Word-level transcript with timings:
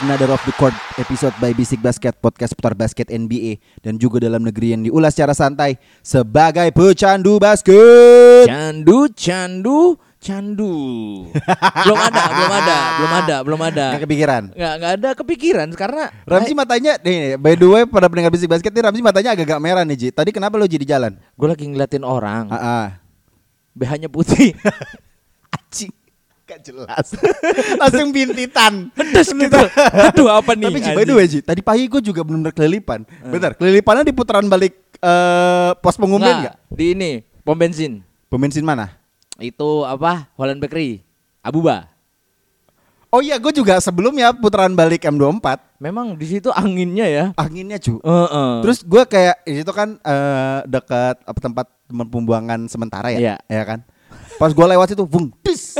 It's 0.00 0.08
another 0.08 0.32
off 0.32 0.40
the 0.48 0.56
court 0.56 0.72
episode 0.96 1.36
by 1.44 1.52
Bisik 1.52 1.84
Basket 1.84 2.16
Podcast 2.16 2.56
putar 2.56 2.72
basket 2.72 3.12
NBA 3.12 3.60
dan 3.84 4.00
juga 4.00 4.16
dalam 4.16 4.40
negeri 4.40 4.72
yang 4.72 4.88
diulas 4.88 5.12
secara 5.12 5.36
santai 5.36 5.76
sebagai 6.00 6.72
pecandu 6.72 7.36
basket. 7.36 8.48
Candu, 8.48 9.12
candu, 9.12 10.00
candu. 10.16 10.72
belum 11.84 12.00
ada, 12.00 12.22
belum 12.32 12.48
ada, 12.48 12.76
belum 12.96 13.12
ada, 13.12 13.36
belum 13.44 13.60
ada. 13.60 13.86
Gak 14.00 14.08
kepikiran. 14.08 14.42
Nggak, 14.56 14.74
nggak 14.80 14.92
ada 14.96 15.10
kepikiran 15.20 15.68
karena 15.76 16.08
Ramzi 16.24 16.56
matanya 16.56 16.96
nih, 17.04 17.36
by 17.36 17.60
the 17.60 17.68
way 17.68 17.84
pada 17.84 18.08
pendengar 18.08 18.32
Bisik 18.32 18.48
Basket 18.48 18.72
nih 18.72 18.88
Ramzi 18.88 19.04
matanya 19.04 19.36
agak-agak 19.36 19.60
merah 19.60 19.84
nih 19.84 20.00
Ji. 20.00 20.08
Tadi 20.16 20.32
kenapa 20.32 20.56
lo 20.56 20.64
jadi 20.64 20.96
jalan? 20.96 21.12
gue 21.12 21.44
lagi 21.44 21.68
ngeliatin 21.68 22.08
orang, 22.08 22.48
ah. 22.48 22.96
BH-nya 23.76 24.08
putih. 24.08 24.56
Acing. 25.60 25.99
Gak 26.50 26.66
jelas. 26.66 27.06
Langsung 27.80 28.10
bintitan. 28.10 28.90
Pedes 28.90 29.30
gitu. 29.30 29.60
Aduh 30.10 30.26
apa 30.26 30.58
nih? 30.58 30.66
Tapi 30.66 30.80
by 30.98 31.04
the 31.06 31.14
way 31.14 31.26
Ji, 31.30 31.38
tadi 31.46 31.62
pagi 31.62 31.86
gue 31.86 32.02
juga 32.02 32.26
bener-bener 32.26 32.50
kelilipan. 32.50 33.06
Bentar, 33.22 33.54
kelilipannya 33.54 34.02
di 34.02 34.10
putaran 34.10 34.50
balik 34.50 34.74
eh, 34.98 35.70
pos 35.78 35.94
pengumpulan 35.94 36.50
Nggak, 36.50 36.54
di 36.74 36.86
ini 36.98 37.10
pom 37.46 37.54
bensin. 37.54 38.02
Pembensin 38.26 38.66
mana? 38.66 38.98
Itu 39.38 39.86
apa? 39.86 40.26
Holland 40.34 40.58
Bakery. 40.58 41.06
Abuba. 41.38 41.86
Oh 43.10 43.18
iya, 43.18 43.42
gue 43.42 43.50
juga 43.50 43.82
sebelumnya 43.82 44.30
putaran 44.30 44.70
balik 44.70 45.02
M24 45.02 45.82
Memang 45.82 46.14
di 46.14 46.30
situ 46.30 46.46
anginnya 46.54 47.10
ya. 47.10 47.24
anginnya 47.34 47.82
cu. 47.82 47.98
Heeh. 47.98 48.50
Terus 48.62 48.86
gue 48.86 49.02
kayak 49.02 49.42
itu 49.46 49.72
kan 49.74 49.98
eh, 49.98 50.58
dekat 50.66 51.18
apa 51.26 51.38
tempat 51.42 51.66
pembuangan 51.90 52.70
sementara 52.70 53.10
ya, 53.10 53.18
Iya. 53.18 53.36
ya 53.46 53.62
kan. 53.66 53.80
Pas 54.40 54.56
gue 54.56 54.66
lewat 54.72 54.96
itu, 54.96 55.04
bung, 55.04 55.28
dis, 55.44 55.76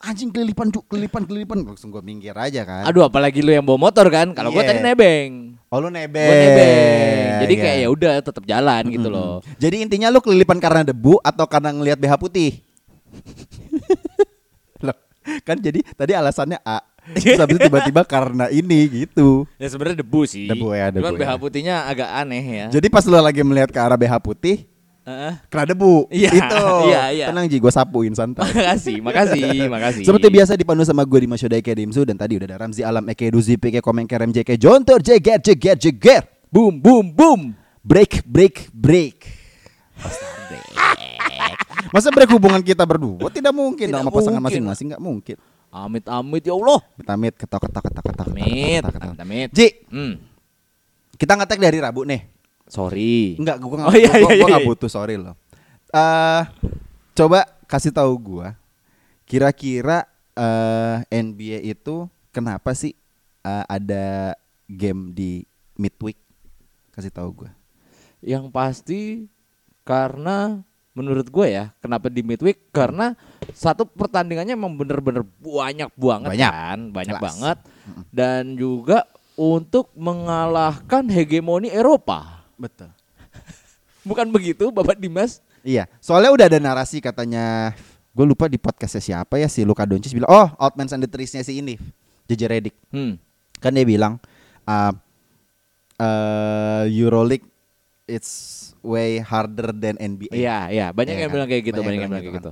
anjing 0.00 0.32
kelilipan 0.32 0.72
cu, 0.72 0.80
kelilipan 0.88 1.28
kelilipan, 1.28 1.60
langsung 1.60 1.92
gue 1.92 2.00
minggir 2.00 2.32
aja 2.32 2.64
kan. 2.64 2.88
Aduh 2.88 3.04
apalagi 3.04 3.44
lu 3.44 3.52
yang 3.52 3.60
bawa 3.60 3.76
motor 3.76 4.08
kan. 4.08 4.32
Kalau 4.32 4.48
gue 4.48 4.64
Iya. 4.64 4.72
tadi 4.72 4.80
nebeng. 4.80 5.60
oh 5.68 5.76
lu 5.76 5.92
nebeng. 5.92 6.24
Gue 6.24 6.36
nebeng. 6.40 7.28
Jadi 7.44 7.52
Iya. 7.52 7.60
kayak 7.60 7.76
ya 7.76 7.88
udah 7.92 8.12
tetap 8.24 8.44
jalan 8.48 8.82
gitu 8.88 9.08
loh. 9.12 9.44
Jadi 9.60 9.84
intinya 9.84 10.08
lu 10.08 10.24
kelilipan 10.24 10.56
karena 10.56 10.88
debu 10.88 11.20
atau 11.20 11.44
karena 11.44 11.68
ngelihat 11.68 12.00
BH 12.00 12.14
putih? 12.16 12.64
Loh, 14.84 14.96
kan 15.44 15.60
jadi 15.60 15.84
tadi 15.92 16.12
alasannya 16.16 16.64
A. 16.64 16.80
Terus 17.18 17.34
habis 17.36 17.58
tiba-tiba 17.58 18.06
karena 18.06 18.46
ini 18.48 19.04
gitu. 19.04 19.44
Ya 19.58 19.66
sebenarnya 19.68 20.00
debu 20.00 20.22
sih. 20.24 20.46
Debu 20.46 20.70
ya, 20.72 20.88
debu 20.88 21.02
Cuman 21.02 21.12
ya. 21.12 21.20
BH 21.20 21.30
putihnya 21.36 21.76
agak 21.84 22.08
aneh 22.08 22.44
ya. 22.46 22.66
Jadi 22.70 22.86
pas 22.88 23.04
lu 23.04 23.18
lagi 23.18 23.42
melihat 23.42 23.68
ke 23.68 23.78
arah 23.82 23.98
BH 23.98 24.22
putih, 24.22 24.64
Heeh. 25.02 25.34
kena 25.50 25.64
debu. 25.66 26.06
Iya, 26.08 26.30
Itu. 26.30 26.66
iya, 26.86 27.02
iya. 27.10 27.26
Tenang 27.28 27.50
Ji, 27.50 27.58
gue 27.58 27.68
sapuin 27.68 28.14
santai. 28.14 28.46
makasih, 28.54 29.02
makasih, 29.02 29.42
makasih. 29.74 30.04
Seperti 30.06 30.30
biasa 30.30 30.54
dipandu 30.54 30.86
sama 30.86 31.02
gue 31.02 31.18
di 31.18 31.28
Masyoda 31.28 31.58
Eke 31.58 31.74
Dimsu 31.74 32.06
dan 32.06 32.14
tadi 32.14 32.38
udah 32.38 32.46
ada 32.46 32.62
Ramzi 32.62 32.80
Alam 32.80 33.10
Eke 33.10 33.26
Duzi 33.28 33.58
Peke 33.58 33.82
Komeng 33.82 34.06
Kerem 34.06 34.30
JK 34.30 34.54
Jontor 34.54 35.02
Jeger 35.02 35.42
Jeger 35.42 35.74
Jeger 35.74 36.22
boom, 36.48 36.78
boom, 36.78 37.10
boom. 37.10 37.40
Break 37.82 38.22
break 38.22 38.70
break 38.70 39.26
Masa 41.90 42.08
break 42.08 42.30
hubungan 42.30 42.62
kita 42.62 42.86
berdua 42.86 43.26
Tidak 43.26 43.50
mungkin 43.50 43.90
Tidak 43.90 43.98
sama 43.98 44.14
pasangan 44.14 44.38
masing-masing 44.40 44.94
Gak 44.94 45.02
mungkin 45.02 45.36
Amit, 45.66 46.04
amit 46.04 46.44
ya 46.44 46.52
Allah. 46.52 46.78
Amit 47.08 47.32
ketok 47.32 47.64
ketok 47.64 47.82
ketok 47.88 48.04
ketok 48.04 48.24
ketok, 48.28 48.36
Amit, 48.36 48.84
ketok, 48.84 48.92
ketok. 48.92 49.08
amit, 49.08 49.18
amit. 49.18 49.48
Ji 49.50 49.68
Hmm. 49.88 50.14
kita 51.16 51.32
ngetek 51.32 51.58
dari 51.58 51.80
Rabu 51.80 52.04
nih 52.04 52.20
Sorry. 52.72 53.36
Enggak 53.36 53.60
gue 53.60 53.68
gak, 53.68 53.84
Oh, 53.84 53.92
iya, 53.92 54.08
gua, 54.16 54.32
iya, 54.32 54.40
gua 54.40 54.48
iya. 54.48 54.54
gak 54.56 54.64
butuh 54.64 54.88
sorry 54.88 55.20
loh 55.20 55.36
eh 55.92 56.42
Coba 57.12 57.44
kasih 57.68 57.92
tahu 57.92 58.16
gue 58.16 58.48
Kira-kira 59.28 60.08
eh 60.32 61.04
NBA 61.12 61.68
itu 61.68 62.08
Kenapa 62.32 62.72
sih 62.72 62.96
eh, 63.44 63.64
ada 63.68 64.32
game 64.64 65.12
di 65.12 65.44
midweek 65.76 66.16
Kasih 66.90 67.12
tahu 67.12 67.44
gue 67.44 67.50
Yang 68.24 68.48
pasti 68.48 69.00
karena 69.84 70.64
menurut 70.92 71.24
gue 71.26 71.46
ya, 71.48 71.72
kenapa 71.80 72.12
di 72.12 72.20
midweek? 72.20 72.68
Karena 72.70 73.16
satu 73.50 73.88
pertandingannya 73.88 74.52
emang 74.52 74.76
bener-bener 74.76 75.24
banyak 75.40 75.88
banget 75.96 76.28
Banyak. 76.36 76.52
kan, 76.52 76.78
banyak 76.92 77.16
Jelas. 77.16 77.24
banget. 77.24 77.58
Dan 78.12 78.54
juga 78.54 79.08
untuk 79.34 79.88
mengalahkan 79.96 81.08
hegemoni 81.08 81.72
Eropa. 81.72 82.41
Betul 82.56 82.90
Bukan 84.08 84.28
begitu, 84.28 84.68
Bapak 84.68 84.98
Dimas? 84.98 85.38
Iya, 85.62 85.86
soalnya 86.02 86.34
udah 86.34 86.46
ada 86.50 86.58
narasi 86.58 86.98
katanya 86.98 87.70
gue 88.10 88.26
lupa 88.26 88.44
di 88.44 88.58
podcastnya 88.58 89.00
siapa 89.00 89.38
ya 89.38 89.46
si 89.46 89.62
Luka 89.62 89.86
Doncic 89.86 90.12
bilang 90.12 90.28
oh 90.28 90.48
Outman 90.58 90.84
and 90.84 91.00
the 91.00 91.08
Trees-nya 91.08 91.40
si 91.40 91.56
ini 91.56 91.78
JJ 92.26 92.42
Redick 92.44 92.76
Hmm. 92.90 93.16
kan 93.56 93.70
dia 93.70 93.86
bilang 93.86 94.18
uh, 94.66 94.92
uh, 95.96 96.84
Euroleague 96.90 97.46
it's 98.04 98.60
way 98.82 99.22
harder 99.22 99.70
than 99.70 99.94
NBA. 99.96 100.34
Iya, 100.34 100.58
iya, 100.68 100.86
banyak 100.90 101.14
Iya 101.14 101.20
yang 101.22 101.30
kan? 101.30 101.36
bilang 101.38 101.48
kayak 101.48 101.62
gitu, 101.64 101.80
Banyak 101.80 101.86
banyak, 101.86 101.94
yang 101.94 102.02
yang 102.02 102.10
bilang 102.10 102.24
kayak 102.26 102.38
gitu. 102.42 102.50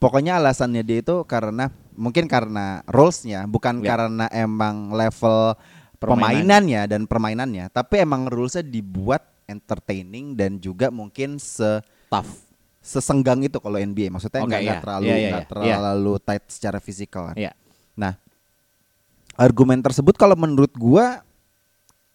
Pokoknya 0.00 0.32
alasannya 0.40 0.80
dia 0.80 1.02
itu 1.02 1.16
karena 1.26 1.68
mungkin 1.92 2.24
karena 2.24 2.80
rules-nya 2.88 3.44
bukan 3.44 3.82
Ya. 3.82 3.92
karena 3.92 4.24
emang 4.32 4.94
level 4.94 5.58
Permainan. 6.00 6.16
permainannya 6.48 6.82
dan 6.88 7.02
permainannya, 7.04 7.64
tapi 7.68 8.00
emang 8.00 8.24
rules-nya 8.24 8.64
dibuat 8.64 9.20
entertaining 9.44 10.32
dan 10.32 10.56
juga 10.56 10.88
mungkin 10.88 11.36
se 11.36 11.84
Tough. 12.08 12.48
sesenggang 12.80 13.44
itu 13.44 13.60
kalau 13.60 13.76
NBA. 13.76 14.08
Maksudnya 14.08 14.40
nggak 14.40 14.48
nggak 14.58 14.64
iya. 14.64 14.80
terlalu 14.80 15.04
Iya, 15.04 15.14
iya, 15.14 15.28
nggak 15.28 15.44
iya. 15.44 15.76
terlalu 15.76 16.12
tight 16.18 16.44
secara 16.48 16.78
fisikal 16.78 17.22
kan. 17.28 17.36
Iya. 17.36 17.52
Nah, 17.92 18.16
argumen 19.36 19.80
tersebut 19.80 20.16
kalau 20.16 20.32
menurut 20.34 20.72
gua 20.72 21.20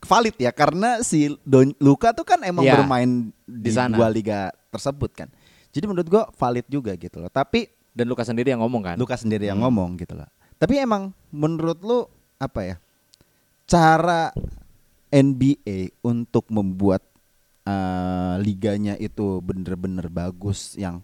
valid 0.02 0.34
ya 0.38 0.50
karena 0.50 1.02
si 1.02 1.34
Don 1.42 1.70
Luka 1.78 2.10
tuh 2.10 2.26
kan 2.26 2.42
emang 2.42 2.66
Iya, 2.66 2.78
bermain 2.78 3.10
di, 3.44 3.70
di 3.70 3.72
sana. 3.72 3.94
dua 3.94 4.10
liga 4.10 4.50
tersebut 4.70 5.14
kan. 5.14 5.30
Jadi 5.70 5.86
menurut 5.86 6.08
gua 6.08 6.24
valid 6.32 6.66
juga 6.68 6.94
gitu 6.96 7.20
loh. 7.20 7.30
Tapi 7.30 7.70
Dan 7.92 8.12
Luka 8.12 8.28
sendiri 8.28 8.52
yang 8.52 8.60
ngomong 8.60 8.82
kan? 8.84 8.96
Luka 8.98 9.16
sendiri 9.16 9.48
yang 9.48 9.56
Hmm. 9.56 9.72
ngomong 9.72 9.96
gitu 9.96 10.20
loh. 10.20 10.28
Tapi 10.58 10.76
emang 10.78 11.16
menurut 11.30 11.80
lu 11.80 12.04
apa 12.36 12.60
ya? 12.62 12.76
Cara 13.66 14.30
NBA 15.10 15.98
untuk 16.06 16.46
membuat 16.54 17.02
eh, 17.66 18.36
liganya 18.42 18.94
itu 19.02 19.42
bener-bener 19.42 20.06
bagus 20.10 20.78
yang 20.78 21.02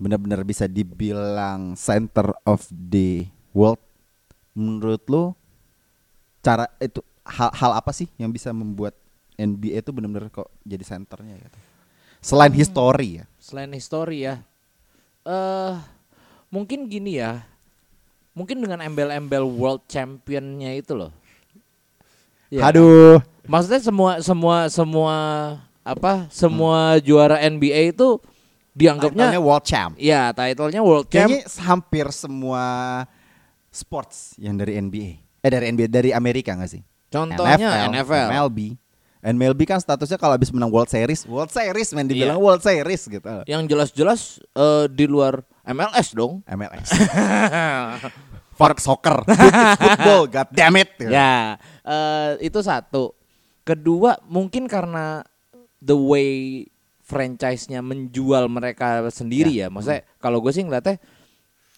bener-bener 0.00 0.42
bisa 0.42 0.66
dibilang 0.66 1.78
center 1.78 2.34
of 2.42 2.66
the 2.72 3.28
world 3.54 3.78
menurut 4.56 5.00
lu 5.06 5.30
cara 6.42 6.66
itu 6.82 6.98
hal-hal 7.22 7.78
apa 7.78 7.94
sih 7.94 8.10
yang 8.18 8.34
bisa 8.34 8.50
membuat 8.50 8.98
NBA 9.38 9.80
itu 9.80 9.90
bener-bener 9.94 10.28
kok 10.28 10.50
jadi 10.66 10.82
centernya 10.82 11.38
gitu? 11.38 11.58
Selain 12.22 12.52
history 12.54 13.22
ya. 13.22 13.24
Selain 13.38 13.70
history 13.74 14.26
ya, 14.26 14.42
eh 15.26 15.74
mungkin 16.50 16.86
gini 16.86 17.18
ya, 17.18 17.42
mungkin 18.34 18.62
dengan 18.62 18.82
embel-embel 18.82 19.46
world 19.46 19.82
championnya 19.90 20.74
itu 20.78 20.94
loh. 20.94 21.10
Iya 22.52 22.60
kan? 22.60 22.68
aduh 22.68 23.16
Maksudnya 23.42 23.80
semua 23.82 24.10
semua 24.22 24.56
semua 24.70 25.16
apa 25.82 26.30
semua 26.30 27.00
juara 27.02 27.42
NBA 27.42 27.90
itu 27.90 28.22
dianggapnya 28.70 29.34
title-nya 29.34 29.40
world 29.42 29.64
champ 29.66 29.92
ya 29.98 30.30
titlenya 30.30 30.80
world 30.84 31.08
champ. 31.10 31.26
Kayaknya 31.26 31.40
hampir 31.66 32.06
semua 32.14 32.64
sports 33.72 34.36
yang 34.38 34.54
dari 34.54 34.78
NBA. 34.78 35.18
Eh 35.42 35.50
dari 35.50 35.74
NBA 35.74 35.88
dari 35.90 36.10
Amerika 36.14 36.54
gak 36.54 36.70
sih? 36.70 36.84
Contohnya 37.10 37.90
NFL. 37.90 38.28
MLB. 38.30 38.58
MLB 39.22 39.60
kan 39.66 39.78
statusnya 39.78 40.18
kalau 40.18 40.34
habis 40.34 40.50
menang 40.50 40.70
World 40.70 40.90
Series, 40.90 41.22
World 41.26 41.50
Series 41.50 41.94
men 41.94 42.06
dibilang 42.06 42.38
Iya. 42.38 42.42
World 42.42 42.62
Series 42.62 43.02
gitu. 43.06 43.26
Yang 43.46 43.62
jelas-jelas 43.70 44.20
eh, 44.54 44.86
di 44.86 45.06
luar 45.10 45.42
MLS 45.66 46.14
dong. 46.14 46.42
MLS. 46.46 46.90
Fuck 48.62 48.78
soccer. 48.78 49.16
Foot- 49.26 49.78
Football, 49.82 50.22
god 50.30 50.48
damn 50.54 50.78
it. 50.78 50.90
ya, 51.02 51.58
eh, 51.82 52.30
itu 52.38 52.62
satu. 52.62 53.10
Kedua, 53.66 54.18
mungkin 54.26 54.70
karena 54.70 55.26
the 55.82 55.94
way 55.94 56.30
franchise-nya 57.02 57.82
menjual 57.82 58.46
mereka 58.46 59.10
sendiri 59.10 59.50
ya. 59.50 59.66
Maksudnya 59.66 60.06
kalau 60.22 60.38
gue 60.38 60.54
sih 60.54 60.62
ngeliatnya 60.62 60.96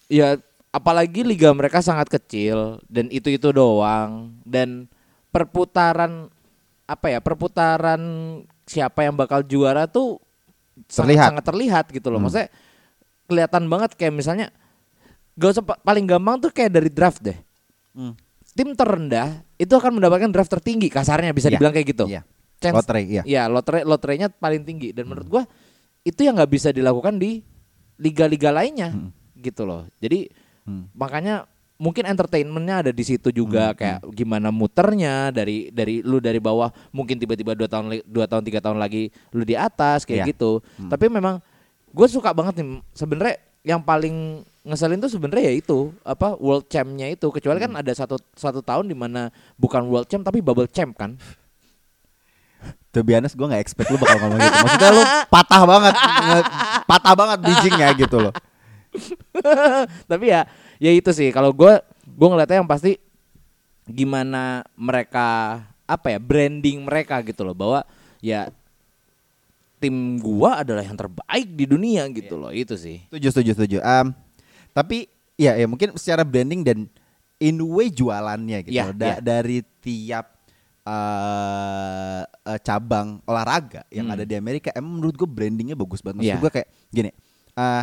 ya 0.07 0.37
apalagi 0.69 1.25
liga 1.25 1.49
mereka 1.57 1.81
sangat 1.81 2.13
kecil 2.13 2.79
dan 2.87 3.09
itu-itu 3.09 3.51
doang 3.51 4.37
dan 4.45 4.85
perputaran 5.33 6.29
apa 6.85 7.07
ya 7.09 7.19
perputaran 7.25 8.01
siapa 8.69 9.09
yang 9.09 9.17
bakal 9.17 9.41
juara 9.43 9.89
tuh 9.89 10.21
sangat, 10.87 11.17
Terlihat. 11.17 11.29
sangat 11.33 11.45
terlihat 11.49 11.85
gitu 11.91 12.09
loh. 12.13 12.21
Hmm. 12.21 12.29
Maksudnya 12.29 12.49
kelihatan 13.25 13.65
banget 13.67 13.91
kayak 13.97 14.15
misalnya 14.15 14.47
gak 15.35 15.51
usah 15.51 15.65
pa- 15.65 15.81
paling 15.81 16.05
gampang 16.05 16.37
tuh 16.39 16.51
kayak 16.51 16.71
dari 16.73 16.89
draft 16.89 17.21
deh. 17.21 17.37
Hmm. 17.93 18.15
Tim 18.55 18.71
terendah 18.73 19.43
itu 19.55 19.71
akan 19.71 19.99
mendapatkan 19.99 20.31
draft 20.31 20.51
tertinggi 20.51 20.87
kasarnya 20.87 21.31
bisa 21.31 21.51
Iya, 21.51 21.59
dibilang 21.59 21.75
kayak 21.75 21.89
gitu. 21.91 22.05
Iya. 22.07 22.23
Chance- 22.59 22.77
Lotre, 22.81 23.01
iya. 23.03 23.23
Ya, 23.25 23.43
lotre 23.47 23.83
lotrenya 23.83 24.31
paling 24.31 24.63
tinggi 24.63 24.95
dan 24.95 25.05
menurut 25.05 25.27
gua 25.29 25.43
itu 26.01 26.23
yang 26.23 26.39
nggak 26.39 26.49
bisa 26.49 26.71
dilakukan 26.71 27.19
di 27.19 27.43
liga-liga 27.97 28.51
lainnya 28.51 28.95
gitu 29.37 29.63
loh. 29.63 29.87
Jadi 29.99 30.31
Hmm. 30.65 30.89
makanya 30.93 31.45
mungkin 31.75 32.07
entertainmentnya 32.07 32.77
ada 32.81 32.93
di 32.95 33.03
situ 33.03 33.29
juga 33.29 33.75
kayak 33.75 34.07
gimana 34.09 34.49
muternya 34.49 35.29
dari 35.29 35.69
dari 35.69 36.01
lu 36.01 36.17
dari 36.17 36.39
bawah 36.39 36.71
mungkin 36.89 37.19
tiba-tiba 37.19 37.53
dua 37.53 37.67
tahun 37.67 38.01
dua 38.07 38.25
tahun 38.25 38.43
tiga 38.43 38.63
tahun 38.63 38.79
lagi 38.79 39.11
lu 39.31 39.43
di 39.43 39.53
atas 39.53 40.07
kayak 40.07 40.25
Iya. 40.25 40.27
gitu. 40.31 40.63
Tapi 40.87 41.11
memang 41.11 41.43
gue 41.91 42.07
suka 42.07 42.31
banget 42.31 42.59
nih 42.59 42.67
sebenarnya 42.93 43.37
yang 43.65 43.81
paling 43.81 44.45
ngeselin 44.63 45.01
tuh 45.01 45.09
sebenarnya 45.09 45.49
ya 45.49 45.55
itu 45.57 45.91
apa 46.05 46.37
world 46.37 46.69
champnya 46.69 47.09
itu. 47.09 47.27
Kecuali 47.33 47.57
kan 47.57 47.73
ada 47.75 47.91
satu 47.91 48.21
satu 48.37 48.61
tahun 48.61 48.87
di 48.87 48.97
mana 48.97 49.33
bukan 49.57 49.89
world 49.89 50.07
champ 50.07 50.21
tapi 50.21 50.45
bubble 50.45 50.69
champ 50.69 50.93
kan. 50.95 51.17
To 52.95 53.03
be 53.03 53.17
honest 53.19 53.35
gue 53.35 53.43
gak 53.43 53.59
expect 53.59 53.91
lu 53.91 53.99
bakal 53.99 54.23
ngomong 54.23 54.39
gitu. 54.39 54.57
Maksudnya 54.63 54.91
lu 54.95 55.03
patah 55.27 55.63
banget 55.67 55.95
nge- 55.99 56.49
Patah 56.87 57.15
banget 57.19 57.39
bridgingnya 57.43 57.89
gitu 57.99 58.17
loh. 58.23 58.35
Tapi 60.11 60.25
ya 60.31 60.47
ya 60.79 60.91
itu 60.95 61.11
sih. 61.11 61.33
Kalau 61.35 61.51
gue 61.51 61.73
gue 62.05 62.29
ngeliatnya 62.29 62.63
yang 62.63 62.71
pasti 62.71 63.01
gimana 63.85 64.63
mereka 64.79 65.61
apa 65.85 66.07
ya 66.15 66.19
branding 66.23 66.87
mereka 66.87 67.19
gitu 67.27 67.43
loh. 67.43 67.57
Bahwa 67.57 67.83
ya 68.23 68.53
tim 69.85 69.97
gua 70.17 70.61
adalah 70.61 70.81
yang 70.81 70.97
terbaik 70.97 71.49
di 71.51 71.65
dunia 71.65 72.09
gitu 72.09 72.35
loh 72.35 72.49
itu 72.49 72.73
sih 72.75 73.05
Setuju 73.07 73.29
setuju 73.31 73.51
setuju 73.55 73.79
Am, 73.81 74.17
Tapi 74.71 75.05
ya 75.35 75.55
ya 75.55 75.65
mungkin 75.65 75.93
secara 75.95 76.23
branding 76.23 76.61
dan 76.61 76.79
in 77.37 77.61
way 77.61 77.89
jualannya 77.89 78.65
gitu 78.65 78.81
loh. 78.81 78.91
Da- 78.93 79.07
iya. 79.13 79.17
Dari 79.21 79.61
tiap 79.79 80.27
eh, 80.85 82.23
eh, 82.23 82.59
cabang 82.61 83.21
olahraga 83.23 83.85
yang 83.89 84.07
Hmm. 84.07 84.15
ada 84.15 84.25
di 84.25 84.35
Amerika 84.35 84.69
Emang 84.71 84.99
menurut 84.99 85.15
gue 85.15 85.27
brandingnya 85.27 85.75
bagus 85.75 86.01
banget 86.01 86.21
Maksud 86.21 86.31
Iya. 86.31 86.39
gue 86.39 86.51
kayak 86.53 86.69
gini 86.91 87.11
eh, 87.55 87.83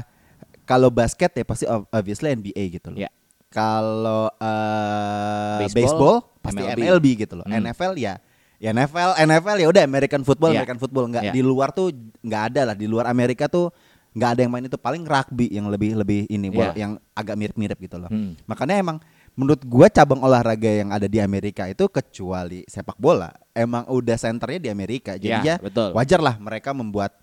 Kalau 0.63 0.89
basket 0.89 1.31
ya 1.33 1.43
pasti 1.43 1.65
ob- 1.65 1.89
obviously 1.89 2.29
NBA 2.29 2.63
gitu 2.71 2.87
loh 2.89 2.99
Iya. 2.99 3.09
Kalau 3.47 4.31
eh, 4.31 5.59
Baseball, 5.61 5.75
baseball, 5.75 6.15
pasti 6.39 6.61
MLB. 6.61 6.79
MLB. 6.79 7.05
gitu 7.19 7.33
loh. 7.35 7.45
Hmm. 7.45 7.59
NFL 7.59 7.93
ya 7.95 8.15
ya 8.61 8.69
NFL 8.71 9.17
NFL 9.17 9.57
ya 9.57 9.67
udah 9.67 9.81
American 9.81 10.21
football 10.21 10.53
Iya. 10.53 10.61
American 10.61 10.77
football 10.77 11.05
nggak 11.09 11.23
Iya. 11.25 11.33
di 11.33 11.41
luar 11.41 11.73
tuh 11.73 11.89
nggak 12.21 12.43
ada 12.53 12.61
lah 12.69 12.75
di 12.77 12.85
luar 12.85 13.09
Amerika 13.09 13.49
tuh 13.49 13.73
nggak 14.11 14.29
ada 14.29 14.41
yang 14.43 14.51
main 14.51 14.67
itu 14.67 14.77
paling 14.77 15.01
rugby 15.01 15.49
yang 15.49 15.65
lebih 15.65 15.97
lebih 15.97 16.29
ini 16.29 16.47
bola- 16.47 16.71
Iya. 16.71 16.79
yang 16.79 16.91
agak 17.11 17.35
mirip-mirip 17.35 17.77
gitu 17.79 17.97
loh. 17.97 18.07
Hmm. 18.07 18.37
Makanya 18.45 18.77
emang 18.77 18.97
menurut 19.33 19.63
gua 19.63 19.87
cabang 19.87 20.19
olahraga 20.19 20.67
yang 20.67 20.91
ada 20.91 21.07
di 21.07 21.17
Amerika 21.17 21.65
itu 21.65 21.87
kecuali 21.87 22.61
sepak 22.67 22.95
bola 22.95 23.31
emang 23.51 23.87
udah 23.87 24.13
senternya 24.15 24.59
di 24.59 24.69
Amerika. 24.69 25.15
Jadi 25.15 25.31
ya 25.31 25.41
Iya, 25.41 25.55
betul. 25.57 25.95
wajar 25.95 26.19
lah 26.19 26.35
mereka 26.37 26.69
membuat 26.71 27.17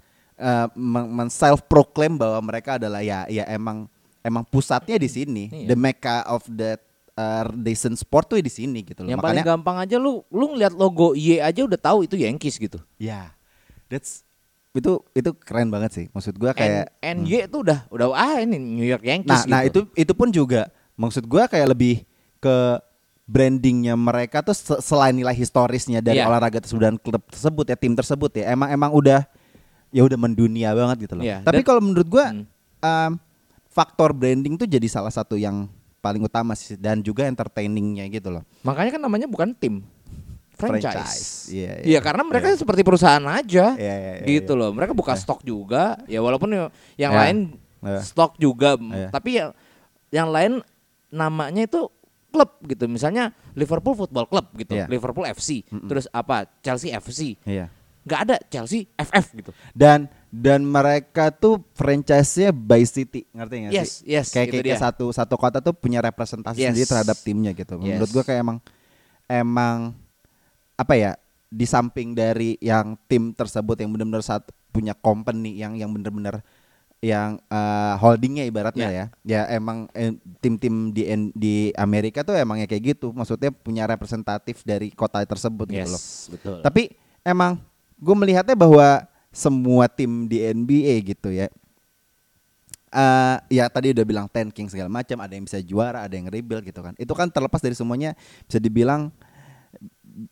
men 0.75 1.29
self 1.29 1.67
proclaim 1.67 2.15
bahwa 2.15 2.39
mereka 2.43 2.79
adalah 2.79 3.03
ya 3.03 3.27
ya 3.27 3.45
emang 3.47 3.87
emang 4.21 4.43
pusatnya 4.43 4.97
di 4.97 5.07
sini. 5.07 5.45
Iya. 5.49 5.67
The 5.69 5.77
mecca 5.77 6.27
of 6.27 6.43
the 6.47 6.79
uh, 7.19 7.51
decent 7.53 7.95
sport 7.95 8.31
tuh 8.31 8.39
di 8.39 8.47
sini 8.49 8.81
gitu 8.81 9.03
loh. 9.03 9.11
yang 9.11 9.19
paling 9.19 9.43
Makanya 9.43 9.51
gampang 9.53 9.77
aja 9.77 9.97
lu 9.99 10.23
lu 10.29 10.55
ngeliat 10.55 10.71
logo 10.73 11.13
Y 11.13 11.37
aja 11.37 11.61
udah 11.61 11.75
tahu 11.77 12.07
itu 12.07 12.15
Yankees 12.15 12.55
gitu 12.57 12.79
ya 12.97 13.35
that's 13.87 14.23
itu 14.71 15.03
itu 15.13 15.31
keren 15.35 15.67
banget 15.67 15.91
sih. 15.93 16.07
Maksud 16.09 16.37
gua 16.37 16.53
kayak 16.53 16.95
N, 17.01 17.27
NY 17.27 17.51
itu 17.51 17.59
udah 17.59 17.89
udah 17.89 18.07
ah 18.13 18.39
ini 18.39 18.55
New 18.55 18.87
York 18.87 19.03
Nah, 19.03 19.11
Yankees 19.11 19.43
nah 19.45 19.61
gitu. 19.61 19.91
itu 19.91 20.07
itu 20.07 20.13
pun 20.15 20.29
juga 20.31 20.71
maksud 20.95 21.27
gua 21.27 21.45
kayak 21.45 21.75
lebih 21.75 22.07
ke 22.39 22.79
brandingnya 23.25 23.93
mereka 23.93 24.41
tuh 24.41 24.55
se- 24.55 24.79
selain 24.79 25.13
nilai 25.13 25.35
historisnya 25.35 25.99
dari 25.99 26.17
Iya. 26.17 26.29
olahraga 26.29 26.59
tersebut 26.59 26.81
dan 26.81 26.97
klub 26.97 27.21
tersebut 27.27 27.65
ya 27.67 27.77
tim 27.77 27.93
tersebut 27.93 28.31
ya 28.35 28.45
emang 28.49 28.71
emang 28.71 28.91
udah 28.91 29.21
ya 29.89 30.01
udah 30.01 30.17
mendunia 30.17 30.71
banget 30.73 31.09
gitu 31.09 31.15
loh. 31.17 31.25
Iya, 31.25 31.41
Tapi 31.43 31.61
kalau 31.61 31.81
menurut 31.81 32.07
gua 32.07 32.31
Hmm. 32.31 32.45
em, 32.79 33.13
faktor 33.69 34.13
branding 34.13 34.55
tuh 34.55 34.65
jadi 34.65 34.85
salah 34.87 35.11
satu 35.11 35.35
yang 35.35 35.67
paling 35.99 36.21
utama 36.21 36.53
sih 36.53 36.75
dan 36.75 36.99
juga 36.99 37.25
entertainingnya 37.25 38.07
gitu 38.09 38.31
loh. 38.31 38.43
makanya 38.61 38.95
kan 38.95 39.03
namanya 39.03 39.27
bukan 39.27 39.51
tim 39.53 39.83
franchise. 40.53 41.47
Iya, 41.49 41.73
iya. 41.79 41.87
Iya, 41.87 42.01
karena 42.01 42.23
mereka 42.23 42.51
seperti 42.53 42.83
perusahaan 42.83 43.23
aja 43.25 43.75
Iya, 43.75 43.95
iya, 43.95 44.13
iya, 44.19 44.27
gitu 44.29 44.53
iya. 44.53 44.61
loh 44.61 44.71
mereka 44.71 44.91
buka 44.91 45.15
stok 45.15 45.43
juga 45.43 45.95
ya 46.05 46.19
walaupun 46.19 46.51
ya- 46.51 46.73
yang 46.97 47.13
Iya. 47.15 47.21
lain 47.21 47.37
Iya. 47.81 48.01
stok 48.03 48.35
juga 48.37 48.75
Iya. 48.75 49.09
tapi 49.09 49.39
yang 49.39 49.51
yang 50.11 50.29
lain 50.29 50.53
namanya 51.09 51.63
itu 51.63 51.87
klub 52.29 52.59
gitu 52.63 52.85
misalnya 52.85 53.31
Liverpool 53.55 53.95
Football 53.97 54.27
Club 54.27 54.47
gitu 54.57 54.75
Iya. 54.75 54.87
Liverpool 54.87 55.25
FC 55.25 55.63
terus 55.87 56.11
apa 56.11 56.51
Chelsea 56.59 56.91
FC 56.91 57.39
Iya. 57.43 57.71
nggak 58.03 58.21
ada 58.21 58.37
Chelsea 58.49 58.91
FF 58.93 59.27
gitu 59.33 59.51
Dan 59.73 60.11
dan 60.29 60.61
mereka 60.61 61.33
tuh 61.33 61.65
franchise-nya 61.73 62.53
by 62.53 62.85
city, 62.85 63.25
ngerti 63.33 63.55
nggak 63.65 63.73
Yes, 63.73 64.05
sih? 64.05 64.13
yes, 64.13 64.27
kayak 64.29 64.53
kayak, 64.53 64.65
kayak 64.77 64.81
satu 64.81 65.09
satu 65.09 65.35
kota 65.41 65.65
tuh 65.65 65.73
punya 65.73 66.05
representasi 66.05 66.61
Yes. 66.61 66.77
sendiri 66.77 66.87
terhadap 66.89 67.17
timnya 67.25 67.57
gitu. 67.57 67.81
Yes. 67.81 67.97
Menurut 67.97 68.11
gua 68.13 68.25
kayak 68.29 68.41
emang 68.45 68.59
emang 69.25 69.77
apa 70.77 70.95
ya? 70.95 71.13
Di 71.49 71.65
samping 71.65 72.13
dari 72.13 72.61
yang 72.61 73.01
tim 73.09 73.33
tersebut 73.33 73.81
yang 73.81 73.89
benar-benar 73.89 74.21
punya 74.69 74.93
company 74.93 75.57
yang 75.57 75.81
yang 75.81 75.89
benar-benar 75.97 76.45
yang 77.01 77.41
eh, 77.49 77.95
holdingnya 77.97 78.45
ibaratnya 78.45 78.89
ya. 78.93 79.07
Ya 79.25 79.43
emang 79.49 79.89
eh, 79.97 80.13
tim-tim 80.45 80.93
di 80.93 81.09
di 81.33 81.55
Amerika 81.73 82.21
tuh 82.21 82.37
emangnya 82.37 82.69
kayak 82.69 83.01
gitu. 83.01 83.17
Maksudnya 83.17 83.49
punya 83.49 83.89
representatif 83.89 84.61
dari 84.61 84.93
kota 84.93 85.25
tersebut 85.25 85.73
gitu 85.73 85.89
loh. 85.89 85.97
yes 85.97 86.29
betul 86.29 86.61
Tapi 86.61 86.93
emang 87.25 87.57
gue 87.97 88.13
melihatnya 88.13 88.53
bahwa 88.53 89.09
semua 89.39 89.87
tim 89.87 90.27
di 90.27 90.43
NBA 90.43 91.15
gitu 91.15 91.31
ya. 91.31 91.47
eh 92.89 93.37
ya 93.53 93.69
tadi 93.69 93.93
udah 93.93 94.03
bilang 94.03 94.27
tanking 94.33 94.67
segala 94.67 94.89
macam, 94.91 95.21
ada 95.21 95.37
yang 95.37 95.45
bisa 95.45 95.61
juara, 95.63 96.09
ada 96.09 96.17
yang 96.17 96.27
rebuild 96.27 96.65
gitu 96.67 96.81
kan. 96.83 96.97
Itu 96.99 97.13
kan 97.15 97.31
terlepas 97.31 97.61
dari 97.63 97.77
semuanya 97.79 98.19
bisa 98.49 98.59
dibilang 98.59 99.13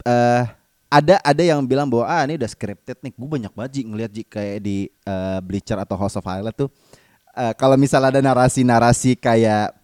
eh 0.02 0.44
ada 0.88 1.20
ada 1.20 1.42
yang 1.44 1.60
bilang 1.68 1.86
bahwa 1.86 2.08
ah 2.08 2.24
ini 2.24 2.40
udah 2.40 2.50
scripted 2.50 2.98
nih. 3.04 3.12
Gue 3.12 3.28
banyak 3.28 3.52
banget 3.52 3.70
Ji, 3.76 3.82
ngeliat 3.84 4.10
Ji 4.10 4.22
kayak 4.24 4.58
di 4.64 4.88
eh, 4.88 5.38
Bleacher 5.44 5.76
atau 5.76 5.94
House 6.00 6.16
of 6.16 6.24
Highlight 6.24 6.56
tuh 6.56 6.72
eh, 7.36 7.52
kalau 7.60 7.76
misalnya 7.76 8.08
ada 8.16 8.20
narasi-narasi 8.24 9.20
kayak 9.20 9.76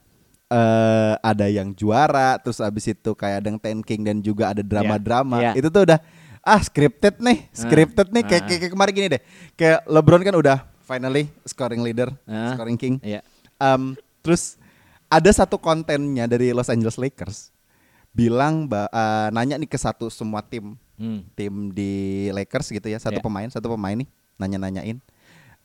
eh 0.53 1.15
ada 1.21 1.47
yang 1.49 1.73
juara, 1.77 2.37
terus 2.41 2.61
abis 2.61 2.93
itu 2.93 3.13
kayak 3.17 3.45
ada 3.45 3.49
yang 3.53 3.61
tanking 3.61 4.01
dan 4.05 4.17
juga 4.21 4.53
ada 4.53 4.61
drama-drama. 4.65 5.41
Iya. 5.41 5.53
Itu 5.61 5.69
tuh 5.69 5.89
udah 5.89 6.01
ah 6.43 6.59
scripted 6.59 7.23
nih, 7.23 7.47
scripted 7.55 8.11
nih 8.11 8.23
kayak, 8.27 8.43
ah. 8.43 8.47
kayak, 8.51 8.61
kayak 8.67 8.73
kemarin 8.75 8.93
gini 8.93 9.09
deh. 9.15 9.23
Kayak 9.55 9.79
LeBron 9.87 10.23
kan 10.27 10.35
udah 10.35 10.59
finally 10.83 11.31
scoring 11.47 11.81
leader, 11.81 12.11
Ah. 12.27 12.55
scoring 12.59 12.77
king. 12.77 12.99
Iya. 13.01 13.23
Em, 13.57 13.95
terus 14.21 14.59
ada 15.07 15.31
satu 15.31 15.57
kontennya 15.57 16.27
dari 16.27 16.51
Los 16.51 16.67
Angeles 16.67 16.99
Lakers 16.99 17.55
bilang 18.11 18.69
eh, 18.69 19.29
nanya 19.33 19.57
nih 19.57 19.71
ke 19.71 19.79
satu 19.81 20.13
semua 20.13 20.45
tim 20.45 20.77
Hmm. 20.93 21.25
tim 21.35 21.73
di 21.73 22.29
Lakers 22.31 22.71
gitu 22.71 22.87
ya 22.87 23.01
satu 23.01 23.19
Iya. 23.19 23.25
pemain 23.25 23.49
satu 23.51 23.73
pemain 23.75 23.97
nih 23.97 24.07
nanya-nanyain 24.39 25.01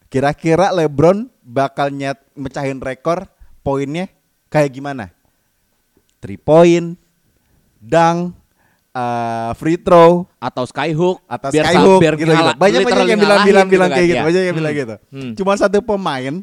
kira-kira 0.08 0.72
LeBron 0.72 1.28
bakal 1.44 1.92
nyet 1.92 2.18
mecahin 2.34 2.80
rekor 2.80 3.28
poinnya 3.62 4.08
kayak 4.48 4.72
gimana 4.74 5.12
three 6.24 6.40
point 6.40 6.96
dunk 7.78 8.34
eh, 8.98 9.52
free 9.56 9.78
throw 9.78 10.26
atau 10.38 10.64
skyhook 10.66 11.22
atau 11.26 11.50
biar 11.54 11.66
skyhook 11.70 12.00
biar 12.02 12.14
gitu, 12.16 12.26
gitu. 12.26 12.34
banyak 12.34 12.56
banyak 12.58 12.82
yang 13.08 13.20
bilang 13.22 13.42
bilang 13.46 13.68
bilang 13.70 13.90
kayak 13.90 14.02
kan, 14.02 14.10
gitu 14.10 14.18
ya. 14.18 14.24
banyak 14.26 14.44
yang 14.44 14.58
bilang 14.58 14.74
Hmm. 14.74 14.82
gitu 14.82 14.96
Hmm. 15.14 15.32
cuma 15.38 15.54
satu 15.54 15.78
pemain 15.80 16.36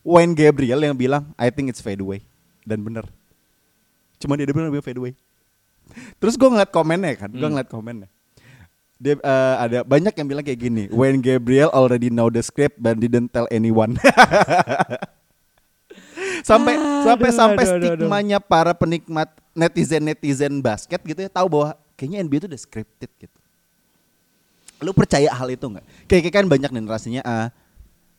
Wayne 0.00 0.32
Gabriel 0.32 0.80
yang 0.80 0.96
bilang 0.96 1.28
I 1.36 1.52
think 1.52 1.68
it's 1.68 1.78
fadeaway 1.78 2.24
dan 2.64 2.80
bener 2.80 3.04
cuma 4.16 4.34
dia 4.34 4.48
bilang 4.48 4.72
dia 4.72 4.80
fadeaway 4.80 5.12
terus 6.16 6.34
gue 6.34 6.48
ngeliat 6.48 6.68
komennya 6.68 7.12
kan 7.14 7.28
gue 7.28 7.38
Hmm. 7.38 7.52
ngeliat 7.52 7.68
komennya 7.68 8.08
dia 8.96 9.14
eh, 9.14 9.54
ada 9.60 9.78
banyak 9.82 10.10
yang 10.10 10.26
bilang 10.26 10.42
kayak 10.42 10.58
gini 10.58 10.84
Wayne 10.90 11.20
Gabriel 11.20 11.70
already 11.70 12.08
know 12.08 12.26
the 12.26 12.40
script 12.40 12.76
but 12.76 12.96
didn't 12.96 13.28
tell 13.28 13.46
anyone 13.48 13.94
sampai 16.40 16.74
sampai 17.02 17.28
sampai 17.30 17.62
aduh, 17.62 17.70
aduh, 17.70 17.78
aduh. 17.78 17.88
stigmanya 17.98 18.38
para 18.38 18.72
penikmat 18.72 19.28
netizen 19.52 20.02
netizen 20.02 20.58
basket 20.58 21.02
gitu 21.02 21.18
ya 21.18 21.30
tahu 21.30 21.46
bahwa 21.50 21.74
kayaknya 21.98 22.22
NBA 22.22 22.38
itu 22.38 22.48
udah 22.48 22.60
scripted 22.60 23.10
gitu 23.18 23.38
Lu 24.78 24.94
percaya 24.94 25.26
hal 25.34 25.50
itu 25.50 25.66
nggak? 25.66 26.06
Kayak 26.06 26.30
kan 26.30 26.46
banyak 26.46 26.70
nih 26.70 26.82
narasinya. 26.86 27.22
ah, 27.26 27.50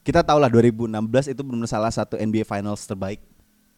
kita 0.03 0.27
tahu 0.27 0.43
lah 0.43 0.51
2016 0.51 1.31
itu 1.31 1.39
benar 1.39 1.71
salah 1.71 1.87
satu 1.87 2.19
NBA 2.19 2.43
Finals 2.43 2.83
terbaik. 2.83 3.23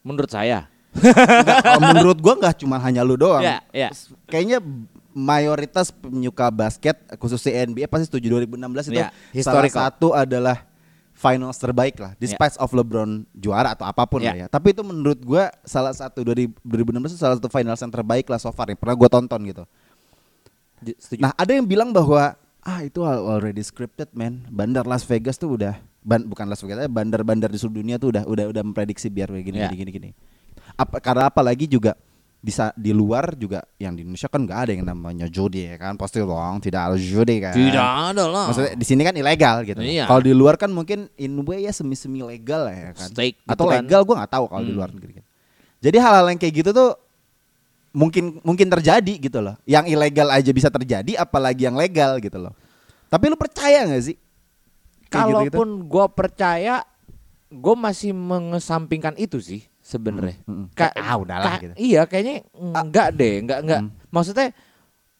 Menurut 0.01 0.33
saya. 0.33 0.65
Nggak, 0.91 1.57
kalau 1.61 1.81
menurut 1.93 2.17
gua 2.17 2.33
nggak 2.41 2.57
cuma 2.57 2.81
hanya 2.81 3.05
lu 3.05 3.21
doang. 3.21 3.45
Iya, 3.45 3.61
iya. 3.69 3.89
Kayaknya 4.25 4.65
mayoritas 5.13 5.93
penyuka 5.93 6.49
basket 6.49 6.97
khususnya 7.21 7.69
NBA 7.69 7.85
pasti 7.85 8.09
setuju 8.09 8.41
2016 8.41 8.89
itu 8.89 8.97
Iya, 8.97 9.13
salah 9.45 9.61
historical. 9.61 9.77
satu 9.85 10.07
adalah 10.17 10.65
finals 11.13 11.61
terbaik 11.61 12.01
lah. 12.01 12.17
Despite 12.17 12.57
of 12.57 12.73
LeBron 12.73 13.29
juara 13.31 13.77
atau 13.77 13.85
apa 13.85 14.09
pun 14.09 14.25
Iya. 14.25 14.29
lah 14.33 14.37
ya. 14.41 14.47
Tapi 14.49 14.73
itu 14.73 14.81
menurut 14.81 15.21
gua 15.21 15.53
salah 15.61 15.93
satu 15.93 16.25
dari 16.25 16.49
2016 16.65 17.13
itu 17.13 17.21
salah 17.21 17.37
satu 17.37 17.45
finals 17.45 17.77
yang 17.77 17.93
terbaik 17.93 18.25
lah 18.25 18.41
so 18.41 18.49
far 18.49 18.73
yang 18.73 18.79
pernah 18.81 18.97
gua 18.97 19.05
tonton 19.07 19.37
gitu. 19.45 19.63
Setuju. 20.83 21.19
Nah, 21.19 21.31
ada 21.33 21.51
yang 21.51 21.63
bilang 21.63 21.89
bahwa 21.89 22.33
ah 22.59 22.79
itu 22.79 23.01
al- 23.01 23.25
already 23.27 23.61
scripted 23.61 24.09
man. 24.11 24.45
Bandar 24.47 24.83
Las 24.83 25.01
Vegas 25.01 25.35
tuh 25.35 25.53
udah 25.53 25.73
ban- 25.99 26.23
bukan 26.23 26.45
Las 26.45 26.59
Vegas, 26.59 26.77
eh, 26.79 26.89
bandar-bandar 26.89 27.47
di 27.47 27.57
seluruh 27.57 27.77
dunia 27.77 27.95
tuh 27.95 28.09
udah 28.09 28.23
udah 28.23 28.45
udah 28.49 28.63
memprediksi 28.63 29.07
biar 29.07 29.29
kayak 29.29 29.45
gini 29.45 29.57
Ya. 29.57 29.67
gini 29.67 29.77
gini 29.79 29.91
gini. 29.91 30.09
Apa 30.73 30.97
karena 30.97 31.27
apalagi 31.27 31.65
juga 31.65 31.93
di 32.37 32.49
sa- 32.49 32.73
di 32.73 32.89
luar 32.89 33.33
juga 33.35 33.61
yang 33.77 33.93
di 33.93 34.01
Indonesia 34.01 34.25
kan 34.25 34.41
nggak 34.41 34.59
ada 34.59 34.71
yang 34.73 34.81
namanya 34.83 35.25
judi 35.25 35.61
ya 35.63 35.77
kan 35.77 35.93
pasti 35.93 36.17
dong 36.17 36.57
tidak 36.57 36.89
ada 36.89 36.97
judi 36.97 37.37
kan 37.37 37.53
Tidak 37.53 37.77
ada 38.07 38.23
lah. 38.25 38.49
maksudnya 38.49 38.73
di 38.73 38.81
sini 38.81 39.01
kan 39.01 39.13
ilegal 39.13 39.61
gitu 39.61 39.77
Iya. 39.77 40.09
kalau 40.09 40.21
di 40.21 40.33
luar 40.33 40.57
kan 40.57 40.69
mungkin 40.69 41.05
in 41.15 41.37
way 41.45 41.61
ya 41.61 41.71
semi 41.71 41.93
semi 41.93 42.17
legal 42.19 42.65
lah 42.65 42.73
ya 42.73 42.89
kan 42.91 43.13
Stake 43.13 43.37
atau 43.45 43.53
gitu 43.61 43.69
kan. 43.69 43.85
legal 43.85 44.01
gua 44.01 44.15
nggak 44.17 44.31
tahu 44.31 44.45
kalau 44.47 44.63
di 44.63 44.67
Hmm. 44.67 44.79
luar 44.79 44.89
negeri 44.89 45.11
kan 45.15 45.25
jadi 45.77 45.97
hal-hal 45.99 46.25
yang 46.27 46.39
kayak 46.39 46.53
gitu 46.55 46.69
tuh 46.71 46.89
mungkin 47.91 48.39
mungkin 48.41 48.67
terjadi 48.67 49.13
gitu 49.19 49.39
loh 49.39 49.55
yang 49.63 49.83
ilegal 49.83 50.31
aja 50.31 50.51
bisa 50.51 50.71
terjadi 50.71 51.19
apalagi 51.19 51.67
yang 51.67 51.75
legal 51.75 52.17
gitu 52.17 52.39
loh 52.39 52.55
tapi 53.07 53.27
lu 53.27 53.35
percaya 53.35 53.83
nggak 53.83 54.03
sih 54.03 54.17
Kayak 55.11 55.27
gitu-gitu? 55.27 55.55
Kalaupun 55.59 55.69
gue 55.91 56.05
percaya, 56.15 56.75
gue 57.51 57.75
masih 57.75 58.15
mengesampingkan 58.15 59.11
itu 59.19 59.43
sih 59.43 59.67
sebenarnya. 59.83 60.39
Mm, 60.47 60.55
mm. 60.55 60.65
Ka- 60.71 60.95
Ah, 60.95 61.19
udahlah 61.19 61.59
ka- 61.59 61.61
gitu. 61.67 61.73
Iya, 61.75 62.07
kayaknya 62.07 62.47
enggak 62.55 63.07
deh, 63.11 63.43
enggak 63.43 63.59
enggak. 63.59 63.81
Mm. 63.83 63.91
Maksudnya, 64.07 64.47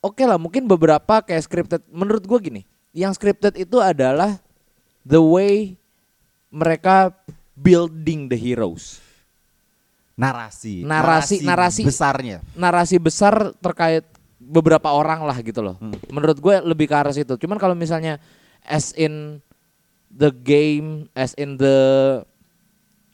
oke 0.00 0.22
lah, 0.24 0.40
mungkin 0.40 0.64
beberapa 0.64 1.20
kayak 1.20 1.44
scripted. 1.44 1.84
Menurut 1.92 2.24
gue 2.24 2.38
gini, 2.40 2.62
yang 2.96 3.12
scripted 3.12 3.52
itu 3.52 3.84
adalah 3.84 4.40
the 5.04 5.20
way 5.20 5.76
mereka 6.48 7.12
building 7.52 8.32
the 8.32 8.38
heroes. 8.40 8.96
Narasi 10.22 10.86
Narasi- 10.86 11.42
narasi. 11.42 11.82
besarnya 11.82 12.38
narasi 12.54 12.96
besar 13.02 13.50
terkait 13.58 14.06
beberapa 14.42 14.90
orang 14.90 15.22
lah 15.22 15.38
gitu 15.38 15.62
loh. 15.62 15.78
Hmm. 15.78 15.94
Menurut 16.10 16.36
gue 16.42 16.54
lebih 16.66 16.90
ke 16.90 16.94
arah 16.98 17.14
situ. 17.14 17.38
Cuman 17.38 17.56
kalau 17.62 17.78
misalnya 17.78 18.18
as 18.66 18.90
in 18.98 19.38
the 20.10 20.34
game, 20.34 21.06
as 21.14 21.32
in 21.38 21.54
the 21.56 21.76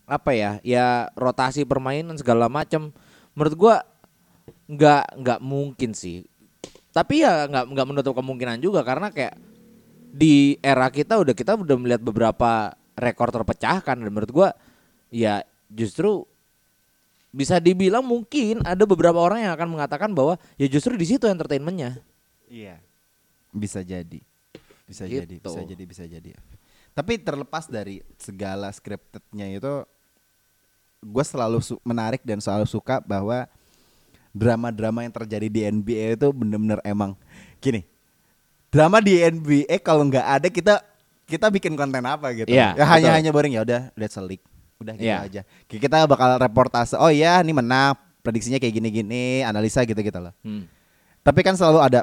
apa 0.08 0.32
ya, 0.32 0.52
ya 0.64 1.12
rotasi 1.12 1.68
permainan 1.68 2.16
segala 2.16 2.48
macam, 2.48 2.88
menurut 3.36 3.54
gue 3.54 3.74
nggak 4.72 5.04
nggak 5.20 5.40
mungkin 5.44 5.92
sih. 5.92 6.24
Tapi 6.96 7.22
ya 7.22 7.44
nggak 7.44 7.76
nggak 7.76 7.86
menutup 7.86 8.16
kemungkinan 8.16 8.58
juga 8.64 8.80
karena 8.80 9.12
kayak 9.12 9.36
di 10.08 10.56
era 10.64 10.88
kita 10.88 11.20
udah 11.20 11.36
kita 11.36 11.60
udah 11.60 11.76
melihat 11.76 12.00
beberapa 12.00 12.72
rekor 12.96 13.28
terpecahkan 13.28 14.00
dan 14.00 14.08
menurut 14.08 14.32
gua 14.32 14.48
ya 15.12 15.44
justru 15.68 16.24
bisa 17.38 17.62
dibilang 17.62 18.02
mungkin 18.02 18.66
ada 18.66 18.82
beberapa 18.82 19.14
orang 19.14 19.46
yang 19.46 19.54
akan 19.54 19.70
mengatakan 19.70 20.10
bahwa 20.10 20.34
ya 20.58 20.66
justru 20.66 20.98
di 20.98 21.06
situ 21.06 21.30
entertainmentnya. 21.30 22.02
Iya. 22.50 22.82
Bisa 23.54 23.86
jadi. 23.86 24.18
Bisa 24.82 25.06
jadi, 25.06 25.38
Gitu. 25.38 25.46
bisa 25.46 25.62
jadi, 25.62 25.84
bisa 25.86 26.02
jadi. 26.02 26.34
Tapi 26.90 27.14
terlepas 27.22 27.70
dari 27.70 28.02
segala 28.18 28.66
scriptednya 28.74 29.46
itu 29.54 29.86
gue 30.98 31.24
selalu 31.24 31.62
su- 31.62 31.78
menarik 31.86 32.26
dan 32.26 32.42
selalu 32.42 32.66
suka 32.66 32.98
bahwa 32.98 33.46
drama-drama 34.34 35.06
yang 35.06 35.14
terjadi 35.14 35.46
di 35.46 35.60
NBA 35.62 36.18
itu 36.18 36.28
bener-bener 36.34 36.82
emang 36.82 37.14
gini. 37.62 37.86
Drama 38.68 38.98
di 38.98 39.14
NBA 39.14 39.78
kalau 39.78 40.02
nggak 40.10 40.26
ada 40.26 40.48
kita 40.50 40.74
kita 41.24 41.46
bikin 41.48 41.78
konten 41.78 42.02
apa 42.02 42.34
gitu. 42.34 42.50
Iya, 42.50 42.74
ya 42.74 42.84
hanya 42.88 43.08
betul. 43.08 43.16
hanya 43.22 43.30
boring 43.30 43.54
ya 43.54 43.62
udah 43.62 43.82
let's 43.94 44.18
a 44.18 44.24
leak. 44.24 44.42
Udah 44.78 44.94
gitu 44.94 45.10
Iya. 45.10 45.16
aja. 45.26 45.40
Kita 45.66 46.06
bakal 46.06 46.38
reportase. 46.38 46.94
Oh 46.94 47.10
iya, 47.10 47.42
ini 47.42 47.50
menang. 47.50 47.98
Prediksinya 48.22 48.62
kayak 48.62 48.74
gini-gini, 48.78 49.42
analisa 49.42 49.82
gitu-gitu 49.82 50.18
loh. 50.18 50.34
Hmm. 50.46 50.70
Tapi 51.22 51.40
kan 51.42 51.54
selalu 51.58 51.82
ada 51.82 52.00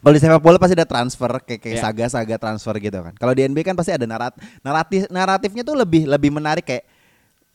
kalau 0.00 0.12
di 0.12 0.20
sepak 0.20 0.40
bola 0.44 0.60
pasti 0.60 0.76
ada 0.76 0.84
transfer 0.84 1.32
kayak 1.40 1.60
kayak 1.64 1.76
Iya. 1.80 1.84
saga-saga 1.84 2.36
transfer 2.36 2.76
gitu 2.76 2.98
kan. 3.00 3.16
Kalau 3.16 3.32
di 3.32 3.40
NBA 3.40 3.64
kan 3.64 3.72
pasti 3.72 3.88
ada 3.88 4.04
narat 4.04 4.36
naratif 4.60 5.08
naratifnya 5.08 5.64
tuh 5.64 5.72
lebih 5.76 6.04
lebih 6.04 6.28
menarik 6.28 6.60
kayak 6.60 6.84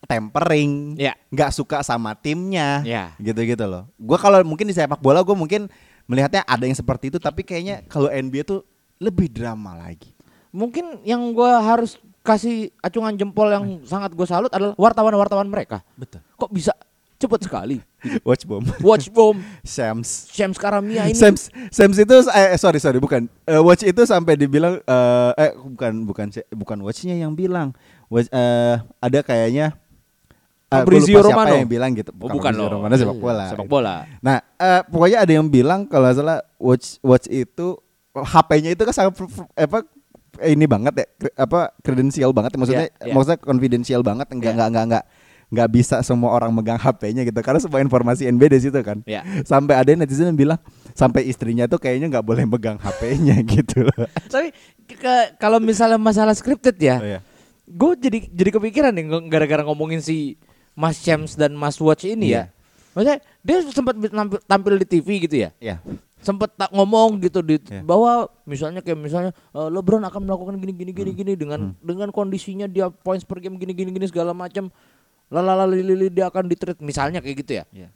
tempering, 0.05 0.97
Iya. 0.97 1.13
nggak 1.29 1.51
suka 1.53 1.85
sama 1.85 2.17
timnya, 2.17 2.81
Iya. 2.81 3.13
gitu-gitu 3.21 3.65
loh. 3.69 3.85
Gua 4.01 4.17
kalau 4.17 4.41
mungkin 4.41 4.65
di 4.65 4.73
sepak 4.73 4.97
bola 4.97 5.21
gue 5.21 5.35
mungkin 5.35 5.69
melihatnya 6.09 6.41
ada 6.41 6.65
yang 6.65 6.73
seperti 6.73 7.13
itu, 7.13 7.21
tapi 7.21 7.45
kayaknya 7.45 7.85
kalau 7.85 8.09
NBA 8.09 8.41
tuh 8.41 8.65
lebih 8.97 9.29
drama 9.29 9.77
lagi. 9.77 10.09
Mungkin 10.49 11.05
yang 11.05 11.21
gua 11.31 11.61
harus 11.61 12.01
kasih 12.21 12.55
acungan 12.77 13.13
jempol 13.13 13.47
yang 13.47 13.63
sangat 13.81 14.11
gue 14.11 14.23
salut 14.23 14.49
adalah 14.49 14.75
wartawan-wartawan 14.75 15.45
mereka. 15.45 15.81
Betul. 15.93 16.19
Kok 16.33 16.49
bisa 16.49 16.71
cepet 17.15 17.39
sekali? 17.41 17.77
Watch 18.23 18.43
bomb. 18.43 18.63
Watch 18.79 19.07
bomb 19.09 19.39
Shams. 19.61 20.29
Shams 20.29 20.55
Karamia 20.55 21.05
ini. 21.05 21.13
Sams, 21.13 21.47
Sams 21.67 21.97
itu 21.97 22.15
eh 22.29 22.55
sorry 22.55 22.77
sorry 22.77 22.95
bukan 22.95 23.27
Eh, 23.43 23.59
watch 23.59 23.83
itu 23.83 24.01
sampai 24.03 24.35
dibilang 24.35 24.79
eh 24.79 25.31
eh 25.37 25.51
bukan 25.53 26.03
bukan 26.03 26.27
bukan 26.49 26.77
watchnya 26.79 27.13
yang 27.13 27.33
bilang 27.33 27.75
watch 28.07 28.29
eh 28.29 28.75
ada 28.97 29.19
kayaknya 29.19 29.75
eh, 30.65 30.71
gua 30.71 30.79
Fabrizio 30.79 31.17
lupa 31.17 31.27
siapa 31.27 31.43
Romano. 31.43 31.55
yang 31.57 31.67
bilang 31.67 31.91
gitu 31.91 32.11
Oh, 32.13 32.29
bukan 32.29 32.53
loh. 32.53 32.67
Romano 32.71 32.93
sepak 32.93 33.17
bola 33.17 33.45
Sepak 33.47 33.67
bola. 33.67 33.95
nah 34.19 34.39
eh, 34.55 34.81
pokoknya 34.85 35.17
ada 35.19 35.31
yang 35.33 35.47
bilang 35.47 35.83
kalau 35.83 36.07
salah 36.09 36.39
watch 36.55 37.01
watch 37.01 37.27
itu 37.27 37.75
HP-nya 38.09 38.71
itu 38.71 38.81
kan 38.81 38.93
sangat 38.95 39.19
apa 39.53 39.83
eh, 40.39 40.51
ini 40.51 40.65
banget 40.65 40.93
ya 40.95 41.05
apa 41.35 41.71
kredensial 41.79 42.31
banget 42.31 42.55
maksudnya 42.55 42.87
Iya, 42.87 43.05
iya. 43.05 43.13
maksudnya 43.13 43.39
confidential 43.39 44.01
banget 44.01 44.27
enggak 44.29 44.49
Iya. 44.49 44.55
enggak 44.55 44.69
enggak 44.69 44.85
enggak 44.85 45.05
nggak 45.49 45.69
bisa 45.73 45.95
semua 45.99 46.29
orang 46.29 46.53
megang 46.53 46.77
HP-nya 46.77 47.25
gitu 47.25 47.41
karena 47.41 47.57
semua 47.57 47.79
informasi 47.79 48.29
NB 48.29 48.41
di 48.47 48.59
situ 48.61 48.79
kan 48.79 49.01
Iya. 49.03 49.25
sampai 49.43 49.75
ada 49.75 49.89
netizen 49.91 50.29
yang 50.29 50.37
bilang 50.37 50.59
sampai 50.93 51.25
istrinya 51.25 51.65
tuh 51.65 51.77
kayaknya 51.77 52.05
nggak 52.07 52.21
boleh 52.23 52.45
megang 52.45 52.77
HP-nya 52.77 53.41
gitu 53.55 53.81
loh. 53.81 54.05
Tapi 54.25 54.53
ke- 54.85 55.29
kalau 55.35 55.57
misalnya 55.57 55.97
masalah 55.97 56.31
scripted 56.31 56.77
ya, 56.77 56.95
Oh, 56.95 57.07
iya. 57.07 57.19
gue 57.65 57.91
jadi 57.97 58.17
jadi 58.29 58.49
kepikiran 58.51 58.91
nih 58.91 59.05
gara-gara 59.25 59.61
ngomongin 59.63 59.99
si 59.99 60.37
Mas 60.71 60.97
Shams 60.97 61.33
dan 61.33 61.51
Mas 61.53 61.75
Watch 61.77 62.05
ini 62.05 62.29
Iya. 62.29 62.37
ya. 62.37 62.57
Maksudnya 62.89 63.17
dia 63.39 63.57
sempat 63.65 63.93
nampil, 63.97 64.37
tampil 64.43 64.73
di 64.77 64.85
TV 64.87 65.07
gitu 65.23 65.35
ya. 65.39 65.49
Iya. 65.57 65.81
Sempat 66.19 66.51
tak 66.53 66.69
ngomong 66.69 67.19
gitu 67.19 67.39
di 67.39 67.55
Iya. 67.61 67.79
bahwa 67.81 68.27
misalnya 68.43 68.79
kayak 68.79 68.95
misalnya 68.95 69.31
eh, 69.31 69.69
LeBron 69.69 70.03
akan 70.03 70.21
melakukan 70.21 70.55
gini 70.57 70.73
gini 70.73 70.91
gini 70.91 71.11
gini 71.13 71.33
dengan 71.33 71.59
Hmm. 71.61 71.79
dengan 71.79 72.09
kondisinya 72.09 72.65
dia 72.65 72.87
points 72.89 73.23
per 73.23 73.39
game 73.39 73.55
gini 73.55 73.71
gini 73.71 73.89
gini 73.89 74.05
segala 74.05 74.31
macam. 74.31 74.67
Lalala 75.27 75.63
lili 75.63 76.09
dia 76.09 76.25
akan 76.25 76.43
di 76.43 76.55
trade 76.55 76.79
misalnya 76.79 77.19
kayak 77.19 77.37
gitu 77.39 77.51
ya. 77.55 77.63
Iya. 77.69 77.89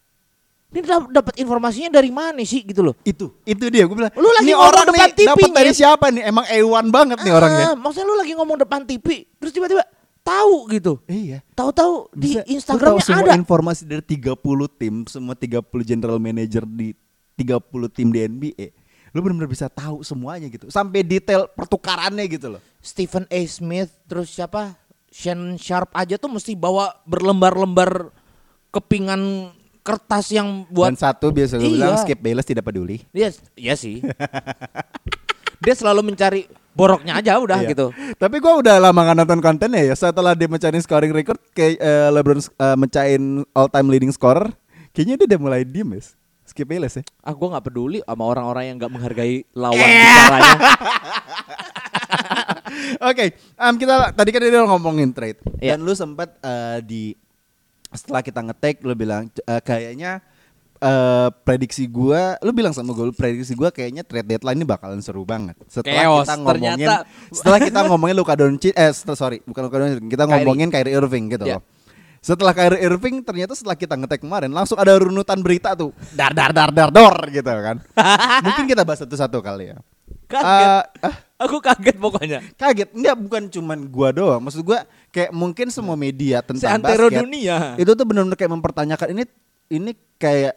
Ini 0.69 0.81
dap- 0.81 1.11
dapat 1.11 1.33
informasinya 1.35 1.89
dari 1.91 2.09
mana 2.09 2.41
sih 2.41 2.61
gitu 2.61 2.81
loh. 2.81 2.95
Itu, 3.03 3.37
itu 3.43 3.67
dia 3.67 3.83
gue 3.83 3.93
bilang. 3.93 4.09
Lu 4.11 4.25
lagi 4.27 4.41
ini 4.43 4.53
orang 4.53 4.85
depan 4.87 5.05
nih 5.05 5.13
TV, 5.15 5.27
dapat 5.27 5.49
dari 5.51 5.69
Nyet." 5.69 5.77
siapa 5.77 6.05
nih? 6.09 6.23
Emang 6.23 6.45
A1 6.45 6.85
banget 6.89 7.17
nih 7.19 7.29
orangnya. 7.31 7.65
Ah, 7.67 7.75
maksudnya 7.75 8.05
lu 8.05 8.15
lagi 8.15 8.33
ngomong 8.33 8.57
depan 8.57 8.81
TV 8.81 9.05
terus 9.35 9.51
tiba-tiba 9.51 9.85
tahu 10.23 10.65
gitu. 10.71 10.97
Iya. 11.05 11.45
Tahu-tahu 11.51 12.09
di 12.11 12.39
Instagramnya 12.47 13.03
semua 13.03 13.27
ada. 13.27 13.35
informasi 13.35 13.83
dari 13.83 14.01
30 14.01 14.33
tim, 14.71 15.05
semua 15.05 15.35
30 15.35 15.61
general 15.83 16.17
manager 16.17 16.63
di 16.63 16.95
30 17.35 17.63
tim 17.89 18.09
di 18.09 18.19
NBA. 18.21 18.67
Lu 19.13 19.21
benar-benar 19.21 19.47
bisa 19.47 19.69
tahu 19.69 20.01
semuanya 20.01 20.49
gitu. 20.49 20.69
Sampai 20.69 21.05
detail 21.05 21.45
pertukarannya 21.47 22.25
gitu 22.25 22.57
loh. 22.57 22.61
Stephen 22.81 23.29
A. 23.29 23.39
Smith 23.45 23.93
terus 24.05 24.33
siapa? 24.33 24.73
Shannon 25.13 25.61
Sharp 25.61 25.93
aja 25.93 26.17
tuh 26.17 26.25
mesti 26.27 26.57
bawa 26.57 26.89
berlembar-lembar 27.05 28.09
kepingan 28.73 29.53
kertas 29.85 30.33
yang 30.33 30.65
Dan 30.65 30.73
buat 30.73 30.89
satu 30.97 31.29
biasa 31.29 31.61
gue 31.61 31.69
Iya. 31.69 31.75
bilang 31.77 31.95
Skip 32.01 32.17
Bayless 32.17 32.49
tidak 32.49 32.65
peduli. 32.65 33.05
dia 33.13 33.29
ya 33.53 33.77
sih. 33.77 34.01
dia 35.63 35.73
selalu 35.77 36.01
mencari 36.11 36.49
boroknya 36.73 37.21
aja 37.21 37.37
udah 37.37 37.61
Iya. 37.61 37.69
gitu. 37.71 37.87
Tapi 38.17 38.41
gua 38.41 38.57
udah 38.59 38.81
lama 38.81 38.99
gak 39.05 39.17
nonton 39.21 39.39
kontennya 39.39 39.85
ya. 39.85 39.93
Setelah 39.93 40.33
dia 40.33 40.49
mencari 40.49 40.81
scoring 40.81 41.13
record 41.13 41.37
kayak 41.53 41.77
eh, 41.77 42.09
LeBron 42.09 42.41
eh, 42.41 42.75
mencain 42.75 43.21
all 43.53 43.69
time 43.69 43.87
leading 43.93 44.09
scorer, 44.09 44.49
kayaknya 44.91 45.21
dia 45.21 45.25
udah 45.35 45.39
mulai 45.39 45.61
diem. 45.61 45.93
Skip 46.43 46.65
Bayless 46.65 46.95
ya. 46.95 47.03
Ah 47.19 47.31
gua 47.31 47.51
nggak 47.51 47.65
peduli 47.65 47.99
sama 48.01 48.23
orang-orang 48.25 48.63
yang 48.65 48.75
nggak 48.77 48.91
menghargai 48.95 49.47
lawan 49.53 49.79
bicaranya. 49.79 50.57
Oke, 53.03 53.25
em, 53.35 53.73
kita 53.75 53.95
tadi 54.11 54.29
kan 54.29 54.39
dia 54.39 54.51
udah 54.51 54.69
ngomongin 54.69 55.11
trade 55.11 55.39
Iya. 55.59 55.75
dan 55.75 55.79
lu 55.81 55.93
sempat 55.93 56.35
eh, 56.39 56.79
di 56.81 57.03
setelah 57.89 58.19
kita 58.19 58.41
ngetek 58.41 58.81
lu 58.81 58.93
bilang 58.93 59.29
eh, 59.29 59.61
kayaknya 59.61 60.19
eh, 60.79 61.27
prediksi 61.43 61.85
gua, 61.85 62.35
lu 62.39 62.51
bilang 62.51 62.71
sama 62.71 62.91
gue, 62.91 63.11
prediksi 63.11 63.53
gua 63.53 63.69
kayaknya 63.69 64.01
trade 64.01 64.25
deadline 64.27 64.57
ini 64.57 64.65
bakalan 64.65 64.99
seru 64.99 65.23
banget. 65.23 65.55
Setelah 65.65 66.01
Chaos, 66.01 66.25
kita 66.25 66.35
ngomongin, 66.35 66.75
ternyata- 66.77 67.05
setelah 67.29 67.59
kita 67.61 67.79
ngomongin 67.85 68.15
Luka 68.15 68.33
Doncic, 68.33 68.73
eh 68.73 68.91
sorry, 69.11 69.37
bukan 69.43 69.61
Luka 69.63 69.77
Doncic, 69.77 69.99
kita 70.07 70.23
ngomongin 70.25 70.67
Kyrie 70.67 70.93
Irving 70.93 71.25
gitu 71.29 71.45
Ya. 71.45 71.55
loh. 71.59 71.63
Setelah 72.23 72.55
Kyrie 72.55 72.79
Irving, 72.81 73.19
ternyata 73.19 73.51
setelah 73.51 73.75
kita 73.75 73.93
ngetek 73.93 74.23
kemarin, 74.23 74.47
langsung 74.47 74.79
ada 74.79 74.95
runutan 74.95 75.35
berita 75.37 75.75
tuh, 75.75 75.91
dar 76.09 76.31
dar 76.31 76.49
dar 76.49 76.71
dar 76.71 76.87
dor 76.87 77.11
gitu 77.27 77.43
kan. 77.45 77.83
Mungkin 78.47 78.63
kita 78.65 78.81
bahas 78.81 79.03
satu-satu 79.03 79.37
kali 79.37 79.69
ya. 79.69 79.77
Kaget. 80.23 80.67
Ah, 81.03 81.15
Aku 81.37 81.59
kaget 81.59 81.99
pokoknya. 81.99 82.39
kaget, 82.55 82.89
enggak 82.89 83.15
bukan 83.19 83.43
cuman 83.51 83.79
gua 83.85 84.09
doang, 84.09 84.39
maksud 84.39 84.63
gua 84.63 84.81
kayak 85.11 85.29
mungkin 85.29 85.67
semua 85.67 85.93
media 85.93 86.39
tentang 86.39 86.79
Seantero 86.79 87.05
basket 87.05 87.21
dunia. 87.21 87.75
itu 87.75 87.91
tuh 87.91 88.05
benar-benar 88.07 88.33
kayak 88.33 88.53
mempertanyakan 88.53 89.07
ini 89.11 89.23
ini 89.69 89.91
kayak 90.15 90.55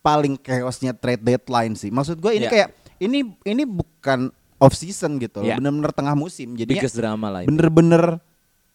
paling 0.00 0.38
chaosnya 0.38 0.94
trade 0.94 1.20
deadline 1.20 1.74
sih. 1.74 1.90
Maksud 1.90 2.16
gue 2.16 2.32
ini 2.32 2.46
Ya. 2.46 2.50
kayak 2.54 2.68
ini 2.98 3.18
ini 3.42 3.62
bukan 3.66 4.30
off 4.56 4.72
season 4.72 5.18
gitu 5.18 5.42
loh, 5.42 5.50
Ya. 5.50 5.58
benar-benar 5.58 5.90
tengah 5.90 6.14
musim. 6.14 6.54
Jadi 6.54 6.72
Biggest 6.72 6.94
drama 6.94 7.28
lah. 7.28 7.40
itu. 7.42 7.50
bener-bener 7.50 8.22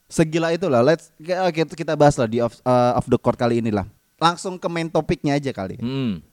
segila 0.06 0.50
itu 0.50 0.66
lah. 0.66 0.82
Let's 0.82 1.10
oke 1.18 1.74
kita 1.74 1.94
bahas 1.94 2.16
lah 2.16 2.26
di 2.26 2.40
off, 2.40 2.58
uh, 2.62 2.96
off 2.96 3.06
the 3.06 3.16
court 3.16 3.36
kali 3.36 3.60
ini 3.60 3.70
lah. 3.70 3.86
Langsung 4.16 4.56
ke 4.56 4.68
main 4.68 4.88
topiknya 4.88 5.36
aja 5.36 5.52
kali. 5.52 5.78
Hmm. 5.78 6.24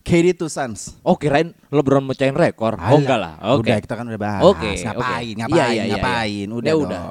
KD 0.00 0.36
to 0.36 0.46
Suns. 0.46 1.00
Oh 1.00 1.16
kirain 1.16 1.56
LeBron 1.68 2.04
mecahin 2.04 2.32
rekor. 2.32 2.76
Oh 2.76 2.96
enggak 2.96 3.16
lah. 3.16 3.34
Oke. 3.52 3.64
Udah 3.66 3.76
kita 3.78 3.94
kan 3.94 4.04
udah 4.04 4.20
bahas. 4.20 4.42
Oke, 4.42 4.70
ngapain, 4.78 4.92
oke. 5.26 5.38
ngapain, 5.40 5.56
Iya, 5.56 5.64
iya, 5.66 5.82
iya, 5.82 5.94
ngapain. 5.96 6.44
iya. 6.44 6.52
Udah, 6.52 6.68
Ya 6.68 6.74
dong. 6.74 6.84
udah. 6.84 7.02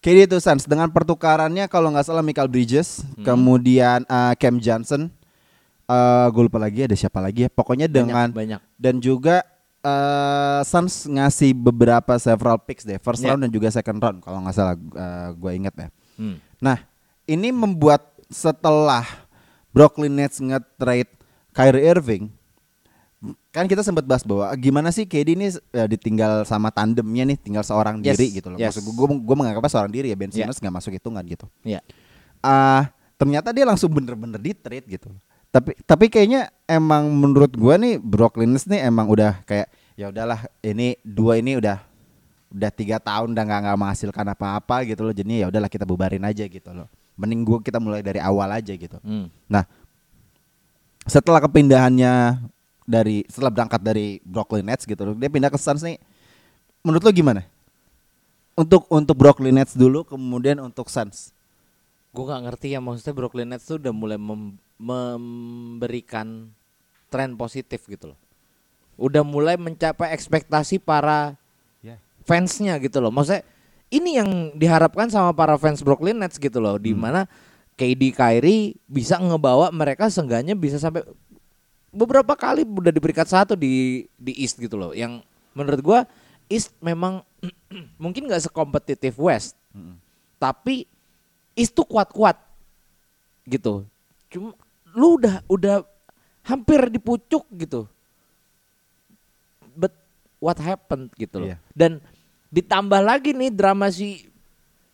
KD 0.00 0.18
to 0.26 0.38
Suns 0.38 0.64
dengan 0.64 0.88
pertukarannya 0.88 1.66
kalau 1.66 1.90
nggak 1.90 2.06
salah 2.06 2.22
Michael 2.22 2.46
Bridges, 2.46 3.02
Hmm. 3.18 3.26
kemudian 3.26 4.06
uh, 4.06 4.32
Cam 4.32 4.56
Johnson, 4.56 5.10
uh, 5.84 6.26
gue 6.30 6.42
lupa 6.42 6.56
lagi 6.56 6.86
ada 6.86 6.94
siapa 6.94 7.18
lagi 7.18 7.44
ya. 7.44 7.50
Pokoknya 7.50 7.84
dengan 7.84 8.30
banyak. 8.30 8.62
dan 8.78 8.96
juga 8.96 9.42
uh, 9.80 10.60
Suns 10.62 11.04
ngasih 11.04 11.52
beberapa 11.52 12.16
several 12.16 12.56
picks 12.58 12.84
deh, 12.84 12.98
first 12.98 13.20
Ya. 13.20 13.32
round 13.32 13.44
dan 13.44 13.50
juga 13.50 13.68
second 13.68 13.98
round 13.98 14.18
kalau 14.20 14.40
nggak 14.42 14.54
salah 14.54 14.76
uh, 14.76 15.28
gue 15.32 15.50
inget 15.52 15.74
ya. 15.76 15.88
Hmm. 16.16 16.36
Nah, 16.60 16.78
ini 17.24 17.48
membuat 17.50 18.04
setelah 18.28 19.04
Brooklyn 19.70 20.12
Nets 20.12 20.38
nge-trade 20.38 21.08
Kyrie 21.50 21.86
Irving, 21.88 22.24
kan 23.50 23.66
kita 23.66 23.82
sempat 23.82 24.06
bahas 24.06 24.22
bahwa 24.22 24.48
gimana 24.56 24.88
sih 24.88 25.04
KD 25.04 25.34
ini 25.34 25.46
ya, 25.70 25.84
ditinggal 25.84 26.46
sama 26.46 26.70
tandemnya 26.70 27.26
nih, 27.26 27.38
tinggal 27.38 27.64
seorang 27.66 27.98
Yes, 28.00 28.16
diri 28.16 28.38
gitu 28.40 28.48
loh. 28.52 28.58
yes. 28.58 28.76
Maksud 28.78 28.86
gue, 28.86 29.06
gue 29.20 29.36
menganggapnya 29.36 29.70
seorang 29.70 29.92
diri 29.92 30.08
ya, 30.12 30.16
Ben. 30.16 30.30
Simmons 30.30 30.56
nggak 30.56 30.74
masuk 30.74 30.92
hitungan 30.94 31.24
gitu. 31.26 31.46
Ya. 31.66 31.82
Ah, 32.40 32.88
ternyata 33.20 33.52
dia 33.52 33.68
langsung 33.68 33.90
bener-bener 33.92 34.40
di 34.40 34.52
trade 34.56 34.86
gitu. 34.88 35.10
Tapi 35.50 35.74
tapi 35.82 36.06
kayaknya 36.06 36.54
emang 36.70 37.10
menurut 37.10 37.50
gua 37.58 37.74
nih 37.74 37.98
Brooklyn 37.98 38.54
Nets 38.54 38.70
nih 38.70 38.86
emang 38.86 39.10
udah 39.10 39.42
kayak 39.42 39.66
ya 39.98 40.14
udahlah 40.14 40.46
ini 40.62 40.94
dua 41.02 41.42
ini 41.42 41.58
udah 41.58 41.82
udah 42.54 42.70
tiga 42.70 43.02
tahun 43.02 43.34
udah 43.34 43.44
nggak 43.46 43.60
nggak 43.66 43.78
menghasilkan 43.78 44.26
apa-apa 44.30 44.86
gitu 44.86 45.02
loh. 45.02 45.10
Jadi 45.10 45.42
ya 45.42 45.50
udahlah 45.50 45.66
kita 45.66 45.82
bubarin 45.82 46.22
aja 46.22 46.46
gitu 46.46 46.70
loh. 46.70 46.86
Mending 47.18 47.42
gua 47.42 47.58
kita 47.58 47.82
mulai 47.82 47.98
dari 47.98 48.22
awal 48.22 48.46
aja 48.46 48.70
gitu. 48.70 49.02
Hmm. 49.02 49.26
Nah, 49.50 49.66
setelah 51.10 51.42
kepindahannya 51.42 52.38
dari 52.86 53.26
setelah 53.26 53.50
berangkat 53.50 53.82
dari 53.82 54.22
Brooklyn 54.22 54.66
Nets 54.66 54.86
gitu 54.86 55.02
loh, 55.02 55.14
dia 55.18 55.26
pindah 55.26 55.50
ke 55.50 55.58
Suns 55.58 55.82
nih. 55.82 55.98
Menurut 56.86 57.02
lo 57.02 57.10
gimana? 57.10 57.42
Untuk 58.54 58.86
untuk 58.86 59.18
Brooklyn 59.18 59.58
Nets 59.58 59.74
dulu, 59.74 60.06
kemudian 60.06 60.62
untuk 60.62 60.86
Suns. 60.86 61.34
Gue 62.10 62.24
gak 62.26 62.42
ngerti 62.42 62.74
ya 62.74 62.82
maksudnya 62.82 63.14
Brooklyn 63.14 63.48
Nets 63.54 63.70
tuh 63.70 63.78
udah 63.78 63.94
mulai 63.94 64.18
mem- 64.18 64.58
memberikan 64.80 66.50
tren 67.06 67.34
positif 67.34 67.86
gitu 67.86 68.14
loh. 68.14 68.18
Udah 68.98 69.22
mulai 69.22 69.54
mencapai 69.56 70.12
ekspektasi 70.12 70.82
para 70.82 71.38
Ya. 71.80 71.96
fansnya 72.26 72.76
gitu 72.82 72.98
loh. 72.98 73.14
Maksudnya 73.14 73.46
ini 73.90 74.18
yang 74.18 74.30
diharapkan 74.54 75.10
sama 75.10 75.34
para 75.34 75.54
fans 75.56 75.82
Brooklyn 75.82 76.18
Nets 76.18 76.38
gitu 76.38 76.58
loh. 76.58 76.76
Di 76.76 76.94
mana 76.94 77.26
KD 77.74 78.12
Kyrie 78.12 78.76
bisa 78.84 79.16
ngebawa 79.16 79.70
mereka 79.72 80.10
seenggaknya 80.12 80.52
bisa 80.54 80.76
sampai 80.76 81.00
beberapa 81.90 82.36
kali 82.38 82.62
udah 82.62 82.92
di 82.92 83.00
peringkat 83.02 83.26
satu 83.26 83.54
di 83.58 84.04
di 84.14 84.32
East 84.38 84.60
gitu 84.60 84.76
loh. 84.78 84.92
Yang 84.94 85.24
menurut 85.56 85.80
gua 85.82 86.00
East 86.46 86.74
memang 86.78 87.22
mungkin 88.02 88.28
nggak 88.28 88.46
sekompetitif 88.46 89.16
West, 89.16 89.56
tapi 90.36 90.84
Tuh 91.54 91.86
kuat-kuat 91.86 92.36
gitu. 93.48 93.84
Cuma 94.30 94.54
lu 94.94 95.18
udah 95.18 95.42
udah 95.50 95.74
hampir 96.44 96.90
di 96.90 96.98
pucuk 97.02 97.46
gitu. 97.56 97.86
But 99.74 99.94
what 100.42 100.58
happened 100.58 101.10
gitu 101.18 101.42
loh. 101.42 101.48
Iya. 101.54 101.58
Dan 101.74 101.98
ditambah 102.50 103.00
lagi 103.02 103.30
nih 103.34 103.50
drama 103.54 103.90
si 103.90 104.30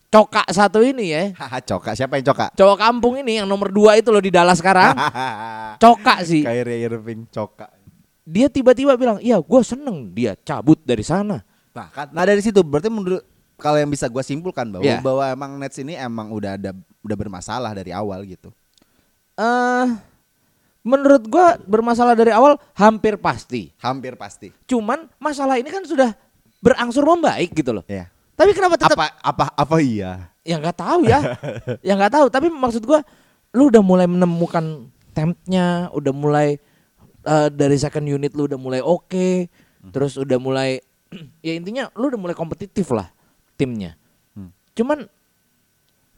Coka 0.06 0.46
satu 0.48 0.80
ini 0.80 1.12
ya. 1.12 1.22
Coka. 1.66 1.92
Siapa 1.92 2.16
yang 2.16 2.26
coka? 2.32 2.46
Cowok 2.54 2.78
kampung 2.78 3.14
ini 3.20 3.42
yang 3.42 3.46
nomor 3.50 3.74
dua 3.74 3.98
itu 3.98 4.08
loh 4.14 4.22
di 4.22 4.30
Dallas 4.30 4.62
sekarang. 4.62 4.94
Coka 5.82 6.22
sih. 6.22 6.46
Kyrie 6.46 6.86
Irving 6.86 7.28
coka. 7.28 7.68
Dia 8.26 8.50
tiba-tiba 8.50 8.96
bilang, 8.98 9.20
iya 9.22 9.38
gue 9.38 9.60
seneng 9.62 10.10
dia 10.10 10.34
cabut 10.40 10.80
dari 10.82 11.04
sana. 11.04 11.44
Nah, 11.76 11.88
kan, 11.92 12.10
nah 12.10 12.24
dari 12.24 12.40
situ 12.40 12.58
berarti 12.64 12.88
menurut 12.88 13.22
kalau 13.56 13.76
yang 13.76 13.88
bisa 13.88 14.06
gua 14.06 14.20
simpulkan 14.20 14.68
bahwa 14.68 14.84
Iya. 14.84 15.00
bahwa 15.00 15.24
emang 15.26 15.50
Nets 15.56 15.80
ini 15.80 15.96
emang 15.96 16.28
udah 16.30 16.56
ada 16.56 16.70
udah 17.00 17.16
bermasalah 17.16 17.72
dari 17.72 17.90
awal 17.90 18.24
gitu. 18.24 18.52
eh 19.36 19.86
menurut 20.80 21.26
gua 21.26 21.58
bermasalah 21.60 22.14
dari 22.14 22.30
awal 22.32 22.56
hampir 22.72 23.18
pasti. 23.18 23.74
Hampir 23.82 24.14
pasti. 24.14 24.48
Cuman 24.64 25.10
masalah 25.18 25.58
ini 25.58 25.68
kan 25.68 25.82
sudah 25.82 26.14
berangsur 26.62 27.04
membaik 27.04 27.52
gitu 27.52 27.74
loh. 27.74 27.84
Ya. 27.84 28.08
Tapi 28.32 28.52
kenapa 28.52 28.76
tetap 28.76 28.96
Apa 28.96 29.08
apa 29.20 29.46
apa 29.52 29.76
iya? 29.80 30.28
ya 30.40 30.56
nggak 30.56 30.78
tahu 30.78 31.00
ya. 31.04 31.20
ya 31.82 31.92
nggak 31.96 32.12
tahu, 32.12 32.26
tapi 32.30 32.46
maksud 32.48 32.84
gua 32.84 33.02
lu 33.50 33.66
udah 33.68 33.82
mulai 33.82 34.06
menemukan 34.06 34.86
tempnya, 35.10 35.88
udah 35.90 36.12
mulai 36.12 36.60
eh, 37.24 37.48
dari 37.50 37.76
second 37.76 38.04
unit 38.04 38.30
lu 38.32 38.44
udah 38.46 38.60
mulai 38.60 38.78
oke, 38.78 39.48
terus 39.90 40.14
udah 40.14 40.36
mulai 40.36 40.78
ya 41.46 41.56
intinya 41.56 41.88
lu 41.96 42.12
udah 42.12 42.20
mulai 42.20 42.36
kompetitif 42.36 42.92
lah 42.92 43.08
timnya. 43.56 43.96
Hmm. 44.36 44.52
Cuman 44.76 45.08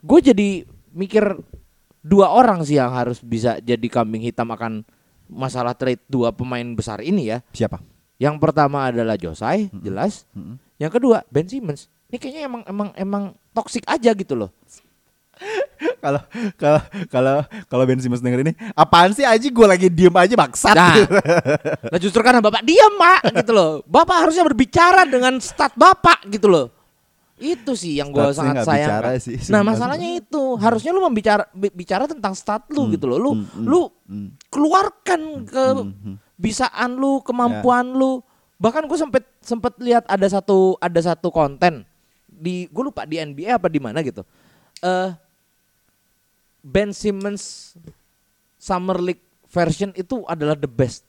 gue 0.02 0.20
jadi 0.22 0.48
mikir 0.94 1.24
dua 2.02 2.30
orang 2.30 2.62
sih 2.62 2.78
yang 2.78 2.94
harus 2.94 3.18
bisa 3.22 3.58
jadi 3.58 3.86
kambing 3.90 4.22
hitam 4.22 4.50
akan 4.50 4.86
masalah 5.28 5.76
trade 5.76 6.00
dua 6.08 6.32
pemain 6.32 6.64
besar 6.74 7.04
ini 7.04 7.30
ya. 7.30 7.38
Siapa? 7.52 7.82
Yang 8.18 8.36
pertama 8.42 8.90
adalah 8.90 9.14
Josai, 9.14 9.70
jelas. 9.78 10.26
Mm-mm. 10.34 10.58
Yang 10.80 10.92
kedua 10.98 11.22
Ben 11.30 11.46
Simmons. 11.46 11.86
Ini 12.08 12.16
kayaknya 12.18 12.42
emang 12.48 12.62
emang 12.66 12.88
emang 12.96 13.24
toksik 13.52 13.84
aja 13.86 14.10
gitu 14.16 14.34
loh. 14.34 14.50
Kalau 16.02 16.22
kalau 16.58 16.82
kalau 17.10 17.36
kalau 17.70 17.84
Ben 17.86 17.98
Simmons 17.98 18.22
denger 18.22 18.42
ini, 18.42 18.54
apaan 18.74 19.14
sih 19.14 19.26
Aji 19.26 19.50
gue 19.50 19.66
lagi 19.66 19.86
diem 19.90 20.14
aja 20.14 20.34
maksat. 20.34 20.74
Nah, 20.74 20.94
nah 21.94 21.98
justru 21.98 22.22
karena 22.22 22.38
bapak 22.38 22.62
diam 22.66 22.94
mak 22.98 23.22
gitu 23.42 23.50
loh. 23.54 23.82
Bapak 23.86 24.26
harusnya 24.26 24.46
berbicara 24.46 25.06
dengan 25.06 25.38
stat 25.42 25.74
bapak 25.74 26.26
gitu 26.30 26.50
loh. 26.50 26.66
Itu 27.38 27.78
sih 27.78 27.98
yang 27.98 28.10
gue 28.10 28.34
sangat 28.34 28.66
sayang. 28.66 28.98
bicara 28.98 29.10
sih 29.22 29.38
Nah 29.48 29.62
masalahnya 29.62 30.18
itu 30.18 30.58
harusnya 30.58 30.90
lu 30.90 31.06
membicara 31.06 31.46
bi- 31.54 31.72
bicara 31.72 32.10
tentang 32.10 32.34
stat 32.34 32.66
lu 32.74 32.90
gitu 32.90 33.06
loh. 33.06 33.18
Lu 33.18 33.30
hmm, 33.34 33.46
hmm, 33.46 33.66
lu 33.66 33.80
hmm. 33.86 34.28
keluarkan 34.50 35.20
ke 35.46 35.64
hmm. 35.78 36.14
bisaan 36.34 36.98
lu, 36.98 37.22
kemampuan 37.22 37.94
lu. 37.94 38.20
Bahkan 38.58 38.90
gue 38.90 38.98
sempet 38.98 39.24
sempet 39.38 39.78
lihat 39.78 40.04
ada 40.10 40.26
satu 40.26 40.74
ada 40.82 40.98
satu 40.98 41.30
konten 41.30 41.86
di 42.26 42.66
gue 42.68 42.82
lupa 42.82 43.06
di 43.06 43.22
NBA 43.22 43.54
apa 43.54 43.70
di 43.70 43.78
mana 43.78 44.02
gitu. 44.02 44.26
Eh 44.82 45.10
Ben 46.62 46.90
Simmons 46.90 47.74
Summer 48.58 48.98
League 48.98 49.22
version 49.48 49.94
itu 49.94 50.26
adalah 50.26 50.58
the 50.58 50.68
best. 50.68 51.06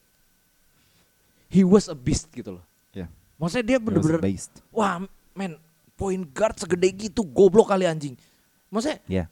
He 1.49 1.65
was 1.65 1.89
a 1.89 1.97
beast 1.97 2.29
gitu 2.29 2.61
loh. 2.61 2.65
Ya. 2.93 3.09
Maksudnya 3.41 3.65
dia 3.75 3.77
bener-bener 3.81 4.21
wah 4.69 5.01
men 5.33 5.57
point 5.99 6.23
guard 6.31 6.55
segede 6.55 6.88
gitu 6.95 7.27
goblok 7.27 7.67
kali 7.67 7.83
anjing. 7.83 8.15
Maksudnya 8.71 9.03
Ya. 9.05 9.25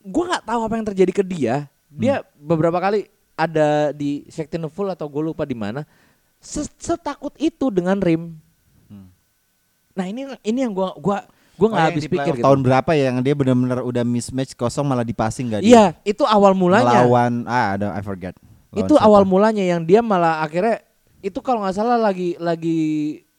gue 0.00 0.24
nggak 0.24 0.44
tahu 0.48 0.60
apa 0.64 0.74
yang 0.74 0.86
terjadi 0.88 1.12
ke 1.12 1.22
dia. 1.22 1.68
Dia 1.92 2.24
beberapa 2.34 2.80
kali 2.80 3.06
ada 3.36 3.92
di 3.92 4.24
Full 4.72 4.88
atau 4.88 5.06
gue 5.06 5.22
lupa 5.22 5.44
di 5.44 5.52
mana. 5.52 5.84
Se- 6.40 6.72
Setakut 6.80 7.36
itu 7.36 7.68
dengan 7.68 8.00
rim. 8.00 8.34
Hmm. 8.88 9.12
Nah 9.92 10.08
ini 10.08 10.26
ini 10.42 10.58
yang 10.64 10.72
gue 10.72 10.88
gua 10.98 11.28
gua 11.54 11.68
nggak 11.68 11.84
Oh, 11.84 11.90
habis 11.92 12.04
pikir 12.08 12.32
gitu. 12.34 12.42
Tahun 12.42 12.60
berapa 12.64 12.90
ya 12.96 13.12
yang 13.12 13.20
dia 13.20 13.36
benar-benar 13.36 13.84
udah 13.84 14.02
mismatch 14.02 14.56
kosong 14.56 14.88
malah 14.88 15.04
dipasing 15.04 15.52
gak 15.52 15.62
dia? 15.62 15.70
Iya 15.70 15.84
itu 16.02 16.24
awal 16.26 16.56
mulanya. 16.56 17.04
Melawan 17.04 17.44
ah 17.46 17.76
ada 17.76 17.86
I 17.94 18.02
forget. 18.02 18.34
Lawan 18.72 18.82
itu 18.82 18.94
siapa? 18.96 19.06
awal 19.06 19.22
mulanya 19.22 19.62
yang 19.62 19.84
dia 19.84 20.00
malah 20.00 20.42
akhirnya 20.42 20.80
itu 21.22 21.38
kalau 21.38 21.62
nggak 21.62 21.76
salah 21.76 22.00
lagi 22.00 22.34
lagi 22.40 22.80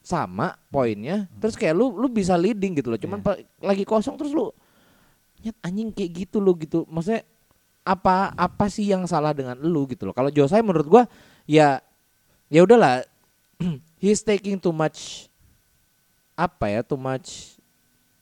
sama 0.03 0.59
poinnya 0.67 1.31
terus 1.39 1.55
kayak 1.55 1.73
lu 1.73 1.95
lu 1.95 2.11
bisa 2.11 2.35
leading 2.35 2.75
gitu 2.75 2.91
loh 2.91 2.99
cuman 2.99 3.23
pa- 3.23 3.39
lagi 3.57 3.87
kosong 3.87 4.19
terus 4.19 4.29
lu 4.29 4.51
nyet 5.39 5.55
anjing 5.59 5.89
kayak 5.89 6.11
gitu 6.21 6.37
lo 6.37 6.51
gitu 6.53 6.83
maksudnya 6.85 7.23
apa 7.83 8.31
apa 8.31 8.65
sih 8.67 8.83
yang 8.85 9.03
salah 9.03 9.35
dengan 9.35 9.59
lu 9.59 9.83
gitu 9.91 10.07
loh. 10.07 10.15
Kalau 10.15 10.31
Josai 10.31 10.63
menurut 10.63 10.87
gua 10.87 11.03
ya 11.43 11.83
ya 12.47 12.63
udahlah 12.63 13.03
he's 13.99 14.23
taking 14.23 14.55
too 14.55 14.71
much 14.71 15.27
apa 16.33 16.65
ya 16.69 16.79
too 16.81 16.95
much 16.95 17.59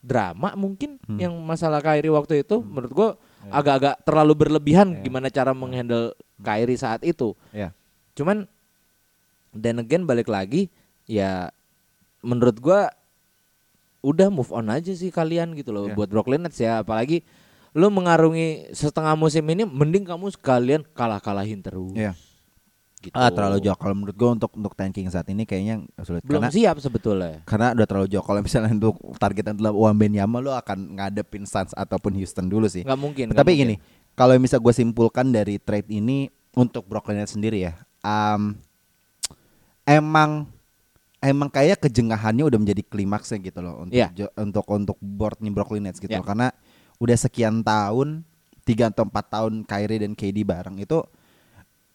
drama 0.01 0.57
mungkin 0.57 0.97
Hmm. 1.05 1.17
yang 1.17 1.33
masalah 1.37 1.77
Kyrie 1.77 2.09
waktu 2.09 2.41
itu 2.41 2.57
menurut 2.59 2.89
gua 2.91 3.09
Ya. 3.41 3.57
agak-agak 3.57 3.95
terlalu 4.01 4.33
berlebihan 4.37 4.87
Ya. 4.93 5.01
gimana 5.01 5.29
cara 5.29 5.49
menghandle 5.51 6.13
Kyrie 6.37 6.77
saat 6.77 7.01
itu. 7.01 7.33
Ya. 7.49 7.73
Cuman 8.13 8.45
dan 9.51 9.77
again 9.77 10.05
balik 10.05 10.25
lagi 10.25 10.69
ya 11.05 11.49
menurut 12.21 12.57
gua 12.57 12.89
udah 14.01 14.29
move 14.29 14.49
on 14.49 14.65
aja 14.67 14.89
sih 14.91 15.09
kalian 15.09 15.53
gitu 15.53 15.69
loh 15.69 15.85
Ya. 15.85 15.93
buat 15.93 16.09
Brooklyn 16.09 16.41
Nets 16.41 16.57
ya 16.57 16.81
apalagi 16.81 17.21
lu 17.71 17.87
mengarungi 17.87 18.73
setengah 18.73 19.13
musim 19.13 19.45
ini 19.45 19.63
mending 19.63 20.03
kamu 20.03 20.27
sekalian 20.29 20.81
kalah-kalahin 20.91 21.61
terus. 21.61 21.93
Iya. 21.93 22.11
Gitu. 23.01 23.17
Ah 23.17 23.33
terlalu 23.33 23.57
jauh 23.61 23.73
kalau 23.73 23.97
menurut 23.97 24.13
gue 24.13 24.29
untuk 24.29 24.51
untuk 24.53 24.73
tanking 24.77 25.09
saat 25.09 25.25
ini 25.25 25.41
kayaknya 25.41 25.81
sulit 26.01 26.21
Belum 26.21 26.37
karena 26.37 26.53
siap 26.53 26.77
sebetulnya. 26.77 27.41
karena 27.49 27.73
udah 27.73 27.87
terlalu 27.89 28.07
jauh 28.09 28.21
kalau 28.21 28.45
misalnya 28.45 28.69
untuk 28.69 28.93
target 29.17 29.57
adalah 29.57 29.73
Wambenyama 29.73 30.37
lo 30.37 30.53
akan 30.53 31.01
ngadepin 31.01 31.49
Suns 31.49 31.73
ataupun 31.73 32.13
Houston 32.13 32.45
dulu 32.45 32.69
sih. 32.69 32.85
Nggak 32.85 32.99
mungkin. 33.01 33.25
Tapi 33.33 33.51
gini, 33.55 33.75
kalau 34.13 34.37
bisa 34.37 34.61
gue 34.61 34.69
simpulkan 34.69 35.33
dari 35.33 35.57
trade 35.57 35.89
ini 35.89 36.29
untuk 36.53 36.85
Brooklyn 36.85 37.23
Nets 37.23 37.33
sendiri 37.33 37.65
ya, 37.65 37.73
um, 38.01 38.53
emang 39.83 40.45
emang 41.21 41.47
kayak 41.47 41.79
kejengahannya 41.79 42.43
udah 42.43 42.59
menjadi 42.59 42.81
klimaksnya 42.81 43.37
gitu 43.39 43.61
loh 43.61 43.85
untuk 43.85 43.95
jo- 44.11 44.33
untuk 44.35 44.65
untuk 44.67 44.97
boardnya 44.99 45.53
Brooklyn 45.53 45.85
Nets 45.85 46.01
gitu 46.01 46.09
Iya. 46.09 46.19
loh. 46.19 46.27
karena 46.27 46.47
udah 46.97 47.17
sekian 47.17 47.61
tahun 47.61 48.25
tiga 48.61 48.89
atau 48.89 49.05
empat 49.05 49.25
tahun 49.29 49.61
Kyrie 49.63 50.01
dan 50.01 50.13
KD 50.13 50.41
bareng 50.41 50.77
itu 50.77 51.01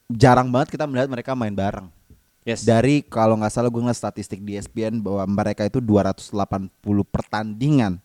jarang 0.07 0.51
banget 0.51 0.75
kita 0.75 0.87
melihat 0.87 1.11
mereka 1.11 1.35
main 1.35 1.55
bareng. 1.55 1.91
Yes. 2.47 2.63
Dari 2.63 3.03
kalau 3.03 3.35
nggak 3.35 3.51
salah 3.51 3.67
gue 3.67 3.83
ngeliat 3.83 3.99
statistik 3.99 4.39
di 4.39 4.55
ESPN 4.55 5.03
bahwa 5.03 5.27
mereka 5.27 5.67
itu 5.67 5.83
280 5.83 6.71
pertandingan 7.03 7.99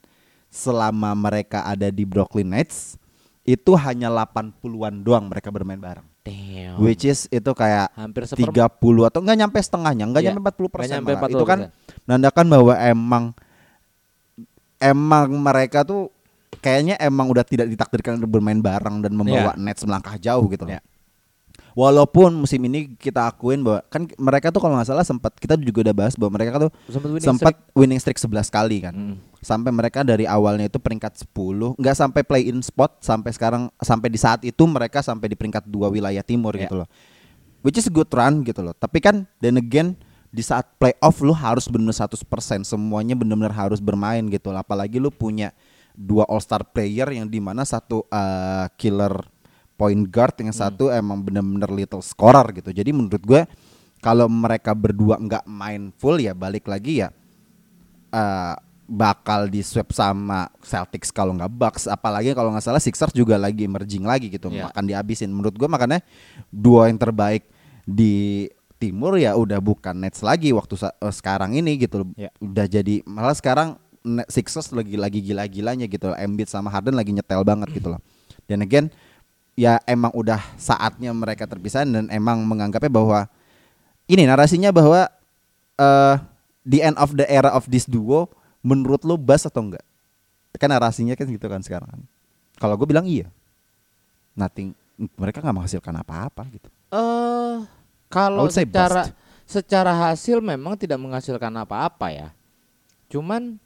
selama 0.50 1.14
mereka 1.14 1.62
ada 1.62 1.94
di 1.94 2.02
Brooklyn 2.04 2.50
Nets 2.50 2.98
itu 3.46 3.72
hanya 3.78 4.10
80-an 4.10 4.98
doang 5.00 5.30
mereka 5.30 5.54
bermain 5.54 5.78
bareng. 5.78 6.06
Damn. 6.22 6.78
Which 6.78 7.02
is 7.04 7.26
itu 7.28 7.52
kayak 7.52 7.90
hampir 7.98 8.30
seper 8.30 8.54
30 8.54 9.10
atau 9.10 9.20
nggak 9.20 9.38
nyampe 9.38 9.58
setengahnya, 9.58 10.06
nggak 10.06 10.22
Iya, 10.22 10.30
nyampe 10.32 10.42
40 10.54 10.70
persen. 10.70 10.94
nyampe 11.02 11.12
Itu 11.28 11.46
kan 11.46 11.60
40%. 11.66 12.06
menandakan 12.06 12.46
bahwa 12.48 12.74
emang 12.78 13.24
emang 14.78 15.28
mereka 15.34 15.82
tuh 15.82 16.14
kayaknya 16.60 16.94
emang 16.98 17.26
udah 17.26 17.42
tidak 17.42 17.66
ditakdirkan 17.68 18.22
untuk 18.22 18.38
bermain 18.38 18.60
bareng 18.60 19.02
dan 19.02 19.14
membawa 19.14 19.58
Iya. 19.58 19.62
Nets 19.62 19.82
melangkah 19.82 20.16
jauh 20.18 20.46
gitu 20.46 20.66
loh. 20.66 20.78
Iya. 21.72 21.80
Walaupun 21.80 22.36
musim 22.36 22.60
ini 22.68 22.92
kita 23.00 23.32
akuin 23.32 23.64
bahwa 23.64 23.80
kan 23.88 24.04
mereka 24.20 24.52
tuh 24.52 24.60
kalau 24.60 24.76
nggak 24.76 24.92
salah 24.92 25.08
sempat 25.08 25.32
kita 25.40 25.56
juga 25.56 25.88
udah 25.88 25.96
bahas 25.96 26.14
bahwa 26.20 26.36
mereka 26.36 26.68
tuh 26.68 26.72
Sempat 26.92 27.56
winning 27.72 27.96
winning 27.96 28.00
streak 28.04 28.20
11 28.20 28.52
kali 28.52 28.78
kan. 28.84 28.94
Mm. 28.94 29.16
Sampai 29.40 29.72
mereka 29.72 30.04
dari 30.04 30.28
awalnya 30.28 30.68
itu 30.70 30.78
peringkat 30.78 31.18
10, 31.32 31.80
nggak 31.80 31.96
sampai 31.96 32.22
play 32.22 32.52
in 32.52 32.60
spot 32.62 33.00
sampai 33.02 33.32
sekarang 33.34 33.72
sampai 33.80 34.12
di 34.12 34.20
saat 34.20 34.44
itu 34.44 34.64
mereka 34.68 35.02
sampai 35.02 35.32
di 35.32 35.36
peringkat 35.40 35.66
dua 35.66 35.90
wilayah 35.90 36.22
timur 36.22 36.54
Iya. 36.54 36.68
gitu 36.68 36.76
loh. 36.84 36.88
Which 37.64 37.80
is 37.80 37.88
good 37.88 38.12
run 38.12 38.44
gitu 38.44 38.62
loh. 38.62 38.76
Tapi 38.76 39.00
kan 39.00 39.24
then 39.40 39.58
again 39.58 39.96
di 40.32 40.44
saat 40.44 40.68
playoff 40.80 41.20
lu 41.20 41.36
harus 41.36 41.68
bener 41.68 41.92
100% 41.92 42.24
semuanya 42.64 43.16
benar-benar 43.16 43.52
harus 43.52 43.80
bermain 43.84 44.24
gitu 44.28 44.52
loh. 44.52 44.60
Apalagi 44.60 45.00
lu 45.00 45.12
punya 45.12 45.52
dua 45.92 46.24
all 46.28 46.40
star 46.40 46.64
player 46.64 47.08
yang 47.12 47.28
di 47.28 47.44
mana 47.44 47.68
satu 47.68 48.08
uh, 48.08 48.66
killer 48.80 49.12
point 49.82 50.06
guard 50.06 50.38
yang 50.38 50.54
satu 50.54 50.94
emang 50.94 51.26
bener-bener 51.26 51.74
little 51.74 52.06
scorer 52.06 52.46
gitu. 52.54 52.70
Jadi 52.70 52.94
menurut 52.94 53.18
gue 53.18 53.42
kalau 53.98 54.30
mereka 54.30 54.78
berdua 54.78 55.18
nggak 55.18 55.46
main 55.46 55.90
full 55.98 56.22
ya 56.22 56.38
balik 56.38 56.70
lagi 56.70 57.02
ya 57.02 57.10
eh, 58.12 58.54
bakal 58.86 59.48
di 59.48 59.64
swap 59.64 59.96
sama 59.96 60.52
Celtics 60.60 61.16
kalau 61.16 61.32
nggak 61.32 61.48
Bucks 61.50 61.88
apalagi 61.88 62.36
kalau 62.36 62.52
nggak 62.52 62.62
salah 62.62 62.82
Sixers 62.84 63.16
juga 63.16 63.40
lagi 63.40 63.64
emerging 63.64 64.04
lagi 64.04 64.28
gitu 64.28 64.52
Iya. 64.52 64.68
akan 64.68 64.84
dihabisin 64.84 65.32
menurut 65.32 65.56
gue 65.56 65.66
makanya 65.66 66.04
dua 66.52 66.92
yang 66.92 67.00
terbaik 67.00 67.48
di 67.88 68.46
timur 68.76 69.16
ya 69.16 69.38
udah 69.38 69.64
bukan 69.64 69.96
Nets 69.96 70.20
lagi 70.20 70.52
waktu 70.52 70.76
eh, 70.82 71.14
sekarang 71.14 71.56
ini 71.56 71.80
gitu 71.80 72.04
Iya. 72.20 72.36
udah 72.38 72.66
jadi 72.68 73.02
malah 73.08 73.34
sekarang 73.34 73.80
Sixers 74.28 74.74
lagi 74.74 74.98
lagi 74.98 75.22
gila-gilanya 75.22 75.86
gitu. 75.86 76.10
Embiid 76.10 76.50
sama 76.50 76.74
Harden 76.74 76.98
lagi 76.98 77.14
nyetel 77.14 77.46
banget 77.46 77.70
gitu 77.70 77.94
loh 77.94 78.02
dan 78.50 78.66
again 78.66 78.90
ya 79.56 79.80
emang 79.84 80.12
udah 80.16 80.40
saatnya 80.56 81.12
mereka 81.12 81.46
terpisah 81.46 81.84
dan 81.84 82.08
emang 82.10 82.44
menganggapnya 82.48 82.92
bahwa 82.92 83.20
ini 84.08 84.24
narasinya 84.28 84.72
bahwa 84.72 85.08
eh 85.80 86.16
the 86.68 86.80
end 86.82 86.98
of 86.98 87.14
the 87.18 87.26
era 87.28 87.52
of 87.52 87.68
this 87.68 87.90
duo 87.90 88.30
menurut 88.62 89.02
lo 89.04 89.18
bas 89.18 89.46
atau 89.46 89.66
enggak? 89.66 89.84
Kan 90.60 90.70
narasinya 90.70 91.18
kan 91.18 91.26
gitu 91.26 91.48
kan 91.50 91.62
sekarang 91.66 91.90
kan. 91.90 92.02
Kalau 92.62 92.78
gue 92.78 92.86
bilang 92.86 93.08
iya. 93.10 93.30
Nothing 94.38 94.78
mereka 95.18 95.42
nggak 95.42 95.56
menghasilkan 95.58 95.96
apa-apa 95.98 96.46
gitu. 96.54 96.70
Eh 96.94 97.58
I 97.62 97.66
kalau 98.12 98.46
secara 98.52 99.08
bust. 99.08 99.16
secara 99.48 99.92
hasil 100.10 100.44
memang 100.44 100.78
tidak 100.78 101.00
menghasilkan 101.02 101.52
apa-apa 101.58 102.12
ya. 102.14 102.30
Cuman 103.12 103.58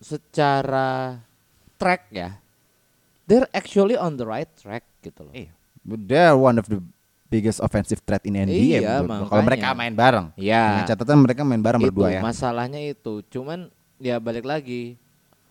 secara 0.00 1.20
track 1.76 2.08
ya, 2.10 2.40
they're 3.28 3.50
actually 3.52 3.94
on 3.94 4.16
the 4.16 4.26
right 4.26 4.48
track 4.56 4.82
gitu 5.00 5.26
loh. 5.26 5.32
Iya. 5.32 5.52
They're 5.82 6.36
one 6.36 6.60
of 6.60 6.68
the 6.68 6.78
biggest 7.26 7.62
offensive 7.62 8.02
threat 8.02 8.26
in 8.26 8.34
NBA 8.34 8.82
Iya. 8.82 9.00
Kalau 9.06 9.42
mereka 9.42 9.72
main 9.72 9.94
bareng. 9.94 10.34
Iya. 10.34 10.64
Dengan 10.82 10.88
catatan 10.88 11.18
mereka 11.22 11.40
main 11.42 11.62
bareng 11.62 11.80
itu 11.80 11.88
berdua 11.88 12.08
ya. 12.10 12.20
masalahnya 12.20 12.80
itu. 12.82 13.22
Cuman 13.26 13.70
ya 13.96 14.18
balik 14.18 14.44
lagi. 14.44 14.98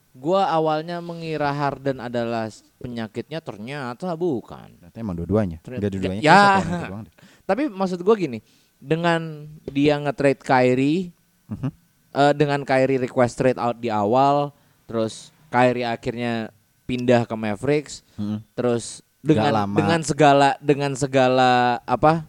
Gua 0.09 0.49
awalnya 0.49 0.99
mengira 0.99 1.53
Harden 1.53 2.01
adalah 2.01 2.49
penyakitnya 2.77 3.39
ternyata 3.39 4.11
bukan. 4.13 4.67
Ternyata 4.75 4.97
emang 4.99 5.15
dua-duanya. 5.15 5.57
Ternyata- 5.61 5.85
dua-duanya. 5.87 6.21
Ya. 6.21 6.59
Tapi 7.49 7.69
maksud 7.69 8.01
gua 8.01 8.17
gini, 8.17 8.43
dengan 8.77 9.47
dia 9.65 9.95
nge-trade 9.97 10.41
Kyrie 10.41 11.13
Mhm. 11.49 11.69
eh, 12.09 12.33
dengan 12.33 12.61
Kyrie 12.61 12.99
request 12.99 13.37
trade 13.37 13.57
out 13.57 13.77
di 13.77 13.89
awal, 13.89 14.51
terus 14.85 15.29
Kyrie 15.49 15.85
akhirnya 15.85 16.49
pindah 16.85 17.25
ke 17.25 17.33
Mavericks, 17.33 18.01
Mhm. 18.17 18.37
terus 18.53 18.99
Nggak 18.99 19.08
dengan 19.19 19.51
lama. 19.51 19.75
dengan 19.75 20.01
segala 20.01 20.49
dengan 20.63 20.91
segala 20.95 21.83
apa 21.83 22.23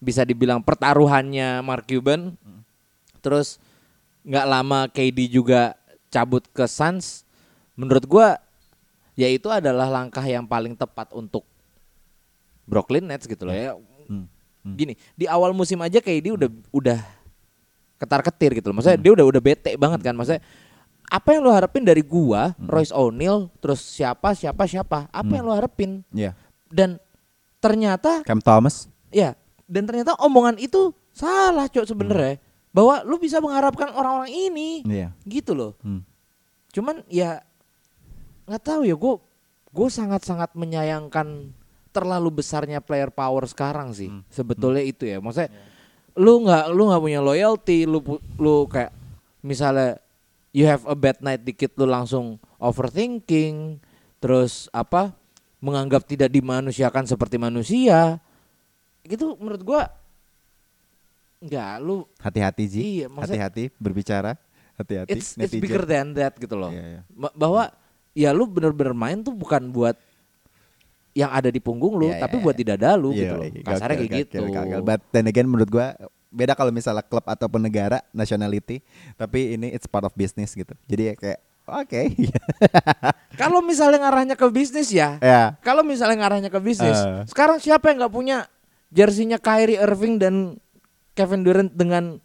bisa 0.00 0.22
dibilang 0.22 0.60
pertaruhannya 0.60 1.64
Mark 1.64 1.88
Cuban, 1.88 2.36
terus 3.24 3.56
nggak 4.26 4.46
lama 4.46 4.78
KD 4.92 5.32
juga 5.32 5.72
cabut 6.12 6.44
ke 6.52 6.68
Suns, 6.68 7.24
menurut 7.74 8.04
gua 8.04 8.36
ya 9.16 9.32
itu 9.32 9.48
adalah 9.48 9.88
langkah 9.88 10.22
yang 10.22 10.44
paling 10.44 10.76
tepat 10.76 11.08
untuk 11.16 11.42
Brooklyn 12.68 13.08
Nets 13.08 13.24
gitu 13.24 13.48
loh 13.48 13.56
ya. 13.56 13.72
Hmm. 14.06 14.28
Hmm. 14.66 14.74
Gini, 14.76 14.98
di 15.14 15.24
awal 15.30 15.54
musim 15.54 15.80
aja 15.80 16.02
KD 16.02 16.34
udah 16.34 16.50
udah 16.74 16.98
ketar-ketir 17.96 18.60
gitu 18.60 18.68
loh. 18.68 18.76
Maksudnya 18.82 19.00
dia 19.00 19.12
udah 19.16 19.24
udah 19.24 19.40
bete 19.40 19.72
banget 19.80 20.00
kan. 20.04 20.12
Maksudnya 20.12 20.42
apa 21.06 21.28
yang 21.32 21.42
lo 21.46 21.50
harapin 21.54 21.86
dari 21.86 22.02
gua, 22.02 22.54
Royce 22.58 22.90
O'Neal, 22.90 23.48
terus 23.58 23.78
siapa 23.80 24.34
siapa 24.34 24.66
siapa? 24.66 25.06
Apa 25.10 25.32
yang 25.32 25.44
lo 25.46 25.54
harapin? 25.54 26.02
Iya. 26.10 26.34
Dan 26.66 26.98
ternyata 27.58 28.26
Cam 28.26 28.42
Thomas. 28.42 28.90
ya, 29.08 29.38
dan 29.66 29.86
ternyata 29.86 30.18
omongan 30.18 30.58
itu 30.58 30.90
salah, 31.10 31.70
Cok 31.70 31.86
sebenarnya. 31.86 32.42
Bahwa 32.70 33.00
lu 33.06 33.16
bisa 33.16 33.40
mengharapkan 33.40 33.88
orang-orang 33.94 34.28
ini. 34.28 34.84
Iya. 34.84 35.14
Gitu 35.24 35.56
loh. 35.56 35.72
Hmm. 35.80 36.04
Cuman 36.70 37.00
ya 37.08 37.40
nggak 38.46 38.62
tahu 38.62 38.86
ya 38.86 38.94
gue 38.94 39.14
gue 39.72 39.88
sangat-sangat 39.90 40.54
menyayangkan 40.54 41.50
terlalu 41.90 42.38
besarnya 42.38 42.78
player 42.78 43.10
power 43.10 43.42
sekarang 43.48 43.90
sih 43.90 44.06
Hmm. 44.06 44.22
sebetulnya 44.30 44.84
itu 44.84 45.02
ya 45.02 45.18
maksudnya 45.18 45.50
lu 46.14 46.46
nggak 46.46 46.64
lu 46.70 46.82
nggak 46.86 47.02
punya 47.02 47.20
loyalty 47.24 47.88
lu 47.88 47.98
lu 48.38 48.68
kayak 48.70 48.94
misalnya 49.42 49.98
you 50.56 50.64
have 50.64 50.80
a 50.88 50.96
bad 50.96 51.20
night 51.20 51.44
dikit 51.44 51.76
lu 51.76 51.84
langsung 51.84 52.40
overthinking 52.56 53.76
terus 54.16 54.72
apa 54.72 55.12
menganggap 55.60 56.08
tidak 56.08 56.32
dimanusiakan 56.32 57.04
seperti 57.04 57.36
manusia 57.36 58.16
gitu 59.04 59.36
menurut 59.36 59.60
gua 59.60 59.82
nggak 61.36 61.72
lu 61.78 62.08
Hati-hati 62.16 62.64
Ji. 62.64 62.80
Iya, 62.98 63.06
Hati-hati 63.12 63.68
berbicara. 63.76 64.40
Hati-hati. 64.76 65.12
it's 65.12 65.36
it's 65.36 65.52
bigger 65.52 65.84
than 65.84 66.12
that 66.12 66.32
gitu 66.36 66.56
loh. 66.56 66.72
Iya. 66.72 67.04
Ma- 67.12 67.32
Bahwa 67.32 67.68
ya 68.12 68.32
lu 68.32 68.48
bener-bener 68.48 68.92
main 68.92 69.20
tuh 69.20 69.32
bukan 69.32 69.68
buat 69.68 69.96
yang 71.12 71.32
ada 71.32 71.48
di 71.48 71.60
punggung 71.60 71.96
lu, 71.96 72.12
Iya, 72.12 72.28
tapi 72.28 72.36
iya, 72.36 72.44
buat 72.44 72.56
di 72.56 72.64
dada 72.64 72.90
lu 72.92 73.12
Iya, 73.12 73.20
gitu 73.20 73.34
loh. 73.36 73.46
iya, 73.48 73.62
Kasarnya 73.64 73.96
kayak 73.96 74.12
gitu. 74.24 74.36
gokil, 74.38 74.52
gokil. 74.52 74.80
But 74.84 75.00
then 75.12 75.24
again 75.28 75.48
menurut 75.48 75.68
gua 75.68 75.96
beda 76.36 76.52
kalau 76.52 76.68
misalnya 76.68 77.00
klub 77.00 77.24
ataupun 77.24 77.58
negara 77.58 78.04
nationality, 78.12 78.84
tapi 79.16 79.56
ini 79.56 79.72
it's 79.72 79.88
part 79.88 80.04
of 80.04 80.12
business 80.12 80.52
gitu. 80.52 80.76
Jadi 80.84 81.02
ya 81.02 81.14
kayak 81.16 81.38
oke. 81.64 82.02
Kalau 83.40 83.60
misalnya 83.60 84.00
ngarahnya 84.00 84.36
ke 84.36 84.46
bisnis 84.48 84.88
ya, 84.88 85.16
Ya. 85.20 85.56
kalau 85.60 85.80
misalnya 85.80 86.16
ngarahnya 86.20 86.48
ke 86.48 86.56
bisnis, 86.56 86.96
Eh. 86.96 87.24
sekarang 87.28 87.56
siapa 87.56 87.88
yang 87.88 88.00
nggak 88.00 88.14
punya 88.14 88.48
jersinya 88.88 89.36
Kyrie 89.36 89.76
Irving 89.76 90.16
dan 90.16 90.34
Kevin 91.12 91.44
Durant 91.44 91.72
dengan 91.72 92.16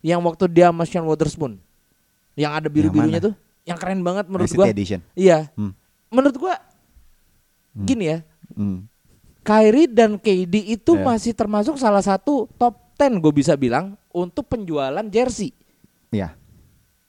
yang 0.00 0.20
waktu 0.20 0.48
dia 0.48 0.72
sama 0.72 0.84
Sean 0.84 1.04
Waterspoon, 1.04 1.60
yang 2.36 2.52
ada 2.52 2.68
biru-birunya 2.68 3.20
mana? 3.20 3.26
tuh, 3.28 3.34
yang 3.64 3.76
keren 3.76 4.00
banget 4.00 4.28
menurut 4.28 4.48
gua. 4.48 4.64
Edition. 4.68 5.00
Iya, 5.12 5.52
Hmm. 5.56 5.72
menurut 6.08 6.36
gua 6.36 6.56
gini 7.74 8.16
ya, 8.16 8.18
Hmm. 8.52 8.88
Kyrie 9.40 9.88
dan 9.88 10.16
KD 10.16 10.52
itu 10.72 10.92
Iya. 10.96 11.04
masih 11.04 11.32
termasuk 11.32 11.76
salah 11.76 12.00
satu 12.00 12.44
top 12.56 12.76
10 13.00 13.24
gue 13.24 13.32
bisa 13.32 13.56
bilang 13.56 13.96
untuk 14.12 14.44
penjualan 14.44 15.06
jersey. 15.08 15.56
Iya. 16.12 16.36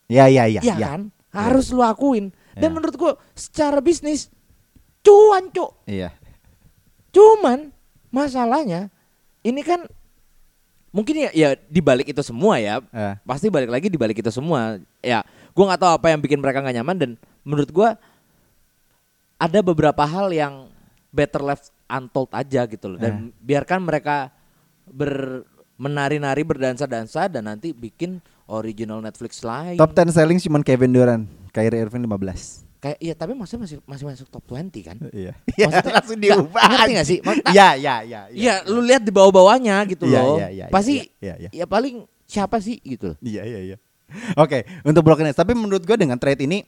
Ya 0.07 0.25
ya 0.31 0.47
ya. 0.47 0.61
Iya 0.63 0.75
ya. 0.79 0.87
kan? 0.95 1.01
Harus 1.35 1.71
lu 1.75 1.83
akuin. 1.83 2.31
Dan 2.55 2.71
Iya. 2.71 2.75
menurut 2.75 2.95
gua 2.99 3.13
secara 3.35 3.79
bisnis 3.83 4.27
cuan, 5.03 5.51
Cuk. 5.51 5.71
Iya. 5.87 6.11
Cuman 7.11 7.71
masalahnya 8.11 8.91
ini 9.43 9.63
kan 9.63 9.87
mungkin 10.91 11.15
ya 11.27 11.31
ya 11.31 11.49
di 11.55 11.79
balik 11.79 12.11
itu 12.11 12.19
semua 12.23 12.59
ya. 12.59 12.83
Eh. 12.91 13.15
Pasti 13.23 13.47
balik 13.47 13.71
lagi 13.71 13.87
di 13.87 13.95
balik 13.95 14.19
itu 14.19 14.31
semua. 14.31 14.79
Ya, 14.99 15.23
gua 15.55 15.71
nggak 15.71 15.81
tahu 15.81 15.91
apa 15.95 16.07
yang 16.11 16.19
bikin 16.19 16.39
mereka 16.43 16.59
nggak 16.59 16.75
nyaman 16.83 16.97
dan 16.99 17.11
menurut 17.47 17.71
gua 17.71 17.95
ada 19.39 19.59
beberapa 19.63 20.03
hal 20.05 20.29
yang 20.29 20.69
better 21.09 21.41
left 21.41 21.71
untold 21.91 22.29
aja 22.31 22.63
gitu 22.69 22.95
loh 22.95 22.99
dan 23.01 23.35
biarkan 23.43 23.83
mereka 23.83 24.31
ber 24.87 25.43
menari-nari 25.81 26.45
berdansa-dansa 26.45 27.25
dan 27.25 27.43
nanti 27.43 27.73
bikin 27.73 28.21
original 28.45 29.01
Netflix 29.01 29.41
lain. 29.41 29.73
Top 29.75 29.91
10 29.91 30.13
selling 30.13 30.37
cuman 30.39 30.61
Kevin 30.61 30.93
Durant, 30.93 31.23
Kyrie 31.49 31.81
Irving 31.81 32.05
15. 32.05 32.69
Kayak 32.77 32.97
iya 32.99 33.13
tapi 33.13 33.33
maksudnya 33.33 33.61
masih 33.63 33.77
masih 33.83 34.05
masuk 34.07 34.27
top 34.27 34.45
20 34.47 34.81
kan? 34.83 34.97
Iya. 35.09 35.33
Maksudnya- 35.59 35.93
langsung 35.97 36.19
diubah. 36.19 36.61
ngerti 36.67 36.91
nggak 36.91 37.07
sih? 37.07 37.17
Mak- 37.21 37.45
Iya, 37.47 37.67
iya, 37.75 37.95
iya. 38.01 38.21
Iya, 38.29 38.53
lu 38.67 38.81
lihat 38.81 39.01
di 39.01 39.09
bawah-bawahnya 39.09 39.81
gitu 39.87 40.05
Iya, 40.05 40.19
loh. 40.19 40.37
iya, 40.37 40.47
iya, 40.51 40.65
Pasti 40.67 41.09
iya, 41.17 41.35
iya, 41.39 41.49
ya 41.51 41.65
paling 41.65 42.05
siapa 42.25 42.57
sih 42.57 42.77
gitu. 42.79 43.17
Iya, 43.19 43.41
iya, 43.43 43.59
iya. 43.63 43.77
Oke, 44.35 44.65
untuk 44.81 45.01
Brooklyn 45.01 45.29
Nets. 45.29 45.37
Tapi 45.37 45.53
menurut 45.53 45.81
gue 45.81 45.95
dengan 45.95 46.17
trade 46.17 46.41
ini 46.41 46.61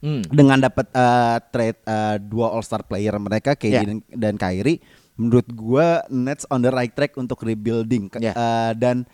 Hmm. 0.00 0.24
dengan 0.24 0.56
dapat 0.58 0.88
eh, 0.88 1.36
trade 1.50 1.76
eh, 1.78 2.16
dua 2.18 2.48
All 2.48 2.64
Star 2.64 2.80
player 2.80 3.12
mereka 3.14 3.52
KD 3.52 3.68
Ya. 3.70 3.84
dan, 3.84 3.98
dan 4.08 4.34
Kyrie, 4.34 4.80
menurut 5.20 5.44
gua 5.52 6.00
Nets 6.08 6.48
on 6.48 6.64
the 6.64 6.72
right 6.72 6.88
track 6.88 7.12
untuk 7.14 7.44
rebuilding 7.44 8.08
Ke- 8.08 8.24
Ya. 8.24 8.32
eh, 8.32 8.72
dan 8.74 9.04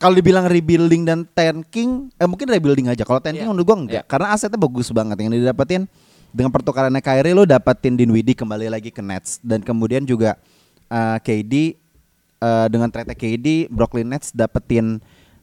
kalau 0.00 0.16
dibilang 0.16 0.48
rebuilding 0.48 1.04
dan 1.04 1.28
tanking, 1.30 2.10
eh 2.16 2.26
mungkin 2.26 2.48
rebuilding 2.48 2.88
aja. 2.88 3.04
Kalau 3.04 3.20
tanking 3.20 3.44
Ya. 3.44 3.50
menurut 3.52 3.66
gua 3.68 3.78
enggak, 3.78 4.02
Ya. 4.02 4.08
karena 4.08 4.32
asetnya 4.32 4.56
bagus 4.56 4.88
banget 4.90 5.14
yang 5.14 5.30
didapetin 5.30 5.86
dengan 6.32 6.48
pertukarannya 6.48 6.98
Kyrie 6.98 7.36
lo 7.36 7.44
dapetin 7.44 7.94
Dinwiddie 7.94 8.32
kembali 8.32 8.66
lagi 8.66 8.88
ke 8.88 8.98
Nets 8.98 9.36
dan 9.38 9.60
kemudian 9.60 10.02
juga 10.02 10.40
eh, 10.88 11.18
KD 11.20 11.76
eh, 12.38 12.66
dengan 12.66 12.88
trade 12.88 13.12
KD 13.12 13.68
Brooklyn 13.68 14.08
Nets 14.08 14.32
dapetin 14.32 14.98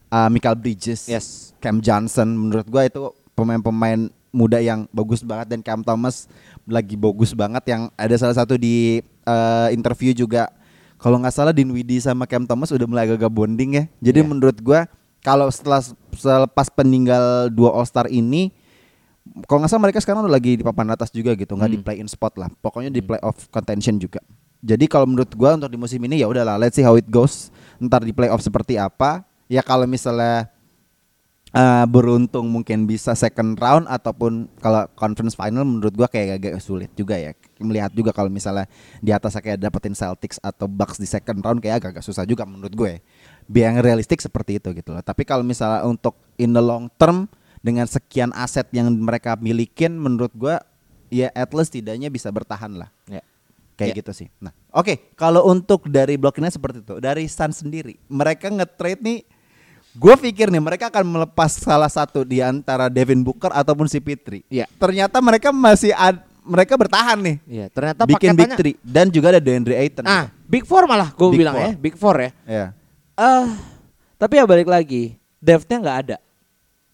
eh, 0.10 0.28
Michael 0.28 0.58
Bridges, 0.58 1.06
Yes. 1.08 1.54
Cam 1.58 1.80
Johnson 1.80 2.28
menurut 2.28 2.66
gua 2.66 2.84
itu 2.84 3.00
pemain-pemain 3.34 4.10
muda 4.30 4.60
yang 4.60 4.86
bagus 4.90 5.22
banget 5.22 5.50
dan 5.50 5.64
Cam 5.64 5.82
Thomas 5.82 6.30
lagi 6.66 6.94
bagus 6.94 7.34
banget 7.34 7.64
yang 7.66 7.90
ada 7.96 8.14
salah 8.14 8.36
satu 8.36 8.58
di 8.58 9.02
eh, 9.30 9.68
interview 9.72 10.12
juga 10.12 10.50
kalau 10.98 11.16
nggak 11.16 11.32
salah 11.32 11.54
Dinwiddie 11.54 12.02
sama 12.02 12.26
Cam 12.26 12.44
Thomas 12.44 12.74
udah 12.74 12.84
mulai 12.84 13.08
agak 13.08 13.30
bonding 13.30 13.78
ya. 13.78 13.84
Jadi 14.02 14.20
Iya. 14.20 14.28
menurut 14.28 14.58
gua 14.60 14.90
kalau 15.22 15.48
setelah 15.48 15.80
selepas 16.12 16.68
peninggal 16.68 17.48
dua 17.50 17.72
All 17.72 17.86
Star 17.86 18.10
ini 18.10 18.52
kalau 19.46 19.62
nggak 19.62 19.72
salah 19.72 19.84
mereka 19.86 20.00
sekarang 20.02 20.26
udah 20.26 20.34
lagi 20.34 20.58
di 20.58 20.64
papan 20.66 20.90
atas 20.90 21.14
juga 21.14 21.38
gitu, 21.38 21.54
nggak 21.54 21.70
di 21.70 21.80
Hmm. 21.80 21.86
play 21.86 21.98
in 22.02 22.10
spot 22.10 22.34
lah. 22.36 22.50
Pokoknya 22.60 22.90
di 22.90 23.00
playoff 23.00 23.46
contention 23.48 23.96
juga. 23.96 24.20
Jadi 24.60 24.92
kalau 24.92 25.08
menurut 25.08 25.32
gua 25.38 25.56
untuk 25.56 25.72
di 25.72 25.80
musim 25.80 26.02
ini 26.04 26.20
ya 26.20 26.28
udahlah 26.28 26.60
let's 26.60 26.76
see 26.76 26.84
how 26.84 26.98
it 26.98 27.08
goes. 27.08 27.48
Ntar 27.80 28.04
di 28.04 28.12
playoff 28.12 28.44
seperti 28.44 28.76
apa. 28.76 29.24
Ya 29.48 29.64
kalau 29.64 29.88
misalnya 29.88 30.52
eh, 31.50 31.86
beruntung 31.90 32.46
mungkin 32.50 32.86
bisa 32.86 33.18
second 33.18 33.58
round 33.58 33.90
ataupun 33.90 34.46
kalau 34.62 34.86
conference 34.94 35.34
final 35.34 35.66
menurut 35.66 35.94
gua 35.94 36.06
kayak 36.06 36.42
agak 36.42 36.54
sulit 36.62 36.90
juga 36.94 37.18
ya. 37.18 37.34
Melihat 37.60 37.92
juga 37.92 38.14
kalau 38.14 38.30
misalnya 38.30 38.70
di 39.02 39.10
atas 39.10 39.36
kayak 39.38 39.58
dapetin 39.60 39.98
Celtics 39.98 40.38
atau 40.40 40.70
Bucks 40.70 41.02
di 41.02 41.10
second 41.10 41.42
round 41.42 41.60
kayak 41.60 41.82
agak, 41.84 41.90
agak 42.00 42.04
susah 42.06 42.24
juga 42.24 42.46
menurut 42.46 42.72
gue. 42.72 43.02
Biar 43.50 43.74
yang 43.74 43.82
realistik 43.82 44.22
seperti 44.22 44.62
itu 44.62 44.72
gitu 44.78 44.94
loh. 44.94 45.02
Tapi 45.02 45.26
kalau 45.26 45.42
misalnya 45.42 45.84
untuk 45.84 46.16
in 46.38 46.54
the 46.54 46.62
long 46.62 46.88
term 47.02 47.26
dengan 47.60 47.90
sekian 47.90 48.32
aset 48.32 48.70
yang 48.72 48.88
mereka 48.94 49.36
milikin 49.36 49.98
menurut 50.00 50.32
gua 50.38 50.64
ya 51.10 51.34
at 51.34 51.52
least 51.52 51.74
tidaknya 51.74 52.08
bisa 52.08 52.30
bertahan 52.30 52.78
lah. 52.78 52.90
Ya. 53.10 53.26
Kayak 53.76 53.96
Ya. 53.96 54.00
gitu 54.04 54.12
sih. 54.12 54.28
Nah, 54.44 54.52
oke, 54.76 55.16
kalau 55.16 55.48
untuk 55.48 55.88
dari 55.88 56.20
bloknya 56.20 56.52
seperti 56.52 56.84
itu, 56.84 57.00
dari 57.00 57.26
Suns 57.32 57.64
sendiri, 57.64 57.96
mereka 58.12 58.52
nge-trade 58.52 59.00
nih 59.00 59.20
Gue 59.98 60.14
pikir 60.16 60.54
nih 60.54 60.62
mereka 60.62 60.88
akan 60.88 61.02
melepas 61.02 61.50
salah 61.58 61.90
satu 61.90 62.22
di 62.22 62.40
antara 62.40 62.88
Devin 62.88 63.26
Booker 63.26 63.50
ataupun 63.50 63.90
si 63.90 63.98
Pitri. 63.98 64.46
Iya. 64.48 64.70
Ternyata 64.78 65.18
mereka 65.18 65.50
masih 65.50 65.92
ad- 65.98 66.22
mereka 66.46 66.74
bertahan 66.78 67.18
nih. 67.22 67.38
Iya, 67.46 67.66
ternyata 67.70 68.02
bikin 68.06 68.34
Big 68.34 68.52
Three 68.58 68.76
dan 68.82 69.10
juga 69.14 69.30
ada 69.30 69.42
DeAndre 69.42 69.78
Ayton. 69.78 70.06
Ah, 70.06 70.34
Big 70.50 70.66
Four 70.66 70.90
malah 70.90 71.14
gue 71.14 71.28
bilang 71.34 71.54
Four. 71.54 71.66
ya, 71.66 71.72
Big 71.78 71.96
Four 71.98 72.16
ya. 72.18 72.32
ya. 72.46 72.66
Eh, 73.14 73.46
tapi 74.18 74.34
ya 74.42 74.46
balik 74.50 74.66
lagi, 74.66 75.14
depth-nya 75.38 75.78
nggak 75.78 75.98
ada. 76.06 76.18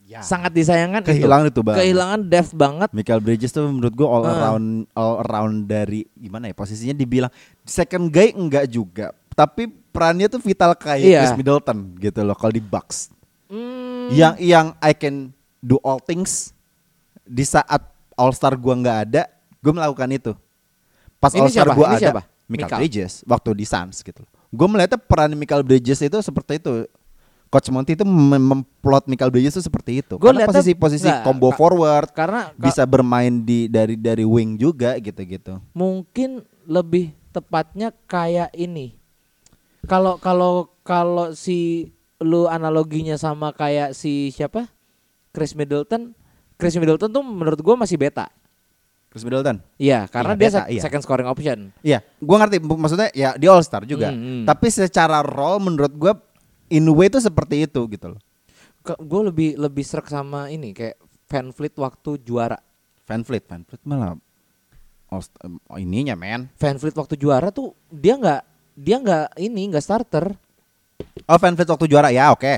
Ya. 0.05 0.21
Sangat 0.21 0.53
disayangkan 0.53 1.01
Kehilangan 1.01 1.49
itu 1.49 1.61
banget. 1.65 1.79
Kehilangan 1.81 2.19
depth 2.23 2.53
banget. 2.53 2.89
Michael 2.93 3.19
Bridges 3.19 3.49
tuh 3.49 3.65
menurut 3.65 3.89
gue 3.89 4.05
all 4.05 4.21
Ah. 4.21 4.31
around 4.31 4.65
all 4.93 5.15
around 5.19 5.65
dari 5.65 6.05
gimana 6.13 6.45
ya 6.45 6.53
posisinya 6.53 6.93
dibilang 6.93 7.33
second 7.61 8.07
guy 8.07 8.29
enggak 8.29 8.69
juga, 8.69 9.09
tapi 9.33 9.65
perannya 9.65 10.29
tuh 10.29 10.37
vital 10.37 10.77
kayak 10.77 11.01
Iya. 11.01 11.19
Chris 11.25 11.33
Middleton 11.35 11.97
gitu 11.97 12.21
loh 12.21 12.37
kalau 12.37 12.53
di 12.53 12.61
Bucks. 12.61 13.09
Hmm, 13.49 14.13
Yang 14.13 14.33
yang 14.39 14.67
I 14.77 14.93
can 14.93 15.33
do 15.57 15.81
all 15.81 15.97
things 15.97 16.53
di 17.19 17.41
saat 17.41 17.81
All 18.13 18.29
Star 18.29 18.53
gua 18.53 18.77
nggak 18.77 18.99
ada, 19.09 19.25
gue 19.57 19.73
melakukan 19.73 20.07
itu. 20.07 20.31
Pas 21.17 21.33
Ini 21.33 21.41
All 21.41 21.49
Star 21.49 21.67
Ini 21.67 21.81
ada, 21.81 21.97
siapa? 21.97 22.21
Michael 22.45 22.69
Mikal. 22.69 22.77
Bridges 22.77 23.13
waktu 23.25 23.49
di 23.57 23.65
Suns 23.65 23.99
gitu. 23.99 24.21
Gue 24.47 24.67
melihatnya 24.69 24.95
peran 24.95 25.33
Michael 25.33 25.65
Bridges 25.65 25.97
itu 25.99 26.21
seperti 26.21 26.61
itu. 26.61 26.85
Coach 27.55 27.71
Monty 27.71 27.95
itu 27.95 28.03
mem- 28.03 28.35
memplot 28.35 29.07
Michael 29.07 29.31
Bridges 29.31 29.55
itu 29.55 29.63
seperti 29.63 30.03
itu. 30.03 30.19
Gua 30.19 30.35
Karena 30.35 30.43
posisi-posisi 30.43 31.07
combo 31.23 31.49
Kak. 31.49 31.55
forward 31.55 32.07
karena 32.11 32.51
ka- 32.51 32.59
bisa 32.59 32.83
bermain 32.83 33.31
di 33.39 33.65
dari 33.65 33.95
dari 33.95 34.27
wing 34.27 34.55
juga 34.55 34.99
gitu-gitu. 34.99 35.63
mungkin 35.71 36.43
lebih 36.63 37.15
tepatnya 37.31 37.95
kayak 38.05 38.51
ini. 38.51 38.99
Kalau 39.83 40.17
kalau 40.17 40.67
kalau 40.81 41.31
si 41.31 41.89
lu 42.17 42.45
analoginya 42.45 43.15
sama 43.15 43.51
kayak 43.51 43.91
si 43.91 44.29
siapa? 44.29 44.67
Chris 45.29 45.53
Middleton. 45.53 46.11
Chris 46.55 46.75
Middleton 46.75 47.07
tuh 47.07 47.21
menurut 47.21 47.59
gua 47.59 47.75
masih 47.77 47.95
beta. 47.95 48.27
Chris 49.07 49.23
Middleton. 49.23 49.63
Iya, 49.75 50.07
karena 50.07 50.31
Iya, 50.31 50.37
dia 50.37 50.43
beta, 50.45 50.57
sec- 50.57 50.69
iya. 50.69 50.81
second 50.81 51.01
scoring 51.01 51.27
option. 51.27 51.57
Iya, 51.79 51.99
gua 52.17 52.37
ngerti 52.41 52.57
maksudnya 52.59 53.07
ya 53.11 53.35
di 53.35 53.45
All 53.45 53.61
Star 53.61 53.83
juga. 53.83 54.11
Hmm, 54.11 54.19
hmm. 54.19 54.43
Tapi 54.43 54.67
secara 54.67 55.19
role 55.21 55.59
menurut 55.61 55.93
gua 55.93 56.19
in 56.69 56.85
a 56.85 56.93
way 56.93 57.07
itu 57.07 57.19
seperti 57.19 57.65
itu 57.65 57.81
gitu 57.89 58.15
loh. 58.15 58.21
Gue 58.85 59.21
lebih 59.25 59.49
lebih 59.57 59.81
serak 59.81 60.05
sama 60.07 60.49
ini 60.49 60.73
kayak 60.73 60.97
Van 61.25 61.49
Fleet 61.49 61.73
waktu 61.77 62.21
juara. 62.21 62.57
Van 63.05 63.21
Fleet, 63.25 63.45
Van 63.45 63.61
Fleet 63.65 63.81
malah 63.85 64.13
em, 65.09 65.57
oh, 65.69 65.77
ininya 65.77 66.13
men. 66.13 66.49
Van 66.57 66.77
Fleet 66.77 66.93
waktu 66.93 67.17
juara 67.17 67.49
tuh 67.49 67.73
dia 67.89 68.17
nggak 68.17 68.41
dia 68.77 68.97
nggak 69.01 69.25
ini 69.41 69.61
nggak 69.73 69.83
starter. 69.85 70.25
Oh 71.25 71.37
Van 71.41 71.53
Fleet 71.57 71.69
waktu 71.69 71.85
juara 71.89 72.09
ya 72.13 72.29
oke. 72.33 72.53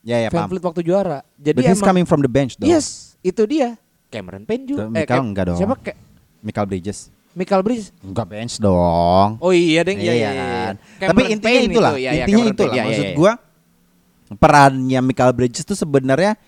Ya 0.00 0.16
ya 0.20 0.28
Van 0.32 0.44
paham. 0.44 0.48
Fleet 0.52 0.64
waktu 0.64 0.80
juara. 0.84 1.20
Jadi 1.36 1.60
But 1.60 1.68
he's 1.68 1.80
emang 1.80 1.88
coming 1.92 2.06
from 2.08 2.20
the 2.24 2.30
bench 2.32 2.56
dong. 2.56 2.68
yes 2.68 3.16
itu 3.20 3.44
dia. 3.44 3.76
Cameron 4.10 4.42
Payne 4.42 4.64
juga. 4.66 4.84
Tuh, 4.84 4.92
Mikal 4.92 5.18
enggak 5.22 5.44
dong. 5.52 5.58
Siapa 5.60 5.74
kayak 5.78 5.98
Michael 6.40 6.66
Bridges. 6.66 6.98
Michael 7.30 7.62
Bridges. 7.62 7.88
Enggak 8.02 8.26
bench 8.26 8.58
dong. 8.58 9.38
Oh 9.38 9.52
iya 9.54 9.86
deng 9.86 10.02
iya 10.02 10.12
Iya 10.12 10.14
iya. 10.18 10.30
kan? 10.34 10.74
iya. 10.74 11.08
Tapi 11.08 11.20
Cameron 11.22 11.30
intinya 11.30 11.46
Payne 11.54 11.70
itulah, 11.70 11.92
itu, 11.92 12.00
iya, 12.02 12.10
iya, 12.10 12.24
intinya 12.26 12.36
Cameron 12.42 12.52
itulah. 12.52 12.72
Payne, 12.72 12.74
iya, 12.74 12.84
Maksud 12.90 13.04
iya, 13.04 13.10
iya. 13.12 13.18
gua 13.20 13.32
perannya 14.38 15.00
Michael 15.02 15.34
Bridges 15.34 15.66
tuh 15.66 15.74
sebenarnya 15.74 16.38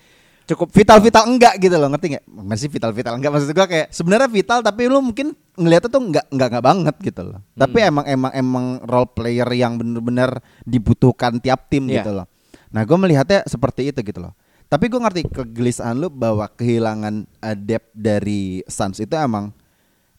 cukup 0.43 0.75
vital-vital 0.75 1.23
enggak 1.23 1.55
gitu 1.55 1.75
loh, 1.75 1.87
ngerti 1.87 2.19
nggak? 2.19 2.25
Masih 2.27 2.67
vital-vital 2.67 3.15
enggak 3.15 3.31
maksud 3.31 3.51
gua 3.55 3.67
kayak 3.67 3.87
sebenarnya 3.91 4.27
vital 4.27 4.59
tapi 4.59 4.91
lu 4.91 4.99
mungkin 4.99 5.31
ngeliatnya 5.55 5.89
tuh 5.91 6.03
enggak 6.03 6.25
enggak 6.31 6.47
enggak 6.51 6.65
banget 6.67 6.95
gitu 6.99 7.21
loh. 7.23 7.39
Tapi 7.55 7.77
Hmm. 7.79 7.89
emang 7.91 8.05
emang 8.07 8.31
emang 8.35 8.65
role 8.83 9.09
player 9.09 9.47
yang 9.55 9.79
bener-bener 9.79 10.39
dibutuhkan 10.63 11.39
tiap 11.39 11.71
tim 11.71 11.87
Iya. 11.87 12.03
gitu 12.03 12.11
loh. 12.11 12.27
Nah, 12.75 12.81
gua 12.83 12.97
melihatnya 12.99 13.43
seperti 13.47 13.91
itu 13.91 13.99
gitu 14.03 14.19
loh. 14.19 14.35
Tapi 14.63 14.89
gue 14.89 14.97
ngerti 14.97 15.21
kegelisahan 15.29 15.93
lu 15.93 16.09
bahwa 16.09 16.49
kehilangan 16.49 17.29
depth 17.61 17.93
dari 17.93 18.65
Suns 18.65 18.97
itu 18.97 19.13
emang 19.13 19.53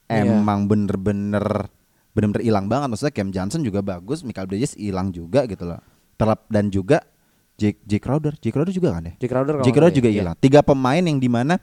Iya. 0.06 0.30
emang 0.30 0.70
bener-bener 0.70 1.42
bener-bener 2.14 2.46
hilang 2.46 2.70
banget. 2.70 2.86
Maksudnya 2.94 3.14
Cam 3.18 3.34
Johnson 3.34 3.66
juga 3.66 3.82
bagus, 3.82 4.22
Michael 4.22 4.46
Bridges 4.46 4.78
hilang 4.78 5.10
juga 5.10 5.42
gitu 5.50 5.66
loh. 5.66 5.82
Terlep 6.14 6.46
dan 6.46 6.70
juga 6.70 7.02
Jake, 7.54 7.78
Jake 7.82 8.02
Crowder, 8.02 8.34
Jake 8.36 8.50
Crowder 8.50 8.70
juga 8.70 8.88
kan 8.92 9.06
ya? 9.06 9.14
Jake 9.16 9.30
Crowder 9.30 9.54
Jake 9.62 9.70
Crowder 9.72 9.94
juga 9.94 10.08
ya, 10.08 10.14
hilang. 10.20 10.34
Tiga 10.36 10.60
pemain 10.60 10.98
yang 10.98 11.16
di 11.16 11.28
mana 11.28 11.62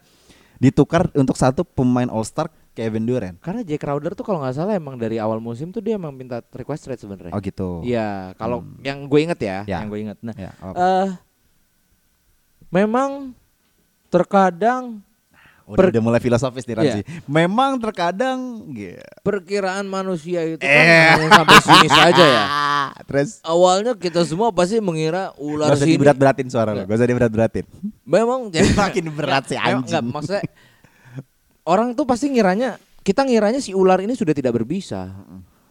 ditukar 0.55 1.11
untuk 1.11 1.35
satu 1.35 1.63
pemain 1.63 2.07
All 2.07 2.23
Star 2.23 2.47
Kevin 2.71 3.03
Durant. 3.03 3.35
Karena 3.37 3.59
Jay 3.61 3.75
Crowder 3.75 4.13
tuh 4.13 4.23
kalau 4.23 4.39
nggak 4.39 4.55
salah 4.55 4.71
emang 4.71 4.95
dari 4.95 5.19
awal 5.19 5.37
musim 5.37 5.69
tuh 5.69 5.79
dia 5.79 5.99
emang 5.99 6.15
minta 6.15 6.39
request 6.47 6.85
trade 6.85 6.95
sebenarnya. 6.97 7.33
Oh 7.33 7.39
gitu. 7.39 7.83
Iya, 7.83 8.31
kalau 8.35 8.63
Hmm. 8.63 8.79
yang 8.79 9.03
gue 9.03 9.19
inget 9.21 9.39
ya, 9.39 9.57
Ya. 9.65 9.83
yang 9.83 9.91
gue 9.91 9.99
inget. 9.99 10.17
Nah, 10.21 10.31
Ya, 10.33 10.55
eh 10.55 10.63
oke. 10.63 10.79
memang 12.69 13.35
terkadang 14.07 15.03
udah, 15.67 15.75
per- 15.77 15.91
udah 15.91 16.03
mulai 16.03 16.19
filosofis 16.19 16.63
nih 16.63 16.75
Ramzi. 16.75 17.01
Iya. 17.03 17.19
Memang 17.25 17.79
terkadang 17.79 18.39
ya. 18.71 18.99
perkiraan 19.21 19.83
manusia 19.85 20.43
itu 20.45 20.59
kan 20.59 20.71
Eh. 20.71 21.11
hanya 21.15 21.29
sampai 21.33 21.57
sini 21.59 21.87
saja 21.89 22.23
ya. 22.23 22.45
Terus 23.03 23.29
Awalnya 23.41 23.93
kita 23.93 24.21
semua 24.21 24.49
pasti 24.49 24.77
mengira 24.77 25.33
ular 25.35 25.69
Gak 25.69 25.77
usah 25.77 25.85
sini. 25.85 25.95
diberat-beratin 25.95 26.47
suara 26.47 26.69
lo, 26.71 26.83
gak 26.83 26.95
usah 26.95 27.07
diberat-beratin. 27.07 27.65
Memang 28.03 28.47
jadi 28.47 28.69
Makin 28.83 29.05
berat 29.09 29.43
sih, 29.45 29.57
anjing. 29.57 29.85
nggak, 29.87 30.03
maksudnya 30.05 30.43
orang 31.63 31.93
tuh 31.93 32.03
pasti 32.03 32.27
ngiranya 32.27 32.75
kita 33.01 33.21
ngiranya 33.21 33.57
si 33.57 33.71
ular 33.71 33.97
ini 33.99 34.13
sudah 34.13 34.31
tidak 34.31 34.53
berbisa. 34.53 35.09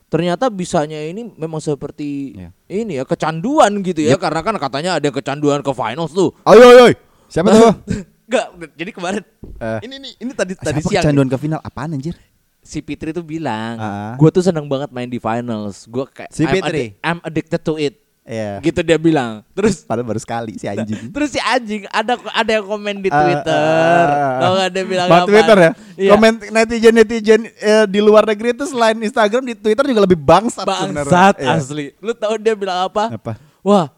Ternyata 0.07 0.51
bisanya 0.51 0.99
ini 1.01 1.31
memang 1.33 1.59
seperti 1.59 2.35
Iya. 2.35 2.51
ini 2.69 2.99
ya 2.99 3.05
kecanduan 3.05 3.79
gitu 3.81 4.03
ya 4.03 4.19
karena 4.19 4.43
kan 4.43 4.59
katanya 4.59 4.99
ada 4.99 5.07
kecanduan 5.09 5.61
ke 5.61 5.71
finals 5.71 6.11
tuh. 6.11 6.35
Ayo, 6.43 6.67
ayo. 6.67 6.85
Siapa 7.27 7.47
tuh? 7.49 7.75
Enggak, 8.27 8.47
jadi 8.75 8.91
kemarin 8.91 9.23
Eh. 9.59 9.79
ini 9.85 9.95
nih 9.99 10.13
ini 10.19 10.33
tadi 10.33 10.55
tadi 10.55 10.79
Siapa 10.79 10.91
siang 10.91 11.03
kecanduan 11.05 11.29
ke 11.29 11.37
final? 11.37 11.61
Apaan 11.61 11.95
anjir? 11.95 12.15
Si 12.61 12.79
Fitri 12.79 13.11
tuh 13.11 13.23
bilang, 13.23 13.75
Ah. 13.75 14.13
gue 14.15 14.31
tuh 14.31 14.41
seneng 14.41 14.65
banget 14.65 14.89
main 14.89 15.07
di 15.07 15.17
finals. 15.17 15.85
Gue 15.85 16.05
kayak 16.07 16.29
Si 16.29 16.43
I'm, 16.43 16.51
Fitri? 16.51 16.85
addi- 16.87 16.93
I'm 17.01 17.19
addicted 17.23 17.63
to 17.63 17.75
it. 17.75 17.97
Iya. 18.21 18.61
Gitu 18.61 18.81
dia 18.81 18.95
bilang. 18.95 19.43
Terus 19.51 19.83
Padahal 19.83 20.07
baru 20.07 20.21
sekali 20.21 20.55
si 20.55 20.65
anjing. 20.65 21.09
terus 21.17 21.33
si 21.33 21.41
anjing 21.41 21.83
ada 21.89 22.15
ada 22.31 22.51
yang 22.53 22.63
komen 22.65 23.01
di 23.01 23.09
Ah, 23.09 23.17
Twitter. 23.19 24.05
ah, 24.07 24.07
ah, 24.07 24.39
Tau 24.39 24.47
ah. 24.47 24.57
gak 24.57 24.71
dia 24.71 24.85
bilang 24.85 25.07
apa? 25.09 25.27
Twitter 25.27 25.57
ya. 25.59 25.71
Iya. 25.97 26.11
Komen 26.13 26.33
netizen 26.47 26.95
netizen 26.95 27.41
eh, 27.51 27.85
di 27.85 27.99
luar 27.99 28.23
negeri 28.23 28.53
itu 28.53 28.65
selain 28.65 28.95
Instagram 28.95 29.43
di 29.43 29.55
Twitter 29.55 29.83
juga 29.83 30.05
lebih 30.05 30.15
bangsat. 30.17 30.63
Bangsat 30.63 31.35
Iya. 31.39 31.59
asli. 31.59 31.87
Lu 31.99 32.13
tahu 32.13 32.39
dia 32.39 32.55
bilang 32.55 32.87
apa? 32.87 33.11
Apa? 33.11 33.33
Wah, 33.61 33.91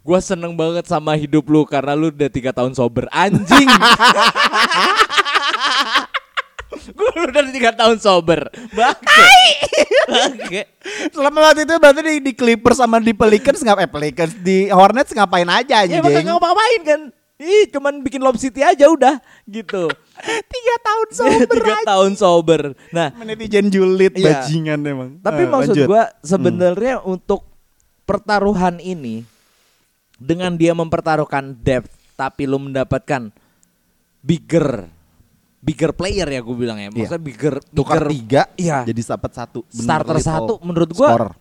gua 0.00 0.20
seneng 0.20 0.54
banget 0.54 0.86
sama 0.86 1.12
hidup 1.12 1.42
lu 1.44 1.64
karena 1.64 1.92
lu 1.92 2.08
udah 2.08 2.30
tiga 2.30 2.52
tahun 2.52 2.72
sober. 2.72 3.10
Anjing. 3.10 3.66
gua 7.00 7.24
udah 7.24 7.42
tiga 7.48 7.70
tahun 7.72 7.96
sober. 7.96 8.46
Bangke. 8.70 9.26
Bangke. 10.04 10.62
Selama 11.10 11.38
waktu 11.42 11.64
itu 11.64 11.74
berarti 11.74 12.00
di, 12.00 12.14
di 12.20 12.32
Clippers 12.32 12.76
sama 12.76 12.98
di 12.98 13.10
Pelicans 13.10 13.58
ngapain? 13.58 13.84
Eh, 13.84 13.90
Pelicans 13.90 14.34
di 14.36 14.68
Hornets 14.68 15.10
ngapain 15.10 15.46
aja 15.46 15.80
Ya 15.80 15.82
anjing? 15.82 16.00
makanya 16.00 16.30
nggak 16.30 16.44
ngapain 16.44 16.80
kan? 16.84 17.00
Ih, 17.40 17.64
cuman 17.68 17.94
bikin 18.00 18.20
Lob 18.20 18.36
City 18.36 18.60
aja 18.60 18.84
udah 18.86 19.16
gitu. 19.44 19.88
Tiga 20.20 20.74
tahun 20.78 21.08
sober 21.10 21.48
tiga 21.56 21.72
aja. 21.74 21.86
tahun 21.88 22.12
sober. 22.14 22.60
Nah, 22.90 23.08
Netizen 23.18 23.66
julid 23.66 24.12
Iya. 24.12 24.44
bajingan 24.44 24.80
emang. 24.84 25.10
Tapi 25.18 25.42
Eh, 25.42 25.48
maksud 25.48 25.72
lanjut. 25.72 25.86
gua 25.88 26.02
sebenarnya 26.20 27.00
untuk 27.00 27.48
pertaruhan 28.04 28.76
ini 28.76 29.24
dengan 30.14 30.52
dia 30.52 30.76
mempertaruhkan 30.76 31.56
depth 31.56 31.88
tapi 32.12 32.44
lu 32.44 32.60
mendapatkan 32.60 33.32
bigger 34.20 34.84
bigger 35.60 35.92
player 35.92 36.24
ya 36.26 36.40
gue 36.40 36.56
bilang 36.56 36.76
ya. 36.76 36.88
Maksudnya 36.88 37.20
bigger 37.20 37.54
tukar 37.66 38.00
bigger 38.00 38.08
tiga 38.10 38.42
Iya. 38.54 38.78
jadi 38.84 39.00
dapat 39.10 39.30
satu 39.30 39.58
bener 39.66 39.84
Starter 39.84 40.16
satu, 40.18 40.52
menurut 40.60 40.90
gua 40.90 41.08
scorer. 41.10 41.32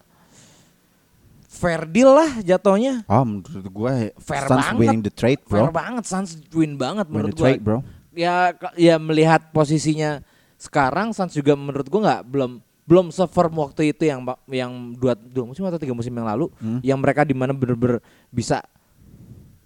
fair 1.49 1.81
deal 1.85 2.11
lah 2.11 2.39
jatuhnya. 2.39 3.03
Oh 3.05 3.23
menurut 3.23 3.47
gue 3.65 3.93
Fair 4.17 4.43
Suns 4.45 4.63
banget. 4.65 4.77
winning 4.77 5.01
the 5.01 5.11
trade 5.11 5.41
bro 5.41 5.59
Fair 5.61 5.71
banget 5.71 6.03
Suns 6.03 6.31
win 6.49 6.75
banget 6.75 7.05
Win 7.05 7.13
menurut 7.15 7.35
trade 7.35 7.59
bro 7.59 7.79
Ya 8.11 8.51
ya 8.75 8.95
melihat 8.97 9.49
posisinya 9.49 10.19
sekarang 10.55 11.11
Suns 11.11 11.31
juga 11.31 11.55
menurut 11.55 11.87
gua 11.87 12.01
nggak 12.01 12.21
belum 12.25 12.51
belum 12.83 13.05
seform 13.09 13.53
waktu 13.55 13.93
itu 13.93 14.03
yang 14.03 14.19
yang 14.47 14.71
dua 14.93 15.13
dua 15.13 15.45
musim 15.45 15.61
atau 15.63 15.77
tiga 15.77 15.93
musim 15.93 16.11
yang 16.11 16.25
lalu 16.25 16.49
Hmm. 16.57 16.81
yang 16.81 16.97
mereka 16.97 17.21
di 17.21 17.31
mana 17.31 17.51
bener-bener 17.51 18.01
bisa 18.27 18.59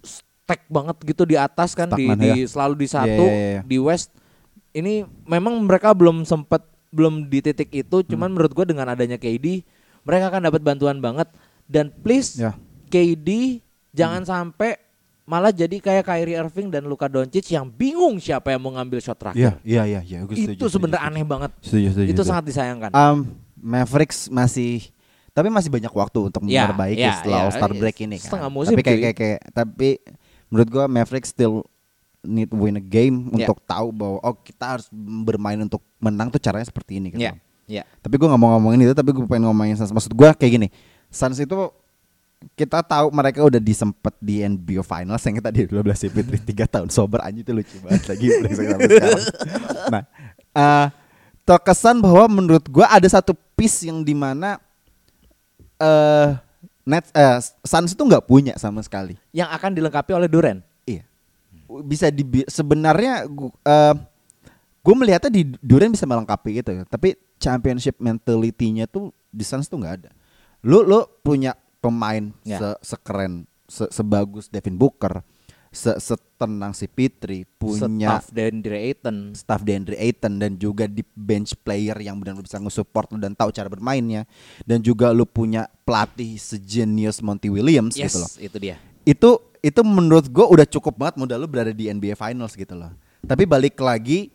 stack 0.04 0.68
banget 0.68 0.98
gitu 1.04 1.24
di 1.24 1.34
atas 1.34 1.72
kan 1.72 1.88
di, 1.90 2.04
di 2.12 2.30
ya. 2.36 2.46
selalu 2.46 2.74
di 2.76 2.88
satu 2.88 3.24
Iya, 3.24 3.32
iya, 3.32 3.50
iya. 3.50 3.62
di 3.64 3.78
West 3.80 4.12
ini 4.74 4.94
memang 5.24 5.54
mereka 5.60 5.92
belum 5.92 6.22
sempat 6.24 6.62
belum 6.90 7.26
di 7.26 7.40
titik 7.40 7.70
itu 7.72 7.98
cuman 8.04 8.28
Hmm. 8.28 8.34
menurut 8.34 8.52
gua 8.52 8.66
dengan 8.66 8.86
adanya 8.88 9.16
KD 9.16 9.66
mereka 10.02 10.30
akan 10.30 10.42
dapat 10.44 10.62
bantuan 10.62 10.98
banget 10.98 11.30
dan 11.66 11.90
please 11.96 12.36
Ya. 12.36 12.54
KD 12.88 13.62
jangan 13.90 14.22
sampai 14.22 14.78
malah 15.24 15.50
jadi 15.50 15.80
kayak 15.80 16.04
Kyrie 16.04 16.36
Irving 16.36 16.68
dan 16.68 16.84
Luka 16.84 17.08
Doncic 17.08 17.48
yang 17.48 17.66
bingung 17.66 18.20
siapa 18.20 18.52
yang 18.52 18.60
mau 18.60 18.70
ngambil 18.72 19.00
shot 19.00 19.16
terakhir. 19.16 19.56
Iya 19.64 19.84
iya 19.88 20.02
iya 20.04 20.20
gue 20.22 20.36
setuju 20.36 20.54
itu 20.54 20.66
sebenarnya 20.68 21.02
aneh 21.02 21.24
banget. 21.24 21.52
Setuju 21.60 21.88
setuju 21.90 22.06
itu 22.06 22.14
setuju. 22.14 22.28
sangat 22.28 22.44
disayangkan. 22.46 22.92
Um, 22.92 23.18
Mavericks 23.56 24.28
masih 24.28 24.92
tapi 25.32 25.48
masih 25.48 25.72
banyak 25.72 25.90
waktu 25.90 26.20
untuk 26.22 26.42
Ya, 26.46 26.68
memperbaiki 26.68 27.02
ya, 27.02 27.14
setelah 27.18 27.40
ya, 27.40 27.44
All 27.44 27.52
Star 27.52 27.72
iya, 27.72 27.80
break 27.80 27.98
ini 28.02 28.16
kan. 28.16 28.26
setengah 28.28 28.50
musim, 28.52 28.76
tapi 28.76 28.84
kayak, 28.84 29.00
kayak 29.02 29.16
kayak 29.18 29.40
tapi 29.50 29.90
menurut 30.46 30.68
gua 30.70 30.86
Mavericks 30.86 31.32
still 31.32 31.66
need 32.24 32.48
win 32.50 32.80
a 32.80 32.84
game 32.84 33.28
Ya. 33.32 33.46
untuk 33.46 33.60
tahu 33.64 33.92
bahwa 33.92 34.18
oh 34.20 34.36
kita 34.40 34.80
harus 34.80 34.88
bermain 35.24 35.60
untuk 35.60 35.84
menang 36.00 36.28
tuh 36.28 36.40
caranya 36.40 36.64
seperti 36.64 36.98
ini 36.98 37.12
gitu. 37.12 37.20
Iya, 37.20 37.36
iya. 37.68 37.84
Tapi 38.00 38.16
gua 38.16 38.32
nggak 38.32 38.42
mau 38.42 38.56
ngomongin 38.56 38.88
itu 38.88 38.96
tapi 38.96 39.12
gue 39.12 39.24
pengen 39.24 39.48
ngomongin 39.48 39.76
Suns. 39.76 39.92
Maksud 39.92 40.16
gua 40.16 40.32
kayak 40.32 40.52
gini. 40.56 40.68
Suns 41.08 41.38
itu 41.38 41.56
kita 42.56 42.84
tahu 42.84 43.08
mereka 43.08 43.40
udah 43.40 43.56
disempet 43.56 44.16
di 44.20 44.40
NBA 44.40 44.84
Finals 44.84 45.24
yang 45.24 45.40
tadi 45.40 45.64
12 45.64 45.84
Fitri 46.12 46.40
3 46.52 46.64
tahun 46.68 46.90
sober 46.90 47.20
anjing 47.20 47.44
itu 47.44 47.52
lucu 47.52 47.76
banget 47.80 48.04
lagi. 48.08 48.28
Nah, 49.88 50.04
eh, 50.54 50.88
terkesan 51.44 52.00
bahwa 52.00 52.28
menurut 52.32 52.64
gua 52.68 52.88
ada 52.88 53.08
satu 53.08 53.32
piece 53.56 53.88
yang 53.88 54.00
di 54.00 54.12
mana 54.12 54.60
eh 55.78 56.40
Nets 56.84 57.12
eh 57.12 57.40
Suns 57.64 57.96
itu 57.96 58.04
nggak 58.04 58.28
punya 58.28 58.54
sama 58.60 58.84
sekali. 58.84 59.16
Yang 59.32 59.50
akan 59.56 59.72
dilengkapi 59.72 60.12
oleh 60.12 60.28
Duren. 60.28 60.60
Bisa 61.82 62.08
di 62.08 62.22
sebenarnya 62.46 63.26
gu- 63.26 63.56
eh 63.64 63.96
gue 64.80 64.94
melihatnya 64.94 65.32
di 65.32 65.56
Durant 65.58 65.90
bisa 65.90 66.04
melengkapi 66.04 66.60
itu, 66.60 66.70
ya. 66.70 66.84
tapi 66.84 67.16
championship 67.40 67.96
mentality-nya 67.98 68.86
tuh 68.86 69.10
di 69.28 69.42
Suns 69.42 69.66
tuh 69.66 69.80
nggak 69.80 69.96
ada. 69.98 70.12
Lu 70.62 70.84
lu 70.84 71.02
punya 71.20 71.56
pemain 71.80 72.30
Ya. 72.44 72.60
se 72.60 72.96
sekeren 72.96 73.48
se 73.64 73.88
sebagus 73.90 74.48
Devin 74.48 74.76
Booker, 74.76 75.24
se 75.68 75.96
setenang 75.98 76.72
si 76.72 76.86
Pitri, 76.86 77.48
punya 77.50 78.20
Staff 78.20 78.28
Deandre 78.30 78.78
Ayton. 78.78 79.32
staff 79.34 79.62
DeAndre 79.62 79.96
Ayton 79.98 80.36
dan 80.36 80.52
juga 80.54 80.84
di 80.86 81.02
bench 81.10 81.56
player 81.58 81.96
yang 81.98 82.20
benar-benar 82.20 82.44
bisa 82.44 82.60
nge-support 82.60 83.08
lu 83.10 83.18
dan 83.18 83.32
tahu 83.32 83.50
cara 83.50 83.68
bermainnya 83.68 84.28
dan 84.62 84.80
juga 84.80 85.10
lu 85.10 85.24
punya 85.24 85.66
pelatih 85.82 86.36
sejenius 86.36 87.20
Monty 87.20 87.48
Williams 87.48 87.96
Yes, 87.96 88.12
gitu 88.12 88.18
loh 88.20 88.32
itu 88.38 88.58
dia. 88.60 88.76
itu 89.04 89.32
itu 89.64 89.80
menurut 89.82 90.28
gue 90.28 90.44
udah 90.44 90.68
cukup 90.68 90.94
banget 90.94 91.16
modal 91.16 91.40
lu 91.40 91.48
berada 91.48 91.72
di 91.72 91.88
NBA 91.88 92.14
Finals 92.14 92.54
gitu 92.54 92.76
loh. 92.76 92.92
Tapi 93.24 93.48
balik 93.48 93.80
lagi 93.80 94.28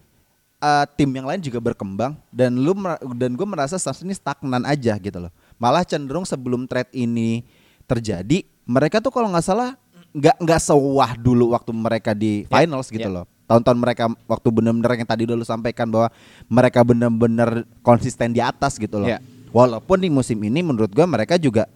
eh, 0.59 0.85
tim 0.97 1.13
yang 1.13 1.29
lain 1.29 1.39
juga 1.39 1.61
berkembang 1.61 2.17
dan 2.33 2.57
lu 2.57 2.73
mer- 2.73 2.97
dan 3.13 3.37
gue 3.37 3.45
merasa 3.45 3.77
Suns 3.77 4.01
ini 4.01 4.17
stagnan 4.17 4.65
aja 4.65 4.97
gitu 4.97 5.21
loh. 5.21 5.31
Malah 5.61 5.85
cenderung 5.85 6.25
sebelum 6.25 6.65
trade 6.65 6.89
ini 6.97 7.45
terjadi, 7.85 8.41
mereka 8.65 9.05
tuh 9.05 9.13
kalau 9.13 9.29
nggak 9.29 9.45
salah 9.45 9.77
nggak 10.17 10.41
nggak 10.41 10.61
sewah 10.65 11.13
dulu 11.15 11.53
waktu 11.53 11.71
mereka 11.77 12.17
di 12.17 12.49
Ya, 12.49 12.65
Finals 12.65 12.89
gitu 12.89 13.05
ya. 13.05 13.13
loh. 13.13 13.25
Tahun-tahun 13.45 13.79
mereka 13.81 14.09
waktu 14.25 14.49
bener-bener 14.49 14.93
yang 14.97 15.09
tadi 15.09 15.25
dulu 15.25 15.45
sampaikan 15.45 15.89
bahwa 15.89 16.09
mereka 16.49 16.81
bener-bener 16.81 17.69
konsisten 17.81 18.33
di 18.33 18.41
atas 18.41 18.81
gitu 18.81 18.97
loh. 18.97 19.09
Ya. 19.09 19.21
Walaupun 19.53 20.01
di 20.01 20.09
musim 20.09 20.37
ini 20.41 20.61
menurut 20.61 20.89
gue 20.89 21.05
mereka 21.05 21.37
juga 21.37 21.69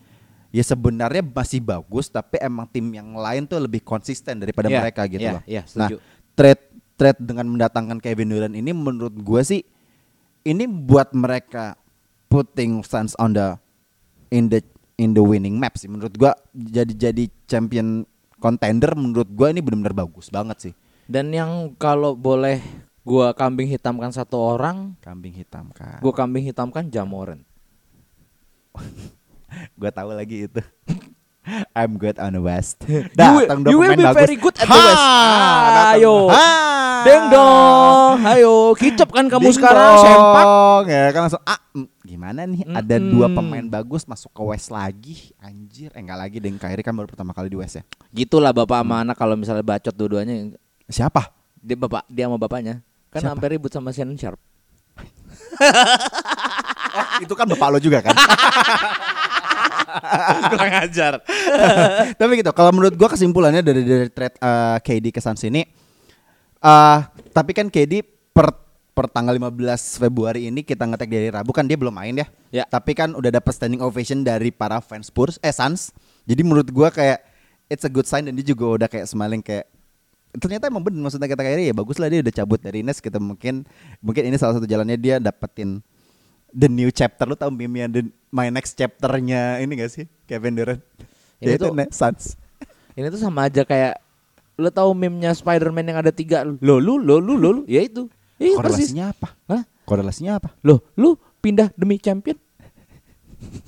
ya 0.53 0.61
sebenarnya 0.63 1.25
masih 1.25 1.65
bagus 1.65 2.13
tapi 2.13 2.37
emang 2.39 2.69
tim 2.69 2.85
yang 2.93 3.17
lain 3.17 3.49
tuh 3.49 3.57
lebih 3.59 3.81
konsisten 3.81 4.39
daripada 4.39 4.69
Ya, 4.69 4.79
mereka 4.85 5.09
gitu 5.09 5.25
ya, 5.25 5.33
loh. 5.41 5.43
ya, 5.49 5.63
nah, 5.75 5.89
trade 6.37 6.63
trade 6.95 7.21
dengan 7.25 7.49
mendatangkan 7.49 7.99
Kevin 7.99 8.31
Durant 8.31 8.55
ini 8.55 8.71
menurut 8.71 9.17
gue 9.17 9.41
sih 9.43 9.61
ini 10.45 10.69
buat 10.69 11.11
mereka 11.17 11.75
putting 12.29 12.85
Suns 12.85 13.17
on 13.17 13.33
the 13.33 13.57
in 14.29 14.53
the 14.53 14.61
in 14.97 15.17
the 15.17 15.25
winning 15.25 15.57
map 15.57 15.77
sih 15.77 15.89
menurut 15.89 16.13
gua 16.15 16.33
jadi 16.53 16.93
jadi 16.93 17.25
champion 17.45 18.05
contender 18.39 18.93
menurut 18.95 19.29
gua 19.33 19.51
ini 19.53 19.61
benar-benar 19.61 19.97
bagus 19.97 20.29
banget 20.29 20.71
sih 20.71 20.75
Dan 21.03 21.35
yang 21.35 21.75
kalau 21.77 22.15
boleh 22.15 22.63
gua 23.03 23.35
kambing 23.35 23.67
hitamkan 23.69 24.15
satu 24.15 24.39
orang, 24.39 24.95
kambing 25.03 25.35
hitam 25.35 25.69
kan 25.75 25.99
gua 25.99 26.15
kambing 26.15 26.47
hitamkan 26.47 26.89
Jamoran. 26.89 27.43
gua 29.75 29.91
tahu 29.91 30.13
lagi 30.13 30.47
itu 30.47 30.61
I'm 31.75 31.99
good 31.99 32.23
on 32.23 32.33
the 32.33 32.41
West. 32.41 32.79
will- 32.87 33.11
Datang 33.19 33.67
dong 33.67 33.73
you 33.75 33.79
will 33.79 33.91
pemain 33.91 33.99
be 33.99 34.07
bagus. 34.07 34.21
very 34.23 34.37
good 34.39 34.55
at 34.55 34.63
the 34.63 34.79
West. 34.79 35.03
Ah, 35.03 35.91
ayo. 35.93 36.15
Ha! 36.31 36.47
Deng 37.03 37.25
dong, 37.29 38.17
ayo 38.23 38.53
kicap 38.79 39.11
kan 39.11 39.27
kamu 39.27 39.51
Ding 39.51 39.59
sekarang 39.59 39.91
dong. 39.91 40.05
sempak. 40.07 40.45
Ya 40.87 41.11
kan 41.11 41.21
langsung 41.27 41.43
ah 41.43 41.59
mm, 41.75 41.89
gimana 42.07 42.47
nih 42.47 42.63
ada 42.63 42.97
dua 42.97 43.27
pemain 43.27 43.67
bagus 43.67 44.07
masuk 44.07 44.31
ke 44.31 44.43
West 44.47 44.71
lagi 44.71 45.35
anjir 45.37 45.91
eh 45.91 45.99
enggak 45.99 46.15
lagi 46.21 46.39
Deng 46.39 46.63
Kyrie 46.63 46.79
kan 46.79 46.95
baru 46.95 47.11
pertama 47.11 47.35
kali 47.35 47.51
di 47.51 47.59
West 47.59 47.75
ya. 47.75 47.83
Gitulah 48.15 48.55
bapak 48.55 48.79
sama 48.79 49.03
anak 49.03 49.19
kalau 49.19 49.35
misalnya 49.35 49.67
bacot 49.67 49.91
dua-duanya 49.91 50.55
Siapa? 50.87 51.27
dia 51.59 51.75
bapak 51.75 52.07
dia 52.07 52.27
sama 52.27 52.39
bapaknya 52.39 52.87
kan 53.11 53.19
Siapa? 53.19 53.35
sampai 53.35 53.47
ribut 53.51 53.71
sama 53.71 53.91
Shannon 53.91 54.15
Sharp. 54.15 54.39
Oh, 56.93 57.25
itu 57.25 57.33
kan 57.33 57.49
bapak 57.49 57.69
lo 57.73 57.79
juga 57.81 58.05
kan. 58.05 58.13
Kurang 60.53 60.73
ajar. 60.87 61.13
Tapi 62.21 62.33
gitu, 62.41 62.51
kalau 62.55 62.71
menurut 62.73 62.95
gua 62.97 63.09
kesimpulannya 63.13 63.61
dari 63.61 63.83
dari 63.85 64.09
trade 64.09 64.37
eh, 64.39 64.77
KD 64.81 65.07
ke 65.13 65.21
Suns 65.21 65.43
ini 65.45 65.63
eh 66.63 66.99
tapi 67.35 67.51
kan 67.59 67.67
KD 67.67 68.07
per 68.31 68.55
per 68.95 69.11
tanggal 69.11 69.35
15 69.35 69.99
Februari 69.99 70.47
ini 70.47 70.63
kita 70.63 70.87
ngetek 70.87 71.11
dari 71.11 71.29
Rabu 71.33 71.51
kan 71.51 71.67
dia 71.67 71.75
belum 71.75 71.91
main 71.91 72.15
ya. 72.23 72.27
Ya. 72.55 72.65
Tapi 72.69 72.95
kan 72.95 73.19
udah 73.19 73.35
dapat 73.35 73.51
standing 73.51 73.83
ovation 73.83 74.23
dari 74.23 74.55
para 74.55 74.79
fans 74.79 75.11
Spurs 75.11 75.43
eh 75.43 75.51
Suns. 75.51 75.91
Jadi 76.23 76.47
menurut 76.47 76.71
gua 76.71 76.95
kayak 76.95 77.19
it's 77.67 77.83
a 77.83 77.91
good 77.91 78.07
sign 78.07 78.29
dan 78.29 78.37
dia 78.39 78.47
juga 78.47 78.79
udah 78.79 78.89
kayak 78.89 79.11
smiling 79.11 79.43
kayak 79.43 79.67
ternyata 80.37 80.69
emang 80.73 80.81
bener 80.81 81.01
maksudnya 81.05 81.29
kata 81.29 81.45
kayak 81.45 81.61
ya 81.61 81.75
bagus 81.77 82.01
lah 82.01 82.09
dia 82.09 82.25
udah 82.25 82.33
cabut 82.33 82.61
dari 82.61 82.81
Nets 82.81 83.05
kita 83.05 83.21
mungkin 83.21 83.69
mungkin 84.01 84.23
ini 84.33 84.37
salah 84.41 84.57
satu 84.57 84.65
jalannya 84.65 84.97
dia 84.97 85.21
dapetin 85.21 85.85
the 86.57 86.69
new 86.69 86.89
chapter 86.89 87.29
lu 87.29 87.37
tau 87.37 87.53
meme 87.53 87.85
the 87.93 88.03
my 88.33 88.49
next 88.49 88.75
chapternya 88.75 89.61
ini 89.61 89.77
gak 89.77 89.93
sih 89.93 90.05
Kevin 90.25 90.57
Durant 90.57 90.81
Ini 91.39 91.47
ya 91.47 91.55
itu 91.55 91.65
tuh- 91.65 91.77
Nets 91.77 91.95
Suns 91.95 92.25
Ini 92.97 93.07
tuh 93.07 93.21
sama 93.21 93.47
aja 93.47 93.63
kayak 93.63 94.01
lo 94.55 94.69
tahu 94.69 94.93
meme-nya 94.93 95.33
Spider-Man 95.33 95.85
yang 95.85 95.99
ada 95.99 96.11
tiga 96.11 96.45
lo 96.45 96.77
lu 96.77 96.97
lo 96.97 97.17
lu 97.17 97.35
lo 97.35 97.51
lu 97.51 97.63
ya 97.67 97.81
itu. 97.81 98.09
Iya 98.37 98.57
persis. 98.59 98.93
korelasinya 98.93 99.05
apa 99.09 99.29
Hah? 99.47 99.63
korelasinya 99.83 100.33
apa 100.35 100.49
Loh, 100.61 100.85
lu 100.95 101.15
pindah 101.39 101.73
demi 101.73 101.97
champion? 101.97 102.37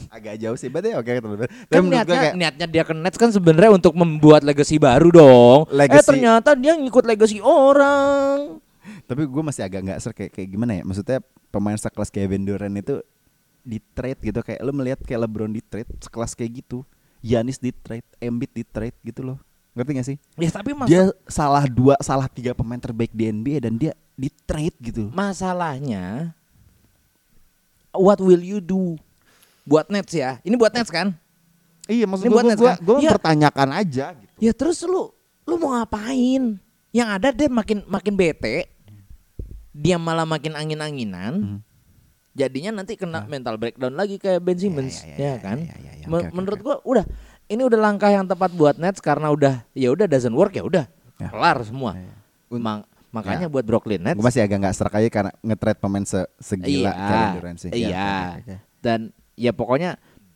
agak 0.06 0.38
jauh 0.38 0.54
sih 0.54 0.68
berarti 0.68 0.94
oke 0.94 1.10
teman-teman 1.10 1.50
tapi 1.50 1.72
Kan 1.72 1.82
niatnya, 1.84 2.14
kayak 2.16 2.34
niatnya 2.36 2.66
dia 2.68 2.82
ke 2.82 2.94
Nets 2.94 3.16
kan 3.16 3.28
sebenarnya 3.28 3.72
untuk 3.72 3.90
membuat 3.92 4.40
legacy 4.40 4.78
baru 4.78 5.10
dong. 5.10 5.58
Eh 5.66 5.74
Legacy- 5.74 6.06
ternyata 6.06 6.54
dia 6.54 6.72
ngikut 6.72 7.02
legacy 7.02 7.42
orang. 7.42 8.62
tapi 9.04 9.24
gue 9.24 9.42
masih 9.42 9.62
agak 9.62 9.80
nggak 9.82 9.98
ser 9.98 10.12
kayak, 10.12 10.30
kayak 10.30 10.48
gimana 10.48 10.72
ya 10.74 10.82
maksudnya 10.82 11.18
pemain 11.48 11.74
sekelas 11.74 12.08
Kevin 12.08 12.44
Durant 12.44 12.72
itu 12.72 13.02
di 13.64 13.80
trade 13.92 14.20
gitu 14.22 14.38
kayak 14.38 14.60
lu 14.60 14.70
melihat 14.70 15.00
kayak 15.00 15.24
LeBron 15.24 15.48
di 15.48 15.60
trade 15.60 15.88
sekelas 15.98 16.32
kayak 16.32 16.60
gitu 16.60 16.84
Yanis 17.18 17.56
di 17.56 17.72
trade 17.72 18.04
Embiid 18.18 18.52
di 18.52 18.62
trade 18.62 18.94
gitu 19.00 19.24
loh 19.24 19.38
ngerti 19.72 19.90
gak 19.90 20.06
sih 20.06 20.16
Ya 20.36 20.50
tapi 20.52 20.70
mas 20.70 20.86
dia 20.86 21.08
salah 21.24 21.64
dua 21.64 21.96
salah 21.98 22.28
tiga 22.28 22.52
pemain 22.52 22.78
terbaik 22.78 23.10
di 23.10 23.26
NBA 23.26 23.58
dan 23.60 23.74
dia 23.74 23.92
di 24.14 24.28
trade 24.44 24.76
gitu 24.78 25.08
masalahnya 25.10 26.36
what 27.90 28.20
will 28.20 28.38
you 28.38 28.58
do 28.58 28.94
buat 29.64 29.88
Nets 29.88 30.12
ya? 30.12 30.44
Ini 30.44 30.54
buat 30.54 30.70
Nets 30.70 30.92
kan? 30.92 31.16
iya 31.84 32.04
maksud 32.04 32.24
gue 32.24 32.32
buat 32.32 32.44
gue 32.44 32.50
Nets 32.52 32.60
gue 32.60 32.68
kan? 32.68 32.78
gue 32.78 32.94
Iya. 32.94 33.00
mempertanyakan 33.08 33.68
aja 33.72 34.06
gitu 34.12 34.34
Ya 34.38 34.52
terus 34.52 34.84
lu 34.84 35.08
lu 35.44 35.54
mau 35.56 35.72
ngapain? 35.72 36.60
Yang 36.92 37.08
ada 37.10 37.28
dia 37.32 37.48
makin 37.48 37.80
makin 37.84 38.14
bete. 38.14 38.68
Dia 39.74 39.98
malah 39.98 40.22
makin 40.22 40.54
angin-anginan. 40.54 41.34
Hmm. 41.34 41.58
Jadinya 42.34 42.70
nanti 42.74 42.98
kena 42.98 43.22
mental 43.24 43.54
breakdown 43.54 43.94
lagi 43.94 44.18
kayak 44.18 44.42
Ben 44.42 44.58
Simmons, 44.58 45.00
ya, 45.00 45.06
ya, 45.06 45.14
ya, 45.14 45.30
ya, 45.30 45.34
kan? 45.38 45.58
ya, 45.62 45.74
ya, 45.78 45.92
ya. 45.94 46.06
Oke, 46.06 46.18
oke, 46.18 46.28
menurut 46.34 46.58
oke. 46.58 46.66
gua 46.66 46.76
udah 46.82 47.04
ini 47.46 47.62
udah 47.62 47.78
langkah 47.78 48.10
yang 48.10 48.26
tepat 48.26 48.50
buat 48.50 48.74
Nets 48.74 48.98
karena 48.98 49.30
udah 49.30 49.62
ya 49.70 49.88
udah 49.88 50.04
doesn't 50.04 50.34
work 50.34 50.50
ya 50.52 50.62
udah 50.62 50.84
Ya. 51.14 51.30
kelar 51.30 51.62
semua. 51.62 51.94
Ya, 51.94 52.10
ya. 52.50 52.58
Ma- 52.58 52.82
makanya 53.08 53.46
Ya. 53.46 53.52
buat 53.52 53.62
Brooklyn 53.62 54.02
Nets 54.02 54.18
gue 54.18 54.26
masih 54.26 54.42
agak 54.42 54.58
nggak 54.58 54.74
serak 54.74 54.94
aja 54.96 55.08
karena 55.08 55.30
nge-trade 55.40 55.78
pemain 55.78 56.02
se 56.02 56.18
segila 56.36 56.90
Kevin 56.90 57.28
Durant 57.32 57.58
sih 57.58 57.70
Ya, 57.70 57.78
Iya. 57.78 58.10
oke. 58.42 58.54
Dan 58.82 59.00
ya 59.34 59.50
pokoknya 59.50 59.90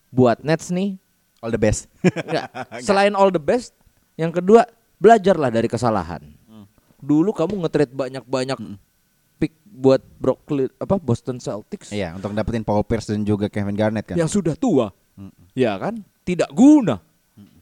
buat 0.08 0.38
Nets 0.40 0.70
nih 0.70 1.02
all 1.38 1.50
the 1.50 1.58
best 1.58 1.90
enggak, 2.00 2.46
selain 2.86 3.10
all 3.12 3.28
the 3.28 3.42
best, 3.42 3.74
yang 4.14 4.30
kedua 4.30 4.70
belajarlah 4.96 5.50
dari 5.50 5.66
kesalahan. 5.66 6.22
Hmm. 6.44 6.66
Dulu 6.98 7.30
kamu 7.30 7.58
nge-trade 7.58 7.90
banyak-banyak 7.90 8.58
pick 8.58 8.78
buat 9.78 10.02
Brooklyn 10.18 10.66
apa 10.74 10.98
Boston 10.98 11.38
Celtics 11.38 11.88
iya 11.88 12.10
untuk 12.10 12.32
dapetin 12.32 12.60
Paul 12.60 12.82
Pierce 12.82 13.08
dan 13.08 13.22
juga 13.22 13.46
Kevin 13.46 13.72
Garnett 13.72 14.04
kan 14.04 14.14
yang 14.14 14.26
sudah 14.26 14.52
tua. 14.52 14.90
Ya 15.52 15.74
kan? 15.74 16.02
Tidak 16.20 16.50
guna. 16.50 16.98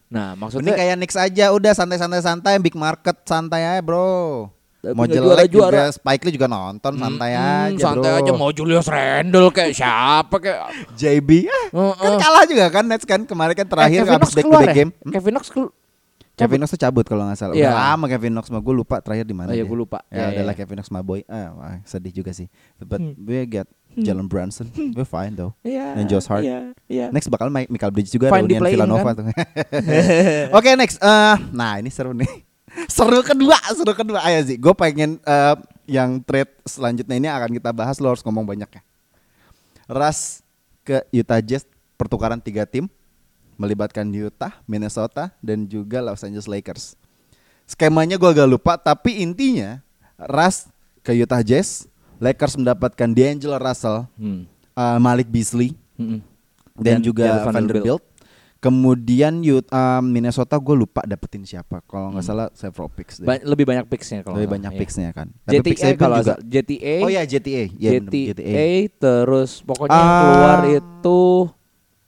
Nah, 0.06 0.32
Mending 0.32 0.38
maksudnya 0.38 0.72
kayak 0.72 0.96
Knicks 0.96 1.16
aja 1.16 1.44
udah 1.50 1.72
santai-santai 1.72 2.20
santai 2.20 2.56
big 2.56 2.72
market 2.72 3.20
santai 3.22 3.64
aja 3.66 3.80
bro. 3.80 4.48
Tapi 4.78 4.92
Mau 4.92 5.02
jelek 5.04 5.50
juara-juara. 5.50 5.72
juga 5.82 5.84
Spike 5.90 6.22
Lee 6.22 6.34
juga 6.34 6.46
nonton 6.46 6.92
santai 6.94 7.30
Hmm, 7.32 7.42
aja 7.74 7.82
santai 7.82 8.10
bro. 8.12 8.20
aja 8.20 8.32
mau 8.32 8.50
Julius 8.50 8.86
Randle 8.86 9.50
kayak 9.50 9.72
siapa 9.72 10.36
kayak 10.36 10.60
JB 11.00 11.30
ah, 11.44 11.64
Heeh. 11.70 11.94
kan 11.98 12.12
kalah 12.16 12.44
juga 12.46 12.64
kan 12.70 12.84
Nets 12.86 13.02
kan 13.02 13.20
kemarin 13.22 13.54
kan 13.54 13.66
terakhir 13.66 14.00
Eh, 14.00 14.14
Knox 14.14 14.30
back 14.30 14.44
to 14.44 14.50
back 14.52 14.68
ya? 14.68 14.74
game. 14.74 14.90
Hmm? 14.96 15.10
Kevin 15.10 15.32
Knox 15.34 15.46
Kevin 16.37 16.61
Knox 16.61 16.70
tuh 16.70 16.80
cabut 16.80 17.01
kalau 17.03 17.24
nggak 17.24 17.39
salah. 17.41 17.55
Iya. 17.57 17.72
Udah 17.72 17.97
lama 17.97 18.05
Kevin 18.07 18.32
Knox 18.37 18.47
mah 18.53 18.61
gue 18.61 18.74
lupa 18.76 19.01
terakhir 19.01 19.24
di 19.24 19.32
mana. 19.32 19.49
Oh 19.51 19.57
iya, 19.57 19.64
gua 19.64 19.78
lupa. 19.80 19.99
Ya, 20.12 20.28
Iya, 20.28 20.45
adalah 20.45 20.53
iya. 20.53 20.61
Kevin 20.61 20.76
Knox 20.76 20.89
my 20.91 21.01
boy. 21.01 21.20
Ah, 21.24 21.49
wah, 21.51 21.80
sedih 21.82 22.12
juga 22.12 22.30
sih. 22.30 22.53
But 22.76 23.01
Hmm. 23.01 23.16
we 23.16 23.41
get 23.43 23.64
Jalen 23.97 24.28
Brunson. 24.28 24.68
We're 24.93 25.09
fine 25.09 25.32
though. 25.32 25.57
Iya. 25.64 25.97
Dan 25.97 26.05
Josh 26.05 26.28
Hart. 26.28 26.45
Iya, 26.45 26.76
iya. 26.84 27.09
Next 27.09 27.32
bakal 27.32 27.49
Michael 27.49 27.89
Bridges 27.89 28.12
juga 28.12 28.28
Fine 28.28 28.45
reunian 28.45 28.61
Villanova 28.68 29.11
kan? 29.11 29.14
tuh. 29.16 29.24
Oke 30.61 30.68
next. 30.76 31.01
Eh, 31.01 31.37
nah 31.51 31.80
ini 31.80 31.89
seru 31.89 32.12
nih. 32.12 32.28
seru 32.93 33.24
kedua, 33.24 33.57
seru 33.72 33.97
kedua. 33.97 34.20
Ayo 34.20 34.45
sih, 34.45 34.61
gue 34.61 34.74
pengen 34.76 35.16
eh, 35.18 35.55
yang 35.89 36.20
trade 36.20 36.53
selanjutnya 36.68 37.16
ini 37.16 37.28
akan 37.32 37.49
kita 37.51 37.72
bahas. 37.72 37.97
Lo 37.97 38.12
harus 38.12 38.20
ngomong 38.20 38.45
banyak 38.45 38.68
ya. 38.68 38.82
Ras 39.89 40.45
ke 40.84 41.01
Utah 41.11 41.41
Jazz 41.41 41.64
pertukaran 41.97 42.37
tiga 42.37 42.68
tim 42.68 42.93
melibatkan 43.57 44.04
Utah, 44.07 44.61
Minnesota, 44.64 45.32
dan 45.40 45.64
juga 45.64 46.00
Los 46.00 46.20
Angeles 46.20 46.46
Lakers. 46.46 46.94
Skemanya 47.64 48.14
gue 48.14 48.30
agak 48.30 48.46
lupa, 48.46 48.76
tapi 48.76 49.18
intinya 49.18 49.82
Ras 50.16 50.68
ke 51.00 51.12
Utah 51.12 51.40
Jazz, 51.40 51.84
Lakers 52.16 52.54
mendapatkan 52.54 53.09
D'Angelo 53.09 53.57
Russell, 53.57 54.07
Hmm. 54.14 54.46
eh, 54.72 54.98
Malik 54.98 55.26
Beasley, 55.26 55.74
Mm-mm. 55.94 56.20
dan, 56.74 57.00
Dan 57.00 57.02
juga 57.02 57.24
Vanderbilt. 57.42 57.54
Vanderbilt. 57.90 58.04
Kemudian 58.57 59.44
Ut- 59.46 59.68
um, 59.68 60.02
Minnesota 60.02 60.57
gue 60.57 60.74
lupa 60.74 61.04
dapetin 61.04 61.44
siapa. 61.44 61.84
Kalau 61.84 62.11
nggak 62.11 62.24
salah 62.24 62.48
several 62.50 62.88
picks 62.88 63.20
deh. 63.20 63.28
Ba- 63.28 63.44
lebih 63.44 63.62
banyak 63.62 63.84
picksnya 63.86 64.24
kalau 64.24 64.40
Lebih 64.40 64.59
banyak 64.59 64.72
picksnya 64.74 65.12
kan. 65.12 65.28
iya. 65.28 65.38
Tapi 65.44 65.54
JTA 65.54 65.66
picksnya 65.68 65.92
kalau 65.94 66.16
juga. 66.18 66.34
JTA 66.40 66.94
Oh 66.98 67.11
ya 67.12 67.22
JTA. 67.22 67.62
Ya, 67.76 67.90
bener, 67.94 68.11
JTA, 68.32 68.66
terus 68.96 69.61
pokoknya 69.61 69.92
yang 69.92 70.09
Ah. 70.09 70.18
keluar 70.18 70.59
itu 70.72 71.20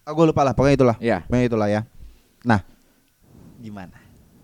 Oh, 0.09 0.17
gue 0.17 0.27
lupa 0.27 0.41
lah. 0.41 0.57
Pokoknya 0.57 0.75
itulah. 0.75 0.97
ya 0.99 1.21
Pokoknya 1.23 1.47
itulah 1.47 1.69
ya. 1.69 1.81
Nah, 2.41 2.65
gimana? 3.57 3.93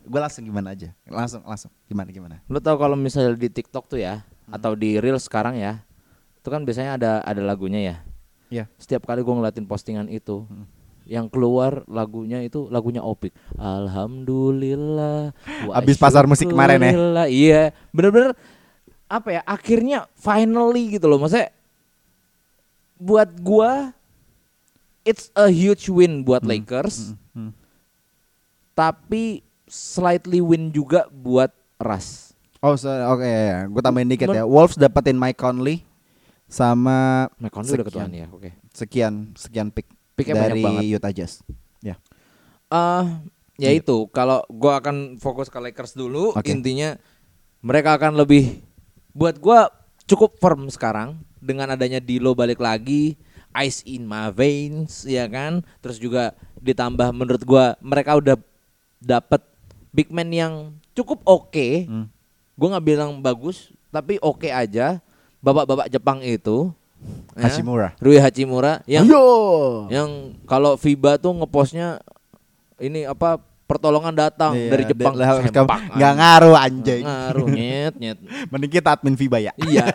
Gue 0.05 0.21
langsung 0.21 0.45
gimana 0.45 0.77
aja. 0.77 0.93
Langsung 1.05 1.41
langsung. 1.43 1.73
Gimana 1.85 2.09
gimana? 2.11 2.37
lu 2.45 2.61
tahu 2.61 2.77
kalau 2.77 2.93
misalnya 2.95 3.33
di 3.33 3.49
TikTok 3.49 3.87
tuh 3.87 3.97
ya 3.97 4.21
Hmm. 4.45 4.61
atau 4.61 4.77
di 4.77 5.01
Reels 5.01 5.25
sekarang 5.25 5.57
ya 5.57 5.81
itu 6.37 6.53
kan 6.53 6.61
biasanya 6.61 7.01
ada 7.01 7.11
ada 7.25 7.41
lagunya 7.41 7.81
ya 7.81 7.97
Iya. 8.53 8.65
setiap 8.77 9.09
kali 9.09 9.25
gue 9.25 9.33
ngeliatin 9.33 9.65
postingan 9.65 10.05
itu 10.07 10.45
Hmm. 10.45 10.69
yang 11.05 11.33
keluar 11.33 11.81
lagunya 11.89 12.41
itu 12.41 12.69
lagunya 12.69 13.01
Opik 13.01 13.33
Alhamdulillah 13.57 15.33
Abis 15.73 15.97
pasar 15.97 16.29
musik 16.29 16.45
kemarin 16.47 16.77
ya? 16.77 16.93
iya 17.25 17.63
bener-bener 17.89 18.37
apa 19.09 19.29
ya 19.31 19.41
akhirnya 19.45 20.05
finally 20.13 20.93
gitu 20.93 21.09
loh 21.09 21.17
maksudnya 21.17 21.49
buat 22.97 23.33
gua 23.41 23.97
it's 25.05 25.29
a 25.33 25.47
huge 25.47 25.87
win 25.87 26.21
buat 26.21 26.43
Lakers 26.43 27.13
Hmm. 27.31 27.53
tapi 28.73 29.43
slightly 29.67 30.39
win 30.39 30.69
juga 30.69 31.07
buat 31.09 31.51
Ras 31.77 32.33
Oh, 32.59 32.73
so- 32.75 32.89
oke 32.89 33.21
ya. 33.21 33.69
Gue 33.69 33.83
tambahin 33.83 34.09
dikit 34.09 34.25
Men- 34.25 34.41
ya. 34.41 34.45
Wolves 34.49 34.73
dapetin 34.75 35.15
Mike 35.15 35.37
Conley 35.37 35.85
sama 36.47 37.29
Nah, 37.37 37.53
Conley 37.53 37.77
udah 37.77 37.85
Sekian. 37.85 37.89
ketuaan 37.91 38.13
ya 38.15 38.27
oke 38.31 38.51
sekian 38.71 39.15
sekian 39.35 39.69
pick 39.69 39.85
Picknya 40.15 40.39
banyak 40.39 40.63
dari. 40.63 40.95
Utah 40.95 41.11
Jazz. 41.11 41.43
Ya. 41.81 41.99
Eh, 42.71 43.05
ya 43.59 43.69
Iya. 43.69 43.83
itu 43.83 44.07
kalau 44.09 44.47
gua 44.49 44.79
akan 44.79 45.19
fokus 45.19 45.51
ke 45.51 45.59
Lakers 45.59 45.93
dulu 45.93 46.31
Oke. 46.31 46.47
intinya 46.47 46.95
mereka 47.61 47.93
akan 47.93 48.15
lebih 48.15 48.63
buat 49.11 49.37
gua 49.37 49.69
cukup 50.05 50.39
firm 50.39 50.71
sekarang 50.71 51.19
dengan 51.37 51.69
adanya 51.69 51.99
Dilo 51.99 52.33
balik 52.33 52.59
lagi 52.59 53.19
ice 53.57 53.81
in 53.85 54.03
my 54.03 54.29
veins 54.29 55.03
ya 55.03 55.25
kan 55.25 55.63
terus 55.79 55.97
juga 55.97 56.31
ditambah 56.57 57.11
menurut 57.11 57.43
gua 57.43 57.79
mereka 57.79 58.15
udah 58.15 58.37
dapet 58.99 59.41
big 59.89 60.09
man 60.09 60.29
yang 60.29 60.55
cukup 60.93 61.23
oke 61.23 61.69
Hmm. 61.85 62.07
gua 62.53 62.69
nggak 62.73 62.87
bilang 62.87 63.11
bagus 63.19 63.71
tapi 63.89 64.19
oke 64.19 64.47
aja 64.47 64.99
bapak-bapak 65.39 65.87
Jepang 65.87 66.19
itu 66.19 66.73
ya, 67.33 67.47
Hashimura. 67.47 67.93
Rui 67.99 68.17
Hachimura 68.17 68.81
yang 68.85 69.05
Ayo. 69.05 69.25
yang 69.89 70.11
kalau 70.45 70.75
FIBA 70.75 71.15
tuh 71.17 71.31
ngepostnya 71.33 72.01
ini 72.77 73.05
apa 73.05 73.37
pertolongan 73.65 74.13
datang 74.13 74.53
Iya, 74.53 74.69
dari 74.69 74.85
Jepang 74.85 75.15
lah, 75.15 75.41
sempak 75.43 75.79
nggak 75.91 76.13
ngaruh 76.15 76.53
anjing. 76.55 77.03
ngaruh 77.03 77.47
nyet 77.47 77.95
nyet 77.95 78.19
Mending 78.51 78.73
kita 78.73 78.93
admin 78.93 79.15
FIBA 79.15 79.39
ya. 79.43 79.53
iya 79.63 79.89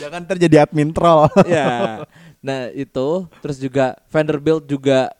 Jangan 0.00 0.22
terjadi 0.24 0.64
admin 0.64 0.90
troll. 0.90 1.28
ya 1.46 2.04
nah 2.40 2.72
itu 2.72 3.28
terus 3.44 3.60
juga 3.60 4.00
Vanderbilt 4.08 4.64
juga 4.64 5.12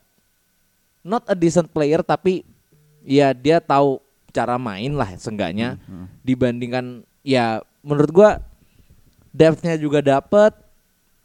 not 1.00 1.20
a 1.28 1.36
decent 1.36 1.68
player 1.68 2.00
tapi 2.00 2.48
ya 3.00 3.32
dia 3.32 3.60
tahu 3.60 4.00
cara 4.30 4.56
main 4.56 4.88
lah 4.96 5.12
seenggaknya 5.14 5.76
Hmm, 5.84 6.08
dibandingkan 6.22 7.04
ya 7.20 7.60
menurut 7.80 8.08
gua 8.08 8.30
depthnya 9.30 9.76
juga 9.76 10.00
dapet, 10.00 10.50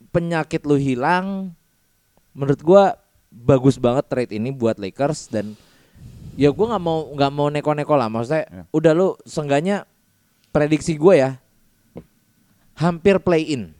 penyakit 0.10 0.62
lu 0.64 0.76
hilang. 0.76 1.50
Menurut 2.32 2.60
gua 2.60 2.84
bagus 3.32 3.76
banget 3.76 4.06
trade 4.06 4.32
ini 4.32 4.52
buat 4.52 4.76
Lakers 4.76 5.28
dan 5.28 5.56
ya 6.36 6.52
gua 6.52 6.76
nggak 6.76 6.84
mau 6.84 7.00
nggak 7.12 7.32
mau 7.32 7.48
neko-neko 7.48 7.96
lah. 7.96 8.12
Maksudnya 8.12 8.44
Ya. 8.46 8.64
udah 8.70 8.92
lu 8.92 9.08
sengganya 9.24 9.88
prediksi 10.50 10.96
gue 10.96 11.16
ya 11.18 11.36
hampir 12.76 13.18
play 13.18 13.44
in, 13.48 13.72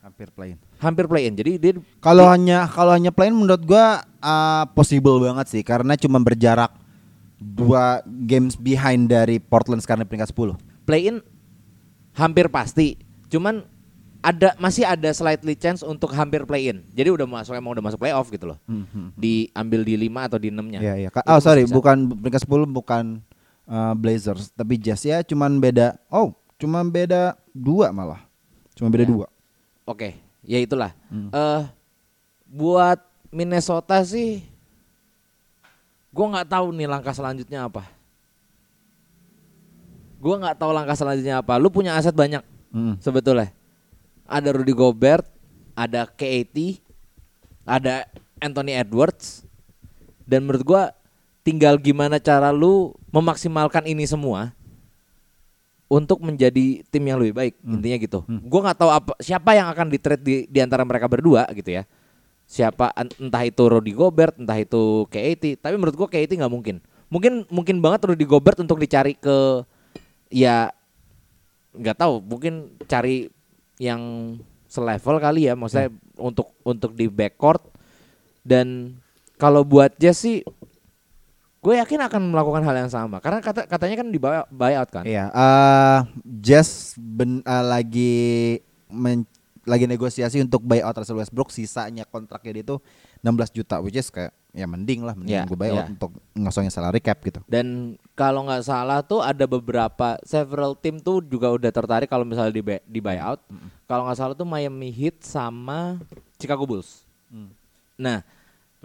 Hampir 0.00 0.30
play 0.30 0.54
in. 0.54 0.58
hampir 0.78 1.04
play 1.04 1.26
in. 1.26 1.34
Jadi 1.34 1.52
dia 1.56 1.72
Kalau 1.98 2.28
hanya 2.28 2.68
kalau 2.68 2.94
hanya 2.94 3.10
play 3.10 3.26
in 3.26 3.34
menurut 3.34 3.64
gua 3.64 4.00
uh, 4.20 4.64
possible 4.70 5.18
banget 5.18 5.50
sih 5.50 5.62
karena 5.64 5.96
cuma 5.96 6.20
berjarak 6.20 6.70
dua 7.36 8.00
games 8.24 8.54
behind 8.54 9.08
dari 9.08 9.36
Portland 9.36 9.82
sekarang 9.82 10.04
di 10.04 10.08
peringkat 10.08 10.32
10. 10.32 10.56
play 10.84 11.10
in 11.10 11.18
hampir 12.14 12.46
pasti. 12.46 12.96
Cuman 13.26 13.66
ada 14.22 14.54
masih 14.56 14.82
ada 14.82 15.10
slightly 15.10 15.54
chance 15.54 15.82
untuk 15.82 16.10
hampir 16.12 16.42
play 16.42 16.70
in. 16.70 16.82
Jadi 16.90 17.12
udah 17.12 17.26
masuk 17.26 17.54
emang 17.54 17.74
udah 17.74 17.84
masuk 17.84 18.00
playoff 18.00 18.26
gitu 18.30 18.54
loh. 18.54 18.58
Diambil 19.14 19.80
di 19.82 19.94
5 20.06 20.26
atau 20.26 20.38
di 20.38 20.48
6-nya. 20.50 20.80
Iya 20.80 20.94
iya. 20.96 21.08
Oh 21.26 21.38
sorry, 21.38 21.62
bisa. 21.66 21.74
bukan 21.74 21.96
peringkat 22.16 22.42
10 22.42 22.66
bukan 22.70 23.04
uh, 23.66 23.94
Blazers, 23.94 24.50
tapi 24.50 24.78
Jazz 24.78 25.02
ya 25.02 25.22
cuman 25.22 25.58
beda. 25.58 25.94
Oh, 26.10 26.34
cuman 26.56 26.90
beda 26.90 27.34
dua 27.52 27.90
malah. 27.94 28.25
Cuma 28.76 28.92
beda 28.92 29.04
Ya. 29.04 29.10
dua. 29.10 29.26
Oke, 29.82 30.14
ya 30.44 30.58
itulah. 30.60 30.92
Hmm. 31.08 31.32
Eh 31.32 31.62
buat 32.46 33.00
Minnesota 33.32 33.98
sih 34.04 34.44
gua 36.12 36.32
nggak 36.32 36.48
tahu 36.48 36.66
nih 36.72 36.86
langkah 36.86 37.12
selanjutnya 37.12 37.64
apa. 37.64 37.88
Gua 40.16 40.40
nggak 40.40 40.56
tahu 40.56 40.70
langkah 40.72 40.96
selanjutnya 40.96 41.40
apa. 41.40 41.56
Lu 41.56 41.68
punya 41.68 41.94
aset 41.94 42.12
banyak 42.12 42.40
Mm. 42.72 43.00
sebetulnya. 43.00 43.52
Ada 44.26 44.52
Rudy 44.52 44.72
Gobert, 44.72 45.24
ada 45.72 46.04
KAT, 46.04 46.82
ada 47.62 48.04
Anthony 48.36 48.74
Edwards. 48.74 49.46
Dan 50.26 50.44
menurut 50.44 50.64
gua 50.66 50.82
tinggal 51.40 51.78
gimana 51.78 52.18
cara 52.18 52.50
lu 52.50 52.90
memaksimalkan 53.08 53.86
ini 53.86 54.02
semua 54.04 54.50
untuk 55.86 56.18
menjadi 56.18 56.82
tim 56.90 57.04
yang 57.06 57.22
lebih 57.22 57.34
baik 57.34 57.54
intinya 57.62 57.98
gitu. 57.98 58.18
Gua 58.46 58.60
nggak 58.66 58.78
tahu 58.78 58.90
apa 58.90 59.12
siapa 59.22 59.54
yang 59.54 59.70
akan 59.70 59.86
di 59.86 59.98
trade 60.02 60.22
di, 60.22 60.34
di 60.50 60.58
antara 60.58 60.82
mereka 60.82 61.06
berdua 61.06 61.46
gitu 61.54 61.78
ya. 61.78 61.86
Siapa 62.46 62.90
en- 62.94 63.14
entah 63.18 63.42
itu 63.42 63.62
Rudy 63.66 63.94
Gobert, 63.94 64.38
entah 64.38 64.58
itu 64.58 65.06
KAT, 65.10 65.62
tapi 65.62 65.74
menurut 65.78 65.94
gua 65.94 66.08
KAT 66.10 66.30
nggak 66.34 66.52
mungkin. 66.52 66.76
Mungkin 67.06 67.46
mungkin 67.50 67.78
banget 67.78 68.10
Rudy 68.10 68.26
Gobert 68.26 68.58
untuk 68.58 68.82
dicari 68.82 69.14
ke 69.14 69.62
ya 70.30 70.74
nggak 71.76 71.96
tahu 72.02 72.24
mungkin 72.24 72.74
cari 72.88 73.28
yang 73.76 74.34
selevel 74.66 75.20
kali 75.20 75.46
ya 75.46 75.54
maksudnya 75.54 75.92
untuk 76.16 76.50
untuk 76.64 76.96
di 76.96 77.06
backcourt 77.06 77.62
dan 78.42 78.96
kalau 79.36 79.62
buat 79.62 79.92
Jazz 80.00 80.24
sih 80.24 80.40
gue 81.66 81.74
yakin 81.74 81.98
akan 82.00 82.22
melakukan 82.30 82.62
hal 82.62 82.76
yang 82.78 82.86
sama. 82.86 83.18
Karena 83.18 83.42
kata 83.42 83.66
katanya 83.66 83.98
kan 83.98 84.06
di 84.06 84.16
buy- 84.16 84.46
buyout 84.48 84.86
kan? 84.88 85.02
Iya, 85.02 85.26
eh 85.28 85.98
Jazz 86.22 86.94
ben, 86.94 87.42
eh, 87.42 87.64
lagi 87.64 88.14
men- 88.86 89.26
lagi 89.66 89.82
negosiasi 89.84 90.38
untuk 90.38 90.62
buyout 90.62 90.94
Russell 90.94 91.18
Westbrook, 91.18 91.50
sisanya 91.50 92.06
kontraknya 92.06 92.54
dia 92.54 92.64
itu 92.64 92.76
16 93.18 93.50
juta, 93.50 93.82
which 93.82 93.98
is 93.98 94.06
kayak 94.06 94.30
ya 94.54 94.62
mending 94.64 95.02
lah, 95.02 95.12
mending 95.12 95.34
Iya, 95.34 95.42
gue 95.42 95.58
buyout 95.58 95.74
iya. 95.82 95.90
untuk 95.90 96.14
ngosongin 96.32 96.70
salary 96.70 96.96
cap 96.96 97.18
gitu. 97.20 97.42
dan 97.44 97.92
kalau 98.14 98.46
nggak 98.46 98.62
salah 98.62 99.02
tuh 99.02 99.20
ada 99.20 99.42
beberapa 99.44 100.16
several 100.22 100.72
tim 100.72 100.96
tuh 100.96 101.20
juga 101.20 101.50
udah 101.50 101.68
tertarik 101.68 102.06
kalau 102.06 102.22
misalnya 102.22 102.54
di 102.54 102.62
buy- 102.62 102.84
di 102.86 103.00
buyout. 103.00 103.42
Kalau 103.84 104.06
nggak 104.06 104.16
salah 104.16 104.32
tuh 104.32 104.46
Miami 104.46 104.88
Heat 104.88 105.20
sama 105.20 105.98
Chicago 106.36 106.62
Bulls. 106.62 107.02
Nah 107.96 108.22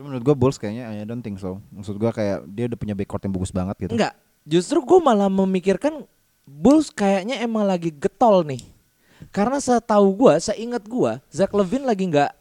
Tapi 0.02 0.10
menurut 0.10 0.26
gue 0.26 0.34
Bulls 0.34 0.58
kayaknya 0.58 0.98
I 0.98 1.06
don't 1.06 1.22
think 1.22 1.38
so. 1.38 1.62
Maksud 1.70 2.02
gue 2.02 2.10
kayak 2.10 2.50
dia 2.50 2.66
udah 2.66 2.74
punya 2.74 2.98
backcourt 2.98 3.22
yang 3.22 3.38
bagus 3.38 3.54
banget 3.54 3.86
gitu. 3.86 3.94
Enggak, 3.94 4.18
justru 4.50 4.82
gue 4.82 4.98
malah 4.98 5.30
memikirkan 5.30 6.10
Bulls 6.42 6.90
kayaknya 6.90 7.38
emang 7.38 7.70
lagi 7.70 7.94
getol 7.94 8.42
nih. 8.42 8.66
Karena 9.30 9.62
setahu 9.62 10.10
gue, 10.18 10.42
seingat 10.42 10.82
gue, 10.90 11.22
Zach 11.30 11.54
Levine 11.54 11.86
lagi 11.86 12.10
nggak 12.10 12.34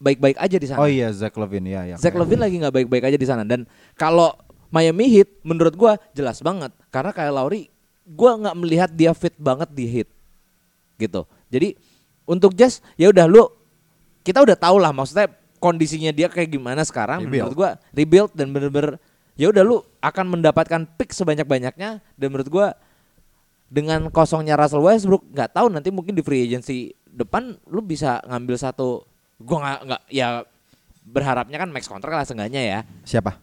baik-baik 0.00 0.40
aja 0.40 0.56
di 0.56 0.64
sana. 0.64 0.80
Oh 0.80 0.88
iya 0.88 1.12
Zach 1.12 1.36
Levine 1.36 1.68
ya 1.68 1.84
ya. 1.84 1.96
Zach 2.00 2.16
Levine 2.16 2.48
lagi 2.48 2.56
nggak 2.56 2.80
baik-baik 2.80 3.04
aja 3.12 3.18
di 3.20 3.28
sana. 3.28 3.44
Dan 3.44 3.68
kalau 3.92 4.32
Miami 4.72 5.12
Heat, 5.12 5.44
menurut 5.44 5.76
gue 5.76 5.92
jelas 6.16 6.40
banget. 6.40 6.72
Karena 6.88 7.12
kayak 7.12 7.28
Lauri, 7.36 7.68
gue 8.08 8.30
nggak 8.40 8.56
melihat 8.56 8.88
dia 8.88 9.12
fit 9.12 9.36
banget 9.36 9.68
di 9.68 9.84
Heat, 9.84 10.08
gitu. 10.96 11.28
Jadi 11.52 11.76
untuk 12.24 12.56
Jazz, 12.56 12.80
ya 12.96 13.12
udah 13.12 13.28
lu, 13.28 13.44
kita 14.24 14.40
udah 14.40 14.56
tahu 14.56 14.80
lah 14.80 14.96
maksudnya 14.96 15.28
kondisinya 15.62 16.10
dia 16.10 16.26
kayak 16.26 16.50
gimana 16.50 16.82
sekarang. 16.82 17.22
Rebuild. 17.22 17.30
Menurut 17.30 17.54
gue 17.54 17.70
rebuild 17.94 18.30
dan 18.34 18.50
bener-bener 18.50 18.98
ya 19.32 19.48
udah 19.48 19.62
lu 19.62 19.78
akan 20.02 20.26
mendapatkan 20.28 20.82
pick 20.98 21.14
sebanyak-banyaknya 21.14 22.02
dan 22.02 22.26
menurut 22.28 22.50
gue 22.50 22.66
dengan 23.72 24.12
kosongnya 24.12 24.58
Russell 24.58 24.84
Westbrook 24.84 25.24
nggak 25.32 25.56
tahu 25.56 25.72
nanti 25.72 25.88
mungkin 25.88 26.12
di 26.12 26.20
free 26.20 26.44
agency 26.44 26.92
depan 27.08 27.56
lu 27.64 27.80
bisa 27.80 28.20
ngambil 28.28 28.60
satu 28.60 29.08
gua 29.40 29.58
nggak 29.64 29.80
nggak 29.88 30.02
ya 30.12 30.44
berharapnya 31.02 31.56
kan 31.56 31.72
max 31.72 31.88
kontrak 31.88 32.12
lah 32.12 32.28
seenggaknya 32.28 32.60
ya 32.60 32.78
Siapa? 33.02 33.40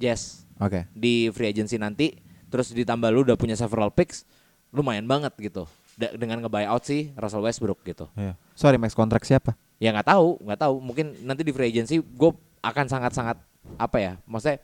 Jazz 0.00 0.48
Oke. 0.56 0.88
di 0.96 1.28
free 1.28 1.52
agency 1.52 1.76
nanti 1.76 2.16
terus 2.48 2.72
ditambah 2.72 3.12
lu 3.12 3.20
udah 3.22 3.36
punya 3.36 3.52
several 3.52 3.92
picks 3.92 4.24
lumayan 4.72 5.04
banget 5.04 5.36
gitu 5.36 5.68
Da- 6.00 6.16
dengan 6.16 6.40
nge-buyout 6.40 6.82
sih 6.82 7.12
Russell 7.12 7.44
Westbrook 7.44 7.84
gitu 7.84 8.08
Iya. 8.16 8.40
Sorry 8.56 8.80
max 8.80 8.96
kontrak 8.96 9.28
siapa? 9.28 9.52
Ya 9.80 9.90
nggak 9.90 10.06
tahu 10.06 10.36
nggak 10.38 10.60
tahu 10.60 10.74
mungkin 10.78 11.16
nanti 11.24 11.40
di 11.40 11.50
free 11.50 11.72
agency 11.72 11.98
gue 11.98 12.30
akan 12.60 12.86
sangat-sangat 12.86 13.40
apa 13.74 13.96
ya 13.96 14.12
maksudnya 14.24 14.60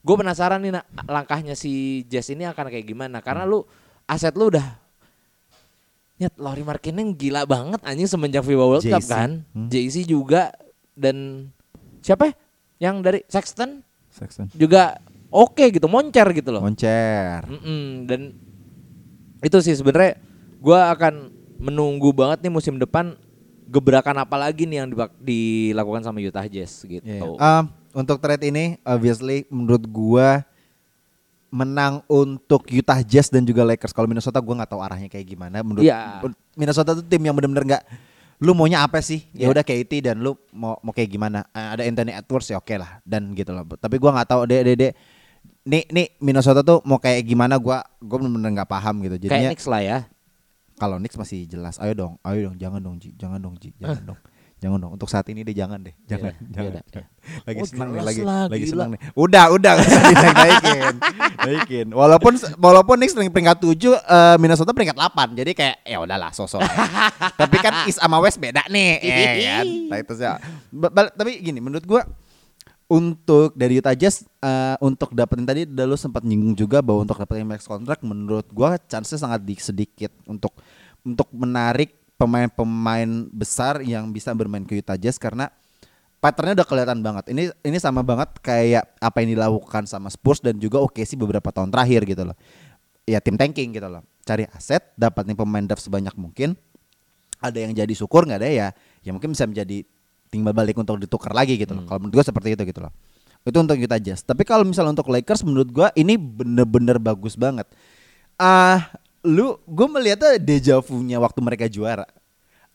gue 0.00 0.14
penasaran 0.16 0.58
nih 0.58 0.72
langkahnya 1.04 1.52
si 1.52 2.02
Jazz 2.08 2.28
ini 2.28 2.48
akan 2.48 2.66
kayak 2.66 2.88
gimana 2.88 3.20
karena 3.20 3.44
lu 3.44 3.62
aset 4.04 4.32
lu 4.32 4.48
udah 4.48 4.80
Nyet, 6.16 6.36
Lauri 6.36 6.60
Markkanen 6.60 7.16
gila 7.16 7.44
banget 7.44 7.80
anjing 7.80 8.04
semenjak 8.04 8.44
FIBA 8.44 8.64
World 8.66 8.84
Cup 8.84 9.04
kan 9.06 9.40
Hmm. 9.52 9.68
JC 9.68 10.04
juga 10.04 10.52
dan 10.92 11.48
siapa 12.00 12.28
ya? 12.28 12.34
yang 12.80 13.00
dari 13.00 13.24
Sexton 13.24 13.80
Sexton. 14.08 14.48
juga 14.52 15.00
oke 15.28 15.68
gitu 15.70 15.84
moncer 15.84 16.24
gitu 16.32 16.48
loh 16.50 16.60
Moncer. 16.60 17.44
Mm-mm, 17.44 18.04
dan 18.04 18.20
itu 19.40 19.56
sih 19.60 19.72
sebenarnya 19.72 20.20
gua 20.56 20.88
akan 20.90 21.28
menunggu 21.56 22.12
banget 22.12 22.40
nih 22.40 22.52
musim 22.52 22.76
depan 22.76 23.16
gebrakan 23.70 24.18
apa 24.18 24.34
lagi 24.34 24.66
nih 24.66 24.82
yang 24.82 24.88
dilakukan 25.22 26.02
sama 26.02 26.18
Utah 26.18 26.44
Jazz 26.50 26.82
gitu. 26.82 27.06
Iya, 27.06 27.22
iya. 27.22 27.38
Um, 27.38 27.64
untuk 27.94 28.18
trade 28.18 28.50
ini 28.50 28.82
obviously 28.82 29.46
menurut 29.46 29.86
gua 29.86 30.42
menang 31.50 32.02
untuk 32.06 32.66
Utah 32.70 32.98
Jazz 33.02 33.30
dan 33.30 33.42
juga 33.42 33.62
Lakers. 33.62 33.94
Kalau 33.94 34.10
Minnesota 34.10 34.38
gua 34.42 34.62
nggak 34.62 34.70
tahu 34.70 34.82
arahnya 34.82 35.06
kayak 35.06 35.26
gimana. 35.26 35.62
Menurut 35.62 35.86
Iya. 35.86 36.22
Minnesota 36.54 36.94
tuh 36.94 37.06
tim 37.06 37.22
yang 37.22 37.34
benar-benar 37.34 37.64
nggak 37.66 37.84
lu 38.40 38.54
maunya 38.54 38.82
apa 38.82 38.98
sih? 38.98 39.26
Ya 39.34 39.46
Iya. 39.46 39.54
udah 39.54 39.64
KT 39.66 39.92
dan 40.00 40.16
lu 40.18 40.34
mau 40.50 40.78
mau 40.82 40.90
kayak 40.90 41.10
gimana? 41.10 41.46
Eh, 41.54 41.68
ada 41.78 41.82
Anthony 41.86 42.14
Edwards 42.14 42.48
ya 42.50 42.58
oke 42.58 42.74
lah 42.74 42.98
dan 43.06 43.34
gitu 43.34 43.50
loh. 43.54 43.66
Tapi 43.66 43.98
gua 43.98 44.14
nggak 44.18 44.28
tahu 44.30 44.40
deh 44.50 44.60
deh 44.66 44.76
deh. 44.78 44.92
Nih 45.66 45.84
nih 45.92 46.06
Minnesota 46.18 46.64
tuh 46.64 46.80
mau 46.86 46.98
kayak 46.98 47.22
gimana 47.26 47.54
gua 47.58 47.82
gua 47.98 48.16
benar-benar 48.22 48.62
nggak 48.62 48.70
paham 48.70 48.94
gitu. 49.02 49.14
Kayak 49.20 49.30
Jadinya 49.30 49.50
Knicks 49.54 49.66
lah 49.66 49.82
ya. 49.82 49.98
Kalau 50.80 50.96
Knicks 50.96 51.14
masih 51.14 51.44
jelas. 51.44 51.76
Ayo 51.76 51.92
dong, 51.92 52.12
ayo 52.22 52.48
dong, 52.48 52.56
jangan 52.56 52.80
dong 52.80 52.96
Ji, 52.96 53.12
jangan 53.14 53.36
dong 53.36 53.54
Ji, 53.54 53.76
jangan 53.80 54.02
dong. 54.08 54.20
Jangan 54.60 54.76
dong, 54.76 54.92
untuk 54.92 55.08
saat 55.08 55.24
ini 55.24 55.40
deh 55.40 55.56
jangan 55.56 55.80
deh, 55.80 55.96
jangan, 56.04 56.36
Yaudah, 56.36 56.52
jangan. 56.52 56.64
yaudah. 56.68 56.82
jangan. 56.92 57.08
Lagi 57.48 57.56
Oh, 57.56 57.64
senang 57.64 57.88
nih, 57.90 58.02
lagi, 58.02 58.20
lah, 58.20 58.44
lagi 58.44 58.60
gila. 58.60 58.72
senang 58.76 58.88
nih. 58.92 59.00
Udah, 59.16 59.44
udah, 59.50 59.72
dinaikin, 60.20 60.94
naikin. 61.38 61.86
Walaupun, 61.88 62.32
walaupun 62.58 62.96
Knicks 62.96 63.16
peringkat 63.16 63.56
7, 63.56 63.72
eh, 63.96 64.36
Minnesota 64.36 64.72
peringkat 64.72 64.96
8 64.96 65.32
Jadi 65.32 65.52
kayak, 65.56 65.76
ya 65.80 65.96
udahlah, 65.96 66.28
sosok. 66.30 66.60
tapi 67.40 67.56
kan 67.56 67.88
East 67.88 68.04
sama 68.04 68.20
West 68.20 68.36
beda 68.36 68.68
nih, 68.68 69.00
ya 69.00 69.16
kan. 69.16 69.64
Nah, 69.88 70.36
ba- 70.92 71.08
Tapi 71.10 71.40
gini, 71.40 71.56
menurut 71.56 71.84
gua 71.84 72.04
untuk 72.90 73.54
dari 73.54 73.78
Utah 73.78 73.94
Jazz 73.94 74.26
eh, 74.42 74.76
untuk 74.82 75.14
dapetin 75.14 75.46
tadi 75.46 75.62
udah 75.62 75.86
lu 75.86 75.94
sempat 75.94 76.26
nyinggung 76.26 76.58
juga 76.58 76.82
bahwa 76.82 77.06
untuk 77.06 77.22
dapetin 77.22 77.46
max 77.46 77.62
kontrak 77.62 78.02
menurut 78.02 78.50
gua 78.50 78.74
chance 78.90 79.14
sangat 79.14 79.46
di- 79.46 79.62
sedikit 79.62 80.10
untuk 80.26 80.58
untuk 81.06 81.30
menarik 81.30 81.94
pemain-pemain 82.18 83.30
besar 83.30 83.80
yang 83.80 84.10
bisa 84.10 84.34
bermain 84.34 84.66
ke 84.66 84.82
Utah 84.82 84.98
Jazz 84.98 85.16
karena 85.16 85.48
patternnya 86.20 86.60
udah 86.60 86.68
kelihatan 86.68 86.98
banget. 87.00 87.32
Ini 87.32 87.54
ini 87.64 87.78
sama 87.80 88.04
banget 88.04 88.36
kayak 88.44 88.84
apa 89.00 89.16
yang 89.24 89.38
dilakukan 89.38 89.88
sama 89.88 90.12
Spurs 90.12 90.42
dan 90.42 90.58
juga 90.60 90.82
OKC 90.82 91.16
beberapa 91.16 91.48
tahun 91.48 91.72
terakhir 91.72 92.04
gitu 92.04 92.22
loh. 92.28 92.36
Ya 93.08 93.22
tim 93.22 93.38
tanking 93.38 93.72
gitu 93.72 93.88
loh. 93.88 94.04
Cari 94.26 94.44
aset, 94.52 94.84
dapatin 94.98 95.32
pemain 95.32 95.64
draft 95.64 95.80
sebanyak 95.80 96.12
mungkin. 96.18 96.58
Ada 97.40 97.64
yang 97.64 97.72
jadi 97.72 97.94
syukur 97.96 98.28
nggak 98.28 98.40
ada 98.44 98.50
ya, 98.52 98.68
ya 99.00 99.10
mungkin 99.16 99.32
bisa 99.32 99.48
menjadi 99.48 99.80
timbal 100.30 100.54
balik 100.54 100.78
untuk 100.78 100.96
ditukar 100.96 101.34
lagi 101.34 101.58
gitu 101.58 101.74
loh. 101.74 101.84
Kalau 101.84 101.98
menurut 102.00 102.22
gua 102.22 102.24
seperti 102.24 102.54
itu 102.54 102.62
gitu 102.64 102.80
loh. 102.80 102.94
Itu 103.42 103.56
untuk 103.58 103.76
Utah 103.76 103.98
Jazz. 104.00 104.22
Tapi 104.22 104.46
kalau 104.46 104.62
misalnya 104.64 104.94
untuk 104.94 105.10
Lakers 105.10 105.42
menurut 105.44 105.68
gua 105.68 105.88
ini 105.98 106.16
bener-bener 106.16 106.96
bagus 106.96 107.34
banget. 107.34 107.66
Ah, 108.40 108.88
lu 109.20 109.60
gue 109.68 109.86
melihatnya 109.88 110.40
deja 110.40 110.80
vu-nya 110.80 111.20
waktu 111.20 111.40
mereka 111.44 111.68
juara. 111.68 112.08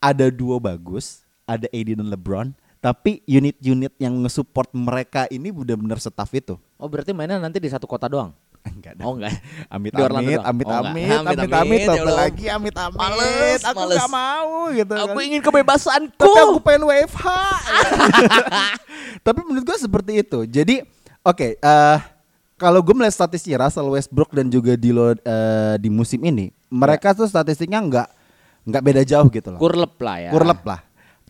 ada 0.03 0.29
duo 0.29 0.61
bagus, 0.61 1.25
ada 1.49 1.65
AD 1.73 1.97
dan 1.97 2.05
LeBron, 2.13 2.47
tapi 2.77 3.25
unit-unit 3.25 3.89
yang 3.97 4.13
nge-support 4.21 4.69
mereka 4.77 5.25
ini 5.33 5.49
benar-benar 5.49 5.97
staff 5.97 6.29
itu. 6.37 6.61
Oh 6.77 6.85
berarti 6.85 7.09
mainnya 7.09 7.41
nanti 7.41 7.57
di 7.57 7.65
satu 7.65 7.89
kota 7.89 8.05
doang? 8.05 8.29
Enggak 8.65 8.93
dah. 8.97 9.03
Oh 9.05 9.13
enggak. 9.13 9.33
Amit 9.69 9.91
amit, 9.93 9.99
doang? 10.01 10.15
amit 10.15 10.65
Oh, 10.65 10.71
enggak. 10.73 10.89
amit, 10.89 11.05
Amit, 11.05 11.27
amit 11.27 11.37
amit, 11.39 11.51
amit, 11.53 11.81
ya 11.85 12.03
lagi 12.05 12.45
amit 12.49 12.75
amit. 12.75 12.97
Males, 12.97 13.61
aku 13.61 13.79
males. 13.85 13.97
nggak 13.97 14.11
mau 14.11 14.55
gitu. 14.73 14.95
Aku 14.95 15.17
kan. 15.17 15.27
ingin 15.27 15.41
kebebasanku. 15.41 16.21
Tapi 16.21 16.39
aku 16.41 16.59
pengen 16.61 16.83
WFH. 16.89 17.25
Tapi 19.25 19.39
menurut 19.45 19.65
gue 19.65 19.77
seperti 19.77 20.11
itu. 20.25 20.39
Jadi 20.49 20.75
oke, 21.21 21.47
eh 21.61 21.97
kalau 22.55 22.79
gue 22.81 22.95
melihat 22.95 23.15
statistiknya 23.25 23.67
Russell 23.67 23.91
Westbrook 23.91 24.31
dan 24.31 24.47
juga 24.49 24.73
Dilo 24.79 25.13
eh, 25.13 25.75
di 25.77 25.89
musim 25.91 26.23
ini, 26.23 26.49
mereka 26.71 27.13
tuh 27.13 27.27
statistiknya 27.27 27.81
nggak 27.83 28.07
nggak 28.65 28.81
beda 28.81 29.01
jauh 29.05 29.27
gitu 29.29 29.53
loh. 29.53 29.59
Kurlep 29.61 29.93
lah 30.01 30.17
ya. 30.25 30.29
Kurlep 30.33 30.61
lah. 30.65 30.81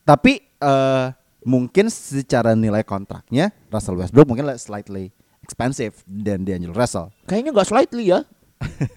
Tapi 0.05 0.39
eh 0.39 1.05
mungkin 1.45 1.93
secara 1.93 2.57
nilai 2.57 2.81
kontraknya 2.81 3.53
Russell 3.69 4.01
Westbrook 4.01 4.25
mungkin 4.25 4.49
slightly 4.57 5.13
expensive 5.46 5.93
dan 6.04 6.41
D'Angelo 6.41 6.74
Russell. 6.74 7.14
Kayaknya 7.30 7.52
nggak 7.54 7.70
slightly 7.70 8.10
ya. 8.10 8.26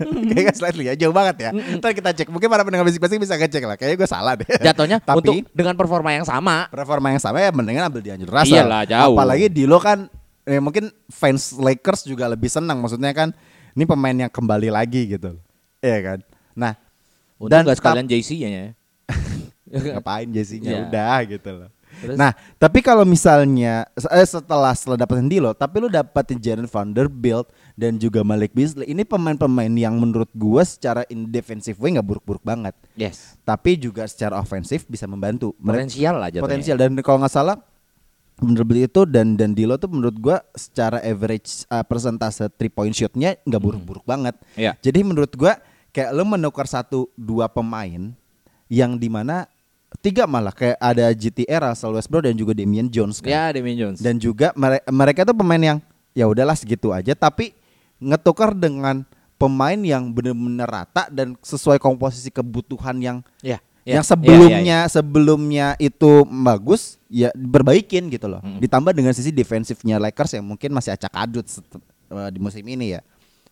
Kayaknya 0.01 0.55
slightly 0.57 0.85
ya 0.89 0.95
jauh 0.97 1.13
banget 1.13 1.37
ya. 1.45 1.51
Ntar 1.53 1.93
kita 1.93 2.17
cek. 2.17 2.33
Mungkin 2.33 2.49
para 2.49 2.65
pendengar 2.65 2.89
basic-basic 2.89 3.21
bisa 3.21 3.37
ngecek 3.37 3.63
lah. 3.63 3.77
Kayaknya 3.77 3.97
gue 4.01 4.09
salah 4.09 4.33
deh. 4.33 4.49
Jatuhnya 4.49 4.97
Tapi 5.05 5.19
untuk 5.21 5.35
dengan 5.53 5.75
performa 5.77 6.17
yang 6.17 6.25
sama. 6.25 6.65
performa 6.73 7.13
yang 7.13 7.21
sama 7.21 7.45
ya 7.45 7.53
mendingan 7.53 7.93
ambil 7.93 8.01
D'Angelo 8.01 8.33
Russell. 8.33 8.65
Iyalah, 8.65 8.83
jauh. 8.89 9.13
Apalagi 9.13 9.53
Dilo 9.53 9.77
kan 9.77 10.09
eh, 10.49 10.57
mungkin 10.57 10.89
fans 11.13 11.53
Lakers 11.53 12.09
juga 12.09 12.25
lebih 12.33 12.49
senang. 12.49 12.81
Maksudnya 12.81 13.13
kan 13.13 13.37
ini 13.77 13.85
pemain 13.85 14.17
yang 14.17 14.33
kembali 14.33 14.73
lagi 14.73 15.05
gitu. 15.11 15.37
Iya 15.85 15.99
kan. 16.01 16.19
Nah, 16.57 16.73
Untuk 17.37 17.55
nggak 17.55 17.77
sekalian 17.77 18.07
JC-nya 18.09 18.49
ya. 18.51 18.67
ngapain 19.95 20.29
Jesse-nya 20.33 20.71
Iya. 20.73 20.81
udah 20.89 21.17
gitu 21.29 21.51
loh. 21.53 21.69
Terus? 21.99 22.15
Nah, 22.15 22.31
tapi 22.57 22.79
kalau 22.79 23.03
misalnya 23.03 23.87
eh, 23.95 24.27
setelah 24.27 24.71
setelah 24.73 24.99
dapetin 24.99 25.27
Dilo, 25.27 25.51
tapi 25.53 25.83
lu 25.83 25.91
dapetin 25.91 26.39
Jaren 26.39 26.71
Vanderbilt 26.71 27.51
dan 27.75 27.99
juga 27.99 28.23
Malik 28.23 28.55
Beasley, 28.55 28.87
ini 28.87 29.03
pemain-pemain 29.03 29.71
yang 29.75 29.99
menurut 29.99 30.31
gua 30.35 30.63
secara 30.63 31.03
in 31.11 31.27
defensive 31.27 31.75
way 31.79 31.99
nggak 31.99 32.07
buruk-buruk 32.07 32.43
banget, 32.43 32.75
Yes. 32.95 33.35
tapi 33.43 33.75
juga 33.75 34.07
secara 34.07 34.39
ofensif 34.39 34.87
bisa 34.87 35.11
membantu. 35.11 35.55
Potensial 35.59 36.15
lah 36.23 36.31
jatuhnya. 36.31 36.47
potensial 36.47 36.77
dan 36.79 36.95
kalau 37.03 37.19
nggak 37.23 37.35
salah 37.35 37.57
Vanderbilt 38.39 38.95
itu 38.95 39.03
dan 39.03 39.35
dan 39.35 39.51
Dilo 39.51 39.75
tuh 39.83 39.91
menurut 39.91 40.15
gua 40.15 40.39
secara 40.55 41.03
average 41.03 41.67
uh, 41.67 41.83
persentase 41.83 42.47
three 42.55 42.71
point 42.71 42.95
shootnya 42.95 43.35
nggak 43.43 43.59
buruk-buruk 43.59 44.07
banget. 44.07 44.39
Iya. 44.55 44.79
Jadi 44.79 45.03
menurut 45.03 45.35
gua 45.35 45.59
kayak 45.91 46.15
lu 46.15 46.23
menukar 46.23 46.71
satu 46.71 47.11
dua 47.19 47.51
pemain 47.51 48.15
yang 48.71 48.95
di 48.95 49.11
mana 49.11 49.51
tiga 50.05 50.29
malah 50.29 50.53
kayak 50.53 50.77
ada 50.79 51.11
GTR 51.11 51.73
Russell 51.73 51.97
Westbrook 51.97 52.29
dan 52.29 52.35
juga 52.37 52.53
Damian 52.53 52.87
Jones 52.87 53.19
kan. 53.25 53.31
Ya, 53.33 53.45
Damian 53.51 53.77
Jones. 53.77 53.99
Dan 54.05 54.21
juga 54.21 54.53
mere- 54.55 54.85
mereka 54.89 55.25
tuh 55.25 55.35
pemain 55.35 55.61
yang 55.61 55.79
ya 56.13 56.29
udahlah 56.29 56.57
segitu 56.59 56.91
aja 56.91 57.15
tapi 57.15 57.55
ngetukar 57.99 58.55
dengan 58.55 59.03
pemain 59.39 59.79
yang 59.79 60.11
benar-benar 60.11 60.67
rata 60.67 61.07
dan 61.11 61.39
sesuai 61.39 61.79
komposisi 61.79 62.31
kebutuhan 62.31 62.99
yang 62.99 63.19
ya, 63.39 63.63
yang 63.87 64.03
ya, 64.03 64.07
sebelumnya 64.07 64.59
ya, 64.61 64.83
ya, 64.85 64.91
sebelumnya 64.91 65.67
itu 65.79 66.27
bagus 66.27 66.99
ya 67.07 67.31
berbaikin 67.33 68.11
gitu 68.11 68.27
loh. 68.27 68.43
Mm. 68.43 68.59
Ditambah 68.59 68.93
dengan 68.93 69.15
sisi 69.15 69.31
defensifnya 69.31 70.03
Lakers 70.03 70.37
yang 70.39 70.45
mungkin 70.45 70.75
masih 70.75 70.95
acak 70.95 71.15
adut 71.15 71.47
eh, 71.47 72.31
di 72.35 72.39
musim 72.43 72.67
ini 72.67 72.99
ya. 72.99 73.01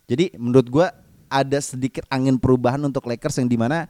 Jadi 0.07 0.35
menurut 0.39 0.67
gua 0.67 0.87
ada 1.27 1.59
sedikit 1.59 2.07
angin 2.11 2.39
perubahan 2.39 2.79
untuk 2.83 3.07
Lakers 3.07 3.39
yang 3.43 3.49
di 3.51 3.59
mana 3.59 3.87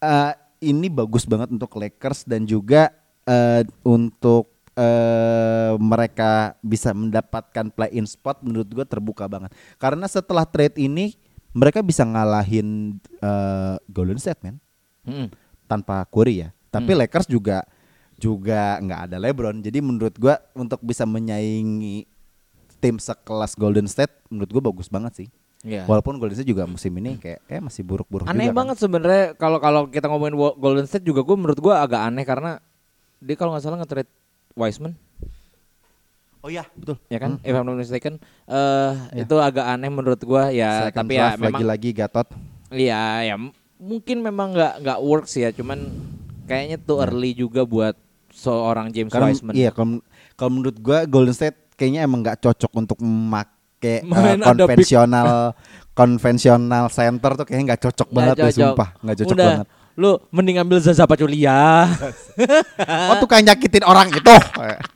eh, 0.00 0.32
ini 0.60 0.92
bagus 0.92 1.24
banget 1.24 1.48
untuk 1.50 1.72
Lakers 1.76 2.28
dan 2.28 2.44
juga 2.44 2.92
eh, 3.24 3.64
untuk 3.82 4.52
eh, 4.76 5.72
mereka 5.80 6.54
bisa 6.60 6.92
mendapatkan 6.92 7.72
play 7.72 7.96
in 7.96 8.04
spot 8.04 8.44
menurut 8.44 8.68
gua 8.70 8.86
terbuka 8.86 9.24
banget. 9.26 9.50
Karena 9.80 10.06
setelah 10.06 10.44
trade 10.44 10.76
ini 10.76 11.16
mereka 11.50 11.82
bisa 11.82 12.06
ngalahin 12.06 13.00
eh, 13.18 13.76
Golden 13.90 14.20
State 14.20 14.40
man 14.44 14.56
Mm-mm. 15.02 15.28
tanpa 15.66 16.04
Curry 16.06 16.46
ya. 16.46 16.48
Tapi 16.70 16.94
Hmm. 16.94 17.00
Lakers 17.02 17.26
juga 17.26 17.66
juga 18.20 18.78
nggak 18.78 19.00
ada 19.10 19.16
LeBron. 19.16 19.58
Jadi 19.64 19.80
menurut 19.80 20.14
gua 20.20 20.38
untuk 20.54 20.78
bisa 20.84 21.08
menyaingi 21.08 22.04
tim 22.78 23.00
sekelas 23.00 23.56
Golden 23.56 23.88
State 23.88 24.12
menurut 24.28 24.50
gua 24.52 24.62
bagus 24.70 24.86
banget 24.86 25.24
sih. 25.24 25.28
Iya. 25.60 25.84
Walaupun 25.84 26.16
Golden 26.16 26.32
State 26.32 26.48
juga 26.48 26.64
musim 26.64 26.88
ini 26.94 27.16
kayak 27.16 27.44
eh 27.44 27.60
masih 27.60 27.84
buruk-buruk 27.84 28.24
Aneh 28.24 28.32
juga 28.42 28.48
kan. 28.48 28.56
banget 28.56 28.76
sebenarnya 28.78 29.24
kalau 29.34 29.58
kalau 29.58 29.82
kita 29.86 30.08
ngomongin 30.08 30.32
Golden 30.56 30.84
State 30.84 31.04
juga 31.04 31.20
gue 31.20 31.36
menurut 31.36 31.56
gue 31.56 31.68
agak 31.70 32.00
aneh 32.02 32.24
karena 32.24 32.64
dia 33.18 33.36
kalau 33.36 33.52
nggak 33.52 33.60
salah 33.60 33.76
nge-trade 33.76 34.08
Wiseman 34.52 34.96
Oh 36.40 36.48
iya, 36.48 36.64
betul. 36.72 36.96
ya 37.06 37.20
kan 37.20 37.36
Hmm. 37.36 37.44
if 37.44 37.52
I'm 37.52 37.62
not 37.62 37.76
mistaken 37.76 38.16
eh 38.46 38.92
Iya. 39.12 39.22
itu 39.22 39.36
agak 39.36 39.66
aneh 39.68 39.90
menurut 39.90 40.16
gue 40.18 40.42
ya 40.50 40.88
Second 40.88 41.04
tapi 41.04 41.12
ya 41.14 41.36
memang 41.36 41.60
lagi-lagi 41.60 41.90
Gatot. 41.92 42.28
iya 42.72 43.02
ya 43.22 43.36
mungkin 43.76 44.16
memang 44.18 44.56
nggak 44.56 44.74
nggak 44.80 44.98
works 44.98 45.36
ya 45.36 45.52
cuman 45.52 45.92
kayaknya 46.46 46.78
too 46.78 46.96
early 46.98 47.36
juga 47.36 47.62
buat 47.62 47.92
seorang 48.30 48.88
James 48.88 49.12
Karena 49.12 49.28
Wiseman 49.28 49.52
iya 49.52 49.68
kalau 49.68 50.00
kalau 50.32 50.50
menurut 50.50 50.80
gua 50.80 51.04
Golden 51.04 51.36
State 51.36 51.76
kayaknya 51.76 52.00
emang 52.00 52.24
nggak 52.24 52.40
cocok 52.40 52.72
untuk 52.74 52.96
memakai 52.98 53.59
Main 54.02 54.38
ada 54.38 54.64
big- 54.66 54.76
konvensional 54.76 55.56
konvensional 55.90 56.84
center 56.86 57.30
tuh 57.34 57.44
kayaknya 57.44 57.64
nggak 57.72 57.82
cocok 57.82 58.08
Nggak 58.08 58.16
banget 58.16 58.34
deh 58.34 58.44
cocok. 58.46 58.60
sumpah, 58.62 58.88
nggak 59.00 59.16
cocok 59.16 59.34
Udah, 59.34 59.48
banget. 59.50 59.66
lu 59.94 60.10
mending 60.30 60.56
ambil 60.58 60.78
Zaza 60.78 61.04
Pachulia 61.04 61.84
Oh 63.10 63.16
tukang 63.18 63.42
nyakitin 63.42 63.82
orang 63.82 64.08
itu. 64.08 64.34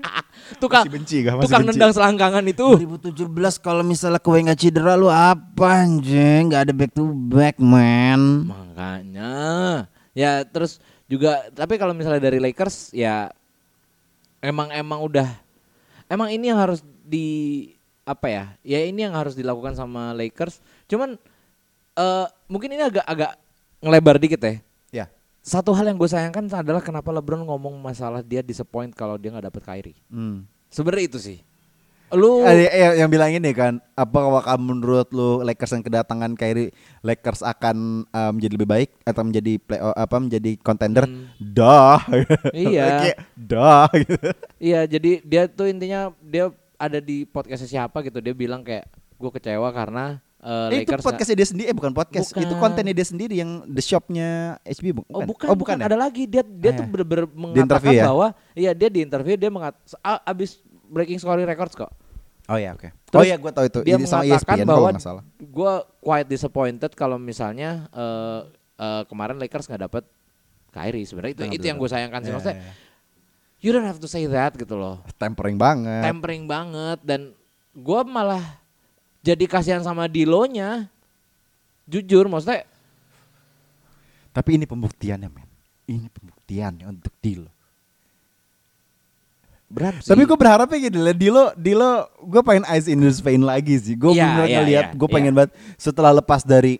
tukang 0.62 0.84
Masih 0.84 0.94
benci 0.94 1.16
gak? 1.20 1.34
Masih 1.34 1.44
tukang 1.44 1.62
benci. 1.62 1.70
nendang 1.74 1.92
selangkangan 1.92 2.44
itu 2.44 2.66
2017 2.78 3.26
kalau 3.58 3.82
misalnya 3.82 4.16
kue 4.18 4.38
nggak 4.38 4.56
cedera 4.56 4.94
lu 4.94 5.08
apa 5.08 5.82
anjing? 5.82 6.48
Nggak 6.48 6.62
ada 6.62 6.72
back 6.72 6.90
to 6.92 7.04
back 7.10 7.56
man. 7.58 8.48
Makanya 8.48 9.32
ya 10.12 10.40
terus 10.42 10.78
juga 11.04 11.48
tapi 11.50 11.74
kalau 11.74 11.92
misalnya 11.92 12.22
dari 12.22 12.38
Lakers 12.38 12.92
ya 12.92 13.28
emang 14.40 14.70
emang 14.70 15.00
udah 15.00 15.28
emang 16.06 16.28
ini 16.28 16.48
yang 16.48 16.56
harus 16.56 16.80
di 17.02 17.73
apa 18.04 18.26
ya? 18.28 18.44
Ya 18.60 18.80
ini 18.84 19.04
yang 19.04 19.16
harus 19.16 19.32
dilakukan 19.32 19.74
sama 19.74 20.12
Lakers. 20.12 20.60
Cuman 20.88 21.16
eh 21.96 22.26
mungkin 22.46 22.76
ini 22.76 22.84
agak 22.84 23.04
agak 23.04 23.32
ngelebar 23.80 24.16
dikit 24.20 24.40
ya. 24.40 24.54
Ya. 24.92 25.06
Satu 25.44 25.76
hal 25.76 25.88
yang 25.88 26.00
gue 26.00 26.08
sayangkan 26.08 26.48
adalah 26.52 26.80
kenapa 26.80 27.12
LeBron 27.12 27.44
ngomong 27.44 27.76
masalah 27.80 28.24
dia 28.24 28.40
disappoint 28.40 28.92
kalau 28.96 29.20
dia 29.20 29.32
nggak 29.32 29.52
dapet 29.52 29.62
Kyrie. 29.64 29.98
Hmm. 30.08 30.48
Sebenarnya 30.72 31.04
itu 31.08 31.18
sih. 31.20 31.38
Lu 32.14 32.46
Ada 32.46 32.70
yang, 32.70 32.94
yang 33.04 33.10
bilang 33.10 33.32
ini 33.32 33.50
kan, 33.50 33.82
apakah 33.98 34.54
menurut 34.54 35.10
lu 35.10 35.42
Lakers 35.42 35.74
yang 35.74 35.82
kedatangan 35.82 36.38
Kyrie, 36.38 36.70
Lakers 37.02 37.42
akan 37.42 38.06
uh, 38.12 38.30
menjadi 38.30 38.52
lebih 38.54 38.68
baik 38.70 38.90
atau 39.02 39.22
menjadi 39.26 39.52
play 39.58 39.80
apa 39.82 40.16
menjadi 40.22 40.52
contender? 40.62 41.04
Hmm. 41.10 41.26
Dah. 41.42 42.00
Iya. 42.54 43.18
Dah. 43.50 43.90
gitu. 43.96 44.30
Iya, 44.62 44.80
jadi 44.86 45.10
dia 45.26 45.42
tuh 45.50 45.66
intinya 45.66 46.14
dia 46.22 46.54
ada 46.76 46.98
di 46.98 47.24
podcastnya 47.24 47.68
siapa 47.68 48.02
gitu. 48.02 48.18
Dia 48.18 48.32
bilang 48.32 48.62
kayak 48.62 48.86
gue 49.14 49.30
kecewa 49.30 49.68
karena 49.70 50.18
eh, 50.38 50.68
Eh, 50.74 50.80
itu 50.84 50.92
podcastnya 50.98 51.36
dia 51.36 51.48
sendiri, 51.48 51.66
eh 51.72 51.76
bukan 51.76 51.92
podcast, 51.92 52.30
Bukan. 52.30 52.44
itu 52.44 52.54
kontennya 52.58 52.92
dia 52.92 53.06
sendiri 53.06 53.34
yang 53.34 53.64
the 53.64 53.80
shopnya 53.80 54.60
HB 54.62 55.00
bukan? 55.00 55.12
Oh 55.12 55.22
bukan, 55.24 55.46
oh 55.48 55.56
bukan, 55.56 55.76
ya? 55.80 55.88
ada 55.88 55.96
lagi 55.96 56.28
dia 56.28 56.44
dia 56.44 56.74
Ah, 56.74 56.78
tuh 56.78 56.84
ya. 56.84 56.90
bener-bener 56.90 57.24
interview 57.24 57.48
mengatakan 57.56 57.92
ya? 57.94 58.04
bahwa 58.04 58.26
iya 58.52 58.70
dia 58.76 58.88
di 58.92 59.00
interview 59.00 59.34
dia 59.34 59.48
mengat 59.48 59.74
abis 60.22 60.60
breaking 60.84 61.16
scoring 61.16 61.48
records 61.48 61.72
kok. 61.72 61.88
Oh 62.44 62.60
ya 62.60 62.76
oke. 62.76 62.92
Terus 63.08 63.20
oh 63.20 63.24
ya 63.24 63.36
gue 63.40 63.50
tahu 63.50 63.64
itu. 63.64 63.80
Dia 63.88 63.96
Ini 63.96 64.04
sama 64.04 64.20
mengatakan 64.20 64.56
ESPN 64.60 64.66
bahwa 64.68 64.88
gue 65.40 65.72
quite 65.98 66.28
disappointed 66.28 66.90
kalau 66.92 67.16
misalnya 67.16 67.88
eh, 67.88 68.40
eh, 68.76 69.02
kemarin 69.08 69.40
Lakers 69.40 69.64
nggak 69.64 69.82
dapet 69.88 70.04
Kyrie 70.68 71.06
sebenarnya 71.06 71.32
itu 71.38 71.42
itu 71.56 71.64
yang 71.64 71.78
gue 71.78 71.88
sayangkan 71.88 72.20
sih 72.20 72.28
Ya, 72.28 72.34
maksudnya. 72.36 72.56
ya, 72.58 72.60
ya. 72.60 72.72
You 73.64 73.72
don't 73.72 73.88
have 73.88 73.96
to 73.96 74.04
say 74.04 74.28
that 74.28 74.52
gitu 74.60 74.76
loh. 74.76 75.00
Tempering 75.16 75.56
banget. 75.56 76.04
Tempering 76.04 76.44
banget 76.44 77.00
dan 77.00 77.32
gue 77.72 78.00
malah 78.04 78.60
jadi 79.24 79.48
kasihan 79.48 79.80
sama 79.80 80.04
Dilonya. 80.04 80.92
Jujur 81.88 82.28
maksudnya 82.28 82.68
Tapi 84.36 84.60
ini 84.60 84.68
pembuktiannya 84.68 85.28
men. 85.32 85.48
Ini 85.88 86.08
pembuktiannya 86.12 86.84
untuk 86.92 87.12
Dilo. 87.24 87.48
berat 89.74 89.98
sih. 90.04 90.12
Tapi 90.12 90.22
gue 90.22 90.38
berharapnya 90.38 90.78
gini 90.78 91.00
lah, 91.02 91.16
Dilo, 91.16 91.44
Dilo, 91.58 92.06
gue 92.22 92.42
pengen 92.46 92.64
Ice 92.78 92.86
in 92.86 93.00
his 93.02 93.18
vein 93.18 93.42
lagi 93.42 93.74
sih. 93.80 93.98
Gue 93.98 94.14
Iya, 94.14 94.22
bener 94.22 94.46
iya, 94.46 94.56
ngeliat, 94.60 94.86
iya, 94.92 94.96
gue 94.96 95.08
pengen 95.10 95.32
iya. 95.34 95.38
banget 95.42 95.52
setelah 95.74 96.12
lepas 96.14 96.46
dari 96.46 96.78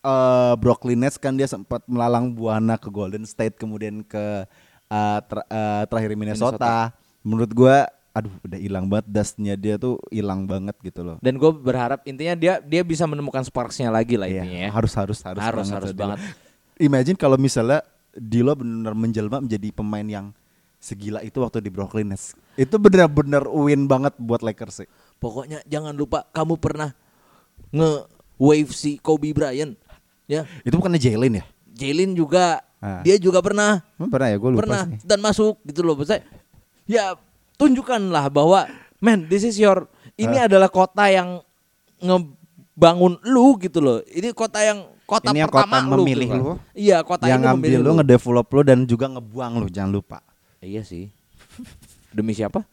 eh, 0.00 0.54
Brooklyn 0.56 1.02
Nets 1.02 1.20
kan 1.20 1.36
dia 1.36 1.44
sempat 1.44 1.84
melalang 1.84 2.32
buana 2.32 2.80
ke 2.80 2.88
Golden 2.88 3.28
State, 3.28 3.60
kemudian 3.60 4.00
ke 4.00 4.48
eh, 4.92 5.18
ter- 5.24 5.48
eh, 5.48 5.82
terakhir 5.88 6.10
Minnesota. 6.12 6.92
Menurut 7.24 7.48
gue, 7.48 7.76
aduh 8.12 8.34
udah 8.44 8.58
hilang 8.60 8.86
banget 8.86 9.08
dustnya 9.08 9.56
dia 9.56 9.80
tuh 9.80 9.96
hilang 10.12 10.44
banget 10.44 10.76
gitu 10.84 11.00
loh. 11.00 11.16
dan 11.24 11.32
gue 11.32 11.48
berharap 11.48 12.04
intinya 12.04 12.36
dia 12.36 12.60
dia 12.60 12.84
bisa 12.84 13.08
menemukan 13.08 13.40
sparksnya 13.40 13.88
lagi 13.88 14.20
lah 14.20 14.28
Iya, 14.28 14.44
intinya 14.44 14.60
ya. 14.60 14.70
harus 14.70 14.92
harus 14.92 15.18
harus 15.24 15.40
harus 15.40 15.64
banget 15.64 15.72
harus 15.80 15.90
Dilo. 15.96 16.00
banget. 16.04 16.18
Imagine 16.76 17.16
kalau 17.16 17.40
misalnya 17.40 17.80
D'Lo 18.12 18.52
benar 18.52 18.92
menjelma 18.92 19.40
menjadi 19.40 19.72
pemain 19.72 20.04
yang 20.04 20.26
segila 20.76 21.24
itu 21.24 21.40
waktu 21.40 21.64
di 21.64 21.72
Brooklyn 21.72 22.12
Nets. 22.12 22.36
Itu 22.52 22.76
benar-benar 22.76 23.48
win 23.48 23.88
banget 23.88 24.12
buat 24.20 24.44
Lakers 24.44 24.84
sih. 24.84 24.88
Pokoknya 25.16 25.64
jangan 25.64 25.96
lupa 25.96 26.28
kamu 26.28 26.60
pernah 26.60 26.92
nge 27.72 27.92
wave 28.36 28.72
si 28.74 29.00
Kobe 29.00 29.32
Bryant 29.32 29.72
ya. 30.28 30.44
Itu 30.60 30.76
bukannya 30.76 31.00
Jalen 31.00 31.40
ya? 31.40 31.44
Jalen 31.72 32.12
juga 32.12 32.60
Ah. 32.82 32.98
dia 33.06 33.14
juga 33.14 33.38
pernah 33.38 33.78
Emang 33.94 34.10
pernah 34.10 34.26
ya? 34.26 34.36
Gue 34.36 34.50
lupa 34.52 34.60
pernah 34.66 34.82
sih. 34.90 35.06
dan 35.06 35.18
masuk 35.22 35.54
gitu 35.62 35.86
loh. 35.86 35.94
Maksudnya 35.94 36.26
ya 36.82 37.14
tunjukkanlah 37.54 38.26
bahwa 38.26 38.66
man 38.98 39.30
this 39.30 39.46
is 39.46 39.54
your 39.54 39.86
ini 40.18 40.34
Ah. 40.34 40.50
adalah 40.50 40.66
kota 40.66 41.06
yang 41.06 41.38
ngebangun 42.02 43.22
lu 43.24 43.54
gitu 43.56 43.78
loh. 43.78 43.98
Ini 44.04 44.34
kota 44.34 44.60
yang 44.60 44.90
kota 45.06 45.30
Ini 45.30 45.46
pertama 45.46 45.78
kota 45.78 45.88
lu 45.88 46.02
memilih 46.02 46.26
gitu 46.28 46.36
lu. 46.36 46.54
Iya, 46.74 46.98
kota 47.02 47.24
yang 47.26 47.38
ini 47.38 47.46
ngambil 47.46 47.68
memilih 47.70 47.78
lu, 47.80 47.90
ngedevelop 48.00 48.46
lu 48.50 48.60
dan 48.62 48.78
juga 48.82 49.06
ngebuang 49.08 49.52
lu, 49.60 49.66
jangan 49.68 49.92
lupa. 49.92 50.18
Iya 50.58 50.82
sih. 50.82 51.10
Demi 52.10 52.34
siapa? 52.34 52.64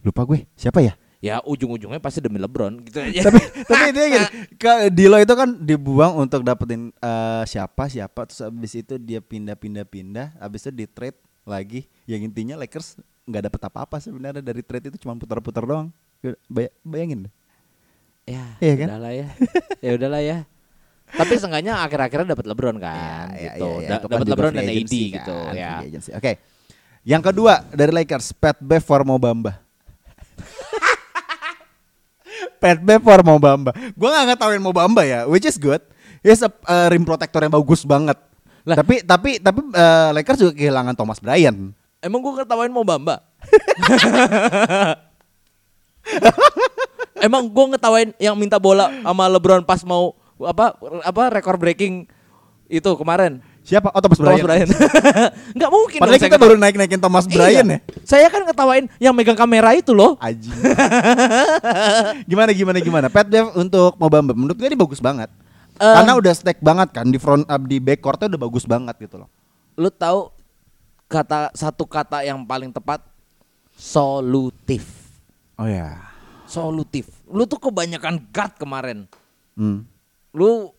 Lupa 0.00 0.22
gue, 0.24 0.44
siapa 0.54 0.78
ya? 0.78 0.94
Ya 1.24 1.40
ujung-ujungnya 1.40 1.96
pasti 1.98 2.20
demi 2.20 2.36
LeBron 2.36 2.84
gitu 2.84 3.00
aja. 3.00 3.24
tapi 3.24 3.40
tapi 3.72 3.86
dia 3.96 4.04
gini, 4.06 4.26
ke 4.60 4.72
Dilo 4.92 5.16
itu 5.16 5.32
kan 5.32 5.56
dibuang 5.56 6.20
untuk 6.20 6.44
dapetin 6.44 6.92
eh, 6.92 7.42
siapa 7.48 7.88
siapa 7.88 8.28
terus 8.28 8.44
abis 8.44 8.76
itu 8.76 9.00
dia 9.00 9.24
pindah-pindah 9.24 9.88
pindah, 9.88 10.36
abis 10.36 10.68
itu 10.68 10.72
di 10.74 10.84
trade 10.84 11.16
lagi. 11.48 11.88
Yang 12.04 12.28
intinya 12.28 12.60
Lakers 12.60 13.00
nggak 13.24 13.48
dapet 13.48 13.60
apa-apa 13.64 13.96
sebenarnya 13.98 14.44
dari 14.44 14.60
trade 14.60 14.92
itu 14.92 15.00
cuma 15.00 15.16
putar-putar 15.16 15.64
doang. 15.64 15.88
Bay- 16.44 16.72
bayangin 16.80 17.24
deh. 17.24 17.32
ya, 18.24 18.44
Iya 18.60 18.74
kan? 18.76 18.88
udahlah 18.92 19.12
ya. 19.12 19.28
ya 19.80 19.90
udahlah 19.96 20.20
ya. 20.20 20.38
Tapi 21.04 21.32
seenggaknya 21.36 21.80
akhir-akhirnya 21.80 22.36
dapat 22.36 22.46
LeBron 22.48 22.76
kan 22.80 23.28
Ya, 23.32 23.56
gitu. 23.56 23.68
ya, 23.80 23.80
ya, 23.80 23.96
kan 23.96 24.08
dapat 24.12 24.28
LeBron 24.28 24.52
dan 24.52 24.64
AD 24.66 24.92
gitu 24.92 25.36
kan, 25.36 25.52
ya. 25.56 25.72
free 25.80 25.88
agency. 25.88 26.10
Oke. 26.12 26.32
Yang 27.04 27.22
kedua 27.32 27.64
dari 27.72 27.92
Lakers, 27.92 28.32
Pat 28.32 28.56
Bev 28.60 28.84
for 28.84 29.04
Mobamba. 29.04 29.63
Bev 32.64 33.00
for 33.04 33.20
Mobamba. 33.20 33.76
Gua 33.92 34.08
nggak 34.08 34.24
ngetawain 34.32 34.62
Mobamba 34.64 35.04
ya, 35.04 35.28
which 35.28 35.44
is 35.44 35.60
good. 35.60 35.84
He's 36.24 36.40
a 36.40 36.48
uh, 36.48 36.88
rim 36.88 37.04
protector 37.04 37.44
yang 37.44 37.52
bagus 37.52 37.84
banget. 37.84 38.16
Lah. 38.64 38.80
Tapi 38.80 39.04
tapi 39.04 39.36
tapi 39.36 39.60
uh, 39.76 40.08
Lakers 40.16 40.40
juga 40.40 40.56
kehilangan 40.56 40.96
Thomas 40.96 41.20
Bryant. 41.20 41.76
Emang 42.00 42.20
gue 42.20 42.32
ketawain 42.36 42.72
mau 42.72 42.84
Bamba? 42.84 43.20
Emang 47.24 47.48
gue 47.48 47.66
ngetawain 47.72 48.12
yang 48.20 48.36
minta 48.36 48.60
bola 48.60 48.92
sama 49.00 49.24
LeBron 49.32 49.64
pas 49.64 49.80
mau 49.84 50.12
apa 50.36 50.76
apa 51.00 51.22
record 51.32 51.56
breaking 51.60 52.04
itu 52.68 52.90
kemarin. 52.96 53.40
Siapa? 53.64 53.88
Oh 53.96 54.00
Thomas 54.04 54.20
Thomas 54.20 54.44
Bryant. 54.44 54.44
Bryant. 54.44 54.70
Nggak 55.56 55.70
mungkin. 55.72 55.98
Padahal 56.04 56.20
kita 56.20 56.36
baru 56.36 56.54
naik-naikin 56.60 57.00
Thomas 57.00 57.24
Iya. 57.24 57.32
Bryant 57.32 57.68
ya. 57.72 57.78
Saya 58.04 58.26
kan 58.28 58.44
ngetawain 58.44 58.84
yang 59.00 59.16
megang 59.16 59.40
kamera 59.40 59.72
itu 59.72 59.96
loh. 59.96 60.20
Aji. 60.20 60.52
gimana 62.30 62.52
gimana 62.52 62.78
gimana? 62.84 63.06
Pat 63.08 63.24
Bev 63.24 63.56
untuk 63.56 63.96
Mobamba 63.96 64.36
menurut 64.36 64.52
gue 64.60 64.68
ini 64.68 64.76
bagus 64.76 65.00
banget. 65.00 65.32
Eh. 65.80 65.94
Karena 65.96 66.12
udah 66.12 66.32
stack 66.36 66.60
banget 66.60 66.92
kan 66.92 67.08
di 67.08 67.16
front 67.16 67.48
up 67.48 67.62
di 67.64 67.80
backcourtnya 67.80 68.36
udah 68.36 68.42
bagus 68.44 68.68
banget 68.68 68.94
gitu 69.00 69.24
loh. 69.24 69.28
Lu 69.80 69.88
tahu 69.88 70.28
kata 71.08 71.48
satu 71.56 71.88
kata 71.88 72.20
yang 72.20 72.44
paling 72.44 72.68
tepat 72.68 73.00
solutif. 73.72 74.84
Oh 75.56 75.64
ya. 75.64 76.04
Solutif. 76.44 77.08
Lu 77.32 77.48
tuh 77.48 77.58
kebanyakan 77.58 78.20
guard 78.28 78.54
kemarin. 78.60 79.08
Hmm. 79.54 79.86
lu 80.34 80.74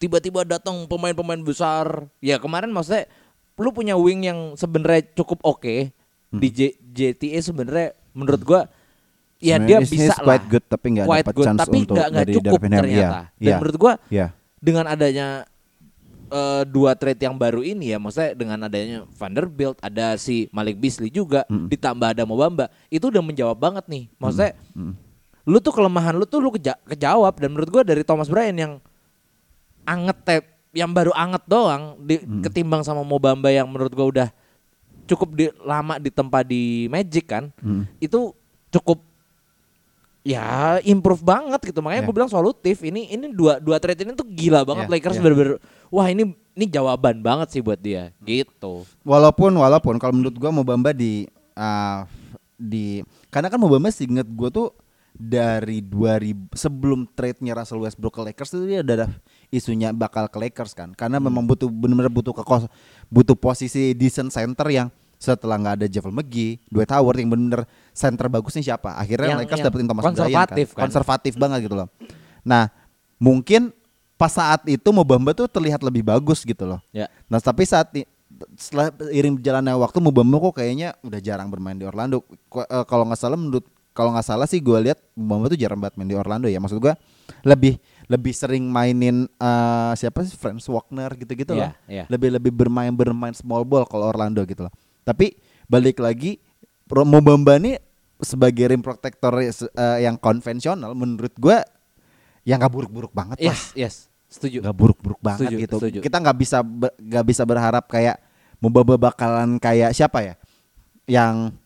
tiba-tiba 0.00 0.42
datang 0.42 0.88
pemain-pemain 0.88 1.38
besar. 1.38 2.08
Ya 2.18 2.40
kemarin 2.40 2.72
maksudnya 2.72 3.04
lu 3.54 3.70
punya 3.70 3.92
wing 3.92 4.24
yang 4.24 4.56
sebenarnya 4.56 5.04
cukup 5.14 5.44
oke 5.44 5.92
di 6.32 6.48
J- 6.48 6.78
JTA 6.80 7.44
sebenarnya 7.44 7.92
menurut 8.10 8.40
gua 8.40 8.60
ya 9.36 9.56
dia 9.58 9.78
bisa 9.78 10.08
he's 10.08 10.16
quite 10.16 10.40
lah. 10.40 10.48
good, 10.48 10.64
tapi 10.64 10.86
nggak 10.90 11.06
dapat 11.06 11.34
good, 11.34 11.44
chance 11.44 11.60
tapi 11.60 11.76
untuk 11.78 11.94
nggak 11.94 12.08
nggak 12.08 12.22
dari 12.22 12.32
cukup 12.34 12.58
ternyata. 12.62 12.88
Iya, 12.88 13.08
dan 13.36 13.44
iya. 13.44 13.54
menurut 13.54 13.76
gua 13.76 13.92
Iya. 14.08 14.26
dengan 14.56 14.84
adanya 14.86 15.26
eh, 16.30 16.62
dua 16.64 16.90
trade 16.94 17.20
yang 17.20 17.34
baru 17.34 17.60
ini 17.60 17.90
ya 17.90 17.98
maksudnya 17.98 18.32
dengan 18.32 18.58
adanya 18.62 18.98
Vanderbilt 19.10 19.76
ada 19.80 20.14
si 20.16 20.48
Malik 20.50 20.76
Beasley 20.76 21.10
juga 21.10 21.42
ditambah 21.44 22.14
ada 22.14 22.24
Mobamba 22.24 22.72
itu 22.86 23.04
udah 23.04 23.20
menjawab 23.20 23.56
banget 23.56 23.84
nih. 23.84 24.08
Maksudnya 24.16 24.56
lu 25.42 25.58
tuh 25.58 25.72
kelemahan 25.74 26.14
lu 26.14 26.24
tuh 26.24 26.38
lu 26.38 26.48
keja- 26.50 26.80
kejawab. 26.86 27.36
Dan 27.36 27.52
menurut 27.52 27.68
gua 27.70 27.82
dari 27.82 28.00
Thomas 28.00 28.28
Bryant 28.28 28.56
yang 28.56 28.72
anget 29.90 30.18
tep 30.22 30.44
yang 30.70 30.94
baru 30.94 31.10
anget 31.12 31.42
doang 31.44 31.98
di, 31.98 32.14
ketimbang 32.40 32.80
sama 32.80 33.02
Mobamba 33.02 33.50
yang 33.50 33.66
menurut 33.66 33.90
gua 33.90 34.06
udah 34.08 34.28
cukup 35.04 35.28
di, 35.34 35.44
lama 35.60 35.98
ditempa 35.98 36.40
di 36.40 36.86
Magic 36.86 37.26
kan 37.26 37.50
Hmm. 37.58 37.90
itu 37.98 38.30
cukup 38.70 39.02
ya 40.20 40.76
improve 40.84 41.24
banget 41.24 41.60
gitu 41.64 41.80
makanya 41.80 42.04
Ya. 42.04 42.06
gue 42.06 42.14
bilang 42.14 42.28
solutif 42.28 42.76
ini 42.80 43.08
ini 43.08 43.32
dua 43.32 43.56
dua 43.56 43.80
trade 43.80 44.04
ini 44.04 44.12
tuh 44.12 44.28
gila 44.28 44.62
banget 44.62 44.86
Ya, 44.86 44.92
Lakers 44.92 45.16
ya. 45.16 45.22
bener-bener 45.24 45.56
wah 45.88 46.06
ini 46.06 46.22
ini 46.52 46.64
jawaban 46.68 47.18
banget 47.18 47.50
sih 47.50 47.60
buat 47.60 47.80
dia 47.80 48.12
gitu 48.20 48.84
Walaupun 49.02 49.50
walaupun 49.50 49.96
kalau 49.96 50.12
menurut 50.12 50.36
gua 50.36 50.52
Mobamba 50.52 50.92
di 50.92 51.24
uh, 51.56 52.04
di 52.54 53.00
karena 53.26 53.48
kan 53.48 53.56
Mobamba 53.56 53.88
seinget 53.88 54.28
gua 54.28 54.52
tuh 54.52 54.68
dari 55.10 55.80
2000 55.82 56.52
sebelum 56.54 57.08
trade-nya 57.10 57.52
Russell 57.52 57.80
Westbrook 57.80 58.14
ke 58.14 58.22
Lakers 58.22 58.54
itu 58.54 58.64
dia 58.68 58.80
udah 58.80 59.08
isunya 59.50 59.90
bakal 59.90 60.26
ke 60.26 60.38
Lakers 60.38 60.72
kan 60.72 60.94
karena 60.94 61.18
memang 61.18 61.42
butuh 61.42 61.66
benar-benar 61.66 62.08
butuh 62.08 62.30
ke 62.32 62.42
kos- 62.42 62.70
butuh 63.06 63.34
posisi 63.34 63.92
decent 63.92 64.30
center 64.30 64.66
yang 64.66 64.88
setelah 65.16 65.54
nggak 65.54 65.74
ada 65.76 65.86
Javel 65.86 66.16
McGee, 66.16 66.56
Dwight 66.66 66.88
Howard 66.88 67.18
yang 67.18 67.28
benar-benar 67.28 67.68
center 67.92 68.26
bagusnya 68.26 68.64
siapa? 68.64 68.96
Akhirnya 68.96 69.36
Yang- 69.36 69.40
Lakers 69.44 69.58
yang 69.58 69.66
dapetin 69.68 69.86
Thomas 69.86 70.02
Bryant 70.02 70.16
konservatif 70.16 70.66
kan. 70.66 70.72
kan. 70.72 70.80
Konservatif 70.80 71.32
banget 71.36 71.58
gitu 71.60 71.76
loh. 71.76 71.88
Nah, 72.40 72.72
mungkin 73.16 73.68
pas 74.14 74.30
saat 74.30 74.64
itu 74.64 74.88
Mobamba 74.88 75.32
tuh 75.32 75.44
terlihat 75.44 75.80
lebih 75.80 76.00
bagus 76.02 76.40
gitu 76.40 76.64
loh. 76.64 76.80
ya 76.90 77.04
Nah 77.26 77.36
tapi 77.36 77.64
saat 77.64 77.92
setelah 78.54 78.88
iring 79.10 79.36
berjalannya 79.36 79.76
waktu 79.76 79.98
Mubamba 79.98 80.40
kok 80.40 80.56
kayaknya 80.56 80.96
udah 81.00 81.20
jarang 81.20 81.48
bermain 81.48 81.76
di 81.76 81.84
Orlando. 81.84 82.24
Eh, 82.24 82.84
Kalau 82.84 83.04
nggak 83.04 83.18
salah 83.18 83.36
menurut 83.36 83.64
kalau 83.90 84.14
nggak 84.14 84.24
salah 84.24 84.46
sih 84.46 84.56
gue 84.56 84.78
lihat 84.80 84.96
Mubamba 85.12 85.48
tuh 85.48 85.58
jarang 85.58 85.76
banget 85.76 85.96
main 85.96 86.08
di 86.08 86.16
Orlando 86.16 86.48
ya. 86.48 86.56
Maksud 86.56 86.80
gue 86.80 86.94
lebih 87.44 87.76
lebih 88.10 88.34
sering 88.34 88.66
mainin 88.66 89.30
eh, 89.30 89.92
siapa 89.94 90.26
sih 90.26 90.34
Franz 90.34 90.66
Wagner 90.66 91.14
gitu-gitu 91.14 91.54
loh. 91.54 91.70
Iya, 91.86 92.02
iya. 92.02 92.04
Lebih 92.10 92.34
lebih 92.34 92.50
bermain 92.50 92.90
bermain 92.90 93.30
small 93.30 93.62
ball 93.62 93.86
kalau 93.86 94.10
Orlando 94.10 94.42
gitu 94.42 94.66
loh. 94.66 94.74
Tapi 95.06 95.38
balik 95.70 96.02
lagi 96.02 96.42
Pro- 96.90 97.06
Mubamba 97.06 97.54
nih 97.62 97.78
sebagai 98.18 98.66
rim 98.68 98.82
protector 98.82 99.32
eh, 99.38 99.54
yang 100.02 100.18
konvensional 100.18 100.92
menurut 100.92 101.32
gue 101.38 101.56
yang 102.42 102.58
nggak 102.60 102.72
buruk-buruk 102.74 103.12
banget 103.14 103.40
lah 103.40 103.54
yes 103.54 103.72
yes 103.72 103.94
setuju 104.26 104.60
nggak 104.60 104.76
buruk-buruk 104.76 105.20
banget 105.22 105.46
Setuju, 105.46 105.56
gitu. 105.62 105.76
setuju. 105.78 105.98
Kita 106.04 106.16
nggak 106.20 106.36
bisa 106.36 106.58
nggak 107.00 107.24
bisa 107.24 107.42
berharap 107.46 107.84
kayak 107.88 108.18
Mubaba 108.60 109.00
bakalan 109.00 109.56
kayak 109.56 109.96
siapa 109.96 110.20
ya? 110.20 110.34
Yang 111.08 111.56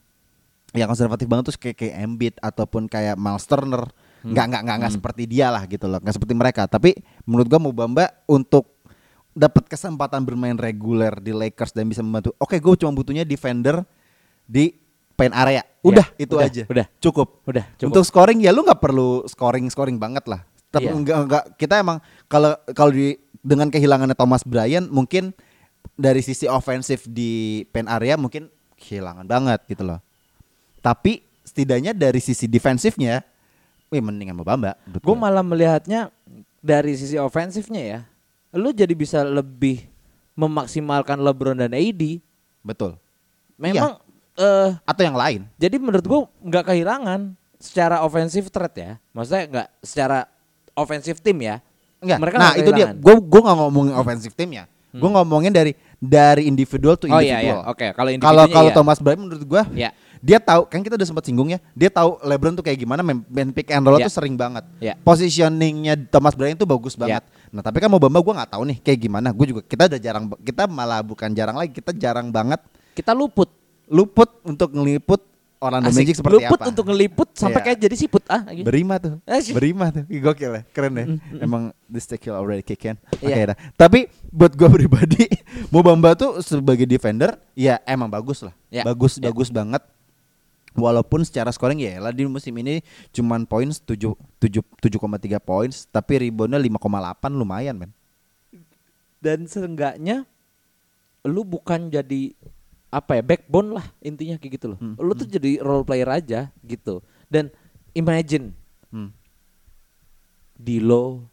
yang 0.78 0.86
konservatif 0.86 1.26
banget 1.26 1.50
tuh 1.50 1.54
kayak 1.58 1.76
kayak 1.78 1.94
Embiid 2.06 2.34
ataupun 2.38 2.86
kayak 2.86 3.18
Miles 3.18 3.46
Turner. 3.50 3.82
Hmm. 4.24 4.32
Nggak 4.32 4.46
nggak 4.48 4.62
nggak 4.64 4.76
nggak 4.80 4.92
seperti 4.96 5.22
dia 5.28 5.52
lah 5.52 5.68
gitu 5.68 5.84
loh. 5.84 6.00
Nggak 6.00 6.16
seperti 6.16 6.34
mereka. 6.34 6.62
Tapi 6.64 6.96
menurut 7.28 7.46
gua 7.46 7.60
Mubamba 7.60 8.04
untuk 8.24 8.72
dapat 9.34 9.66
kesempatan 9.68 10.24
bermain 10.24 10.56
reguler 10.56 11.12
di 11.20 11.34
Lakers 11.34 11.74
dan 11.76 11.90
bisa 11.90 12.00
membantu. 12.00 12.32
Oke, 12.38 12.62
gue 12.62 12.74
cuma 12.78 12.94
butuhnya 12.94 13.26
defender 13.26 13.82
di 14.46 14.70
paint 15.18 15.34
area. 15.34 15.66
Udah 15.82 16.06
Iya, 16.14 16.22
itu 16.22 16.34
udah, 16.38 16.46
aja. 16.48 16.62
udah. 16.70 16.86
Cukup. 17.02 17.28
Udah, 17.44 17.64
cukup. 17.76 17.90
Untuk 17.92 18.04
scoring 18.06 18.38
ya 18.40 18.54
lu 18.54 18.62
nggak 18.62 18.78
perlu 18.80 19.26
scoring 19.26 19.66
scoring 19.68 19.98
banget 19.98 20.24
lah. 20.30 20.46
Tapi 20.70 20.86
Iya. 20.86 20.94
enggak 20.94 21.16
enggak 21.26 21.44
kita 21.58 21.74
emang 21.82 21.98
kalau 22.30 22.54
kalau 22.72 22.94
di 22.94 23.18
dengan 23.44 23.68
kehilangannya 23.68 24.16
Thomas 24.16 24.46
Bryant 24.46 24.88
mungkin 24.88 25.34
dari 25.98 26.24
sisi 26.24 26.48
ofensif 26.48 27.04
di 27.04 27.62
pen 27.74 27.90
area 27.90 28.16
mungkin 28.16 28.48
kehilangan 28.78 29.26
banget 29.26 29.60
gitu 29.68 29.82
loh. 29.84 30.00
Tapi 30.80 31.26
setidaknya 31.44 31.92
dari 31.92 32.22
sisi 32.22 32.48
defensifnya 32.48 33.20
wih 33.94 34.02
mendingan 34.02 34.34
Mobamba. 34.34 34.74
menurut 34.84 35.02
gue 35.02 35.16
malah 35.16 35.44
melihatnya 35.46 36.10
dari 36.58 36.98
sisi 36.98 37.14
ofensifnya 37.14 37.82
ya 37.82 38.00
lu 38.52 38.70
jadi 38.70 38.90
bisa 38.92 39.22
lebih 39.22 39.86
memaksimalkan 40.34 41.18
LeBron 41.18 41.54
dan 41.56 41.70
AD 41.70 42.18
betul. 42.60 42.98
memang 43.54 44.02
eh 44.34 44.74
Atau 44.82 45.02
yang 45.06 45.14
lain. 45.14 45.46
jadi 45.54 45.78
menurut 45.78 46.02
gua 46.02 46.20
nggak 46.42 46.74
kehilangan 46.74 47.38
secara 47.56 48.02
offensive 48.02 48.50
threat 48.50 48.74
ya 48.74 48.92
maksudnya 49.14 49.42
nggak 49.46 49.68
secara 49.80 50.26
offensive 50.74 51.22
team 51.22 51.38
ya 51.38 51.62
Enggak. 52.04 52.18
mereka 52.20 52.36
nah, 52.36 52.52
itu 52.52 52.68
dia. 52.76 52.92
Gue 52.92 53.16
gue 53.16 53.40
nggak 53.40 53.56
ngomongin 53.56 53.94
offensive 53.96 54.36
timnya. 54.36 54.68
Gue 54.92 55.08
ngomongin 55.08 55.48
dari 55.48 55.72
dari 55.96 56.44
individual 56.44 57.00
to 57.00 57.08
oh 57.08 57.16
individual. 57.16 57.40
iya 57.40 57.40
iya 57.40 57.56
oke 57.64 57.86
kalau 57.96 57.96
Kalau 57.96 58.10
individunya 58.12 58.52
kalau 58.52 58.68
iya. 58.68 58.76
Thomas 58.76 58.98
Bryant 59.00 59.20
menurut 59.24 59.44
gua 59.48 59.62
Iya. 59.72 59.90
Dia 60.24 60.40
tahu 60.40 60.64
kan 60.64 60.80
kita 60.80 60.96
udah 60.96 61.04
sempat 61.04 61.20
singgung 61.22 61.52
ya. 61.52 61.60
Dia 61.76 61.92
tahu 61.92 62.16
LeBron 62.24 62.56
tuh 62.56 62.64
kayak 62.64 62.80
gimana 62.80 63.04
main, 63.04 63.20
pick 63.52 63.68
and 63.68 63.84
roll 63.84 64.00
Iya. 64.00 64.08
tuh 64.08 64.16
sering 64.16 64.34
banget. 64.34 64.64
Iya. 64.80 64.96
Positioningnya 65.04 66.08
Thomas 66.08 66.32
Bryant 66.32 66.56
tuh 66.56 66.64
bagus 66.64 66.96
banget. 66.96 67.20
Nah 67.50 67.60
tapi 67.60 67.76
kan 67.76 67.86
mau 67.86 68.00
Bamba 68.00 68.18
gue 68.18 68.32
nggak 68.32 68.50
tahu 68.50 68.62
nih 68.64 68.78
kayak 68.80 68.98
gimana. 69.00 69.28
Gue 69.30 69.46
juga 69.46 69.60
kita 69.60 69.84
udah 69.84 70.00
jarang, 70.00 70.24
kita 70.40 70.64
malah 70.64 71.04
bukan 71.04 71.28
jarang 71.30 71.54
lagi, 71.54 71.70
kita 71.70 71.92
jarang 71.92 72.30
banget 72.30 72.64
Kita 72.94 73.12
luput. 73.12 73.52
luput 73.84 74.40
untuk 74.42 74.72
ngeliput 74.72 75.20
Orlando 75.60 75.88
Asik. 75.88 76.00
Magic 76.02 76.14
seperti 76.14 76.36
luput 76.38 76.56
apa. 76.58 76.68
untuk 76.68 76.84
ngeliput 76.86 77.28
sampai 77.32 77.56
Iya. 77.56 77.64
kayak 77.66 77.78
jadi 77.80 77.96
siput 77.96 78.24
ah. 78.26 78.42
gitu. 78.48 78.64
Berima 78.64 78.94
tuh, 78.96 79.16
Asik. 79.24 79.52
berima 79.52 79.88
tuh, 79.88 80.04
gokil 80.08 80.52
ya, 80.54 80.62
keren 80.70 80.92
ya. 80.94 81.04
Emang 81.38 81.62
this 81.84 82.04
tequila 82.04 82.36
already 82.36 82.60
kick 82.60 82.80
in. 82.82 82.96
Oke 83.14 83.28
Iya. 83.28 83.52
dah. 83.52 83.56
Tapi 83.74 84.08
buat 84.26 84.52
gue 84.52 84.68
pribadi, 84.78 85.24
mau 85.68 85.80
Bamba 85.80 86.12
tuh 86.12 86.40
sebagai 86.40 86.84
defender, 86.84 87.36
ya 87.52 87.76
emang 87.82 88.08
bagus 88.08 88.40
lah, 88.40 88.52
Ya. 88.68 88.84
bagus 88.84 89.16
Ya. 89.16 89.24
bagus 89.26 89.48
banget. 89.48 89.80
Walaupun 90.74 91.22
secara 91.22 91.54
scoring 91.54 91.78
ya 91.78 92.02
lah 92.02 92.10
di 92.10 92.26
musim 92.26 92.50
ini 92.58 92.82
cuman 93.14 93.46
points 93.46 93.78
7 93.86 94.10
7 94.42 94.58
7,3 94.82 95.38
points, 95.38 95.86
tapi 95.86 96.18
reboundnya 96.18 96.58
5,8 96.58 97.30
lumayan 97.30 97.78
men. 97.78 97.90
Dan 99.22 99.46
seenggaknya 99.46 100.26
lu 101.24 101.46
bukan 101.46 101.88
jadi 101.88 102.34
apa 102.90 103.18
ya 103.18 103.22
backbone 103.22 103.74
lah 103.74 103.86
intinya 104.02 104.34
kayak 104.38 104.52
gitu 104.58 104.66
loh. 104.74 104.78
Hmm, 104.78 104.94
Lu 104.98 105.14
tuh 105.14 105.26
jadi 105.26 105.62
role 105.62 105.86
player 105.86 106.10
aja 106.10 106.50
gitu. 106.62 107.02
Dan 107.30 107.50
imagine 107.94 108.54
Hmm. 108.94 109.10
Dilo 110.54 111.26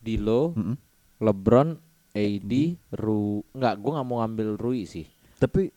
Dilo, 0.00 0.56
Mm-mm. 0.56 0.76
LeBron, 1.20 1.76
AD, 2.16 2.52
Ru 2.96 3.44
nggak 3.52 3.74
gua 3.76 3.90
nggak 4.00 4.06
mau 4.08 4.24
ngambil 4.24 4.56
Rui 4.56 4.88
sih. 4.88 5.04
Tapi 5.36 5.68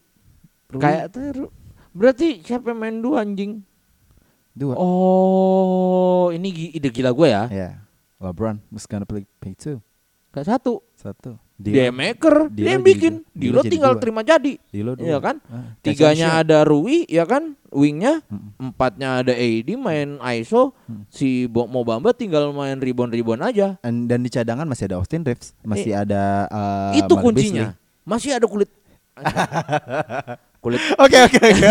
Rui 0.72 0.80
Kayak 0.80 1.12
tuh 1.12 1.52
berarti 1.94 2.41
siapa 2.41 2.74
yang 2.74 2.80
main 2.82 2.98
dua 3.00 3.22
anjing? 3.24 3.62
dua. 4.54 4.78
Oh, 4.78 6.30
ini 6.30 6.74
ide 6.74 6.94
gila 6.94 7.10
gue 7.10 7.28
ya. 7.30 7.44
Ya, 7.50 7.70
LeBron 8.22 8.62
was 8.70 8.86
gonna 8.86 9.06
play 9.06 9.26
play 9.41 9.58
two. 9.58 9.82
Gak 10.34 10.46
satu. 10.46 10.82
Satu. 10.98 11.38
Dia 11.54 11.88
yang 11.88 11.96
maker, 11.96 12.50
Dilo 12.50 12.58
dia 12.58 12.70
yang 12.76 12.82
bikin. 12.84 13.14
Dilo 13.32 13.62
tinggal 13.62 13.94
dua. 13.96 14.02
terima 14.02 14.22
jadi. 14.26 14.58
Dilo 14.74 14.98
dua. 14.98 15.06
Iya 15.06 15.18
kan? 15.22 15.38
Ah, 15.48 15.78
Tiganya 15.80 16.41
ada 16.41 16.66
Rui, 16.66 17.06
ya 17.06 17.24
kan? 17.30 17.54
Wingnya, 17.70 18.26
Mm-mm. 18.26 18.74
empatnya 18.74 19.22
ada 19.22 19.34
AD 19.34 19.70
main 19.78 20.18
ISO, 20.38 20.74
si 21.10 21.46
Bo 21.46 21.70
Mobamba 21.70 22.14
tinggal 22.14 22.50
main 22.54 22.82
ribon-ribon 22.82 23.41
aja. 23.41 23.78
And- 23.86 24.10
dan 24.10 24.26
di 24.26 24.30
cadangan 24.34 24.66
masih 24.66 24.89
ada 24.89 24.98
Austin 24.98 25.22
Reeves, 25.22 25.54
masih 25.62 25.94
ada 25.94 26.50
uh, 26.50 26.94
Itu 26.98 27.14
Malik 27.18 27.26
kuncinya. 27.26 27.68
Masih 28.04 28.34
ada 28.34 28.46
kulit. 28.50 28.70
kulit. 30.64 30.80
Oke 31.03 31.18
oke 31.20 31.38
oke 31.38 31.68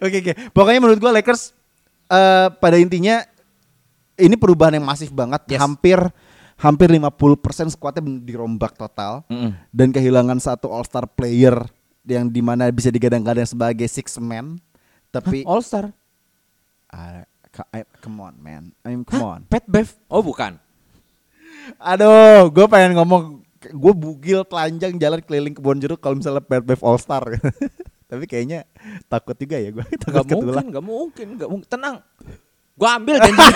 oke. 0.00 0.18
oke. 0.22 0.32
Pokoknya 0.50 0.78
menurut 0.78 0.96
gua 0.96 1.10
Lakers 1.10 1.50
eh, 2.06 2.48
pada 2.54 2.78
intinya 2.78 3.26
ini 4.14 4.38
perubahan 4.38 4.78
yang 4.78 4.86
masif 4.86 5.10
banget, 5.10 5.42
Yes. 5.50 5.58
hampir 5.58 5.98
hampir 6.54 6.86
50% 6.86 7.10
skuadnya 7.68 7.98
bener 7.98 8.22
dirombak 8.22 8.78
total 8.78 9.26
Mm-mm. 9.26 9.50
dan 9.68 9.90
kehilangan 9.90 10.38
satu 10.38 10.70
All 10.70 10.86
Star 10.86 11.02
player 11.04 11.58
yang 12.06 12.30
di 12.30 12.38
mana 12.38 12.70
bisa 12.70 12.88
digadang-gadang 12.88 13.42
sebagai 13.42 13.84
six 13.84 14.14
man. 14.16 14.62
Tapi 15.10 15.42
All 15.42 15.58
Star. 15.60 15.90
Ah, 16.86 17.26
ca- 17.50 17.66
I- 17.72 17.90
come 17.98 18.22
on 18.22 18.34
man, 18.36 18.70
I 18.80 18.94
mean 18.94 19.02
come 19.02 19.18
on. 19.20 19.40
Pat 19.44 19.66
Bev. 19.66 19.90
Oh 20.06 20.22
bukan. 20.22 20.62
Aduh, 21.76 22.50
gue 22.50 22.66
pengen 22.68 22.94
ngomong, 22.94 23.40
gue 23.64 23.92
bugil 23.92 24.44
telanjang 24.44 24.94
jalan 24.94 25.18
keliling 25.18 25.56
kebun 25.56 25.80
jeruk 25.80 25.96
kalau 25.96 26.14
misalnya 26.14 26.38
Pat 26.38 26.60
Bev 26.60 26.78
All 26.80 26.98
Star. 26.98 27.24
Tapi 28.04 28.24
kayaknya 28.28 28.68
takut 29.08 29.34
juga 29.34 29.56
ya 29.56 29.72
gue, 29.72 29.84
takut 30.04 30.24
Gak 30.28 30.38
mungkin, 30.38 30.66
gak 30.70 30.84
mungkin, 30.84 31.26
gak 31.40 31.48
mungkin. 31.50 31.68
Tenang. 31.68 31.96
Gua 32.74 32.98
ambil 32.98 33.16
janji. 33.22 33.38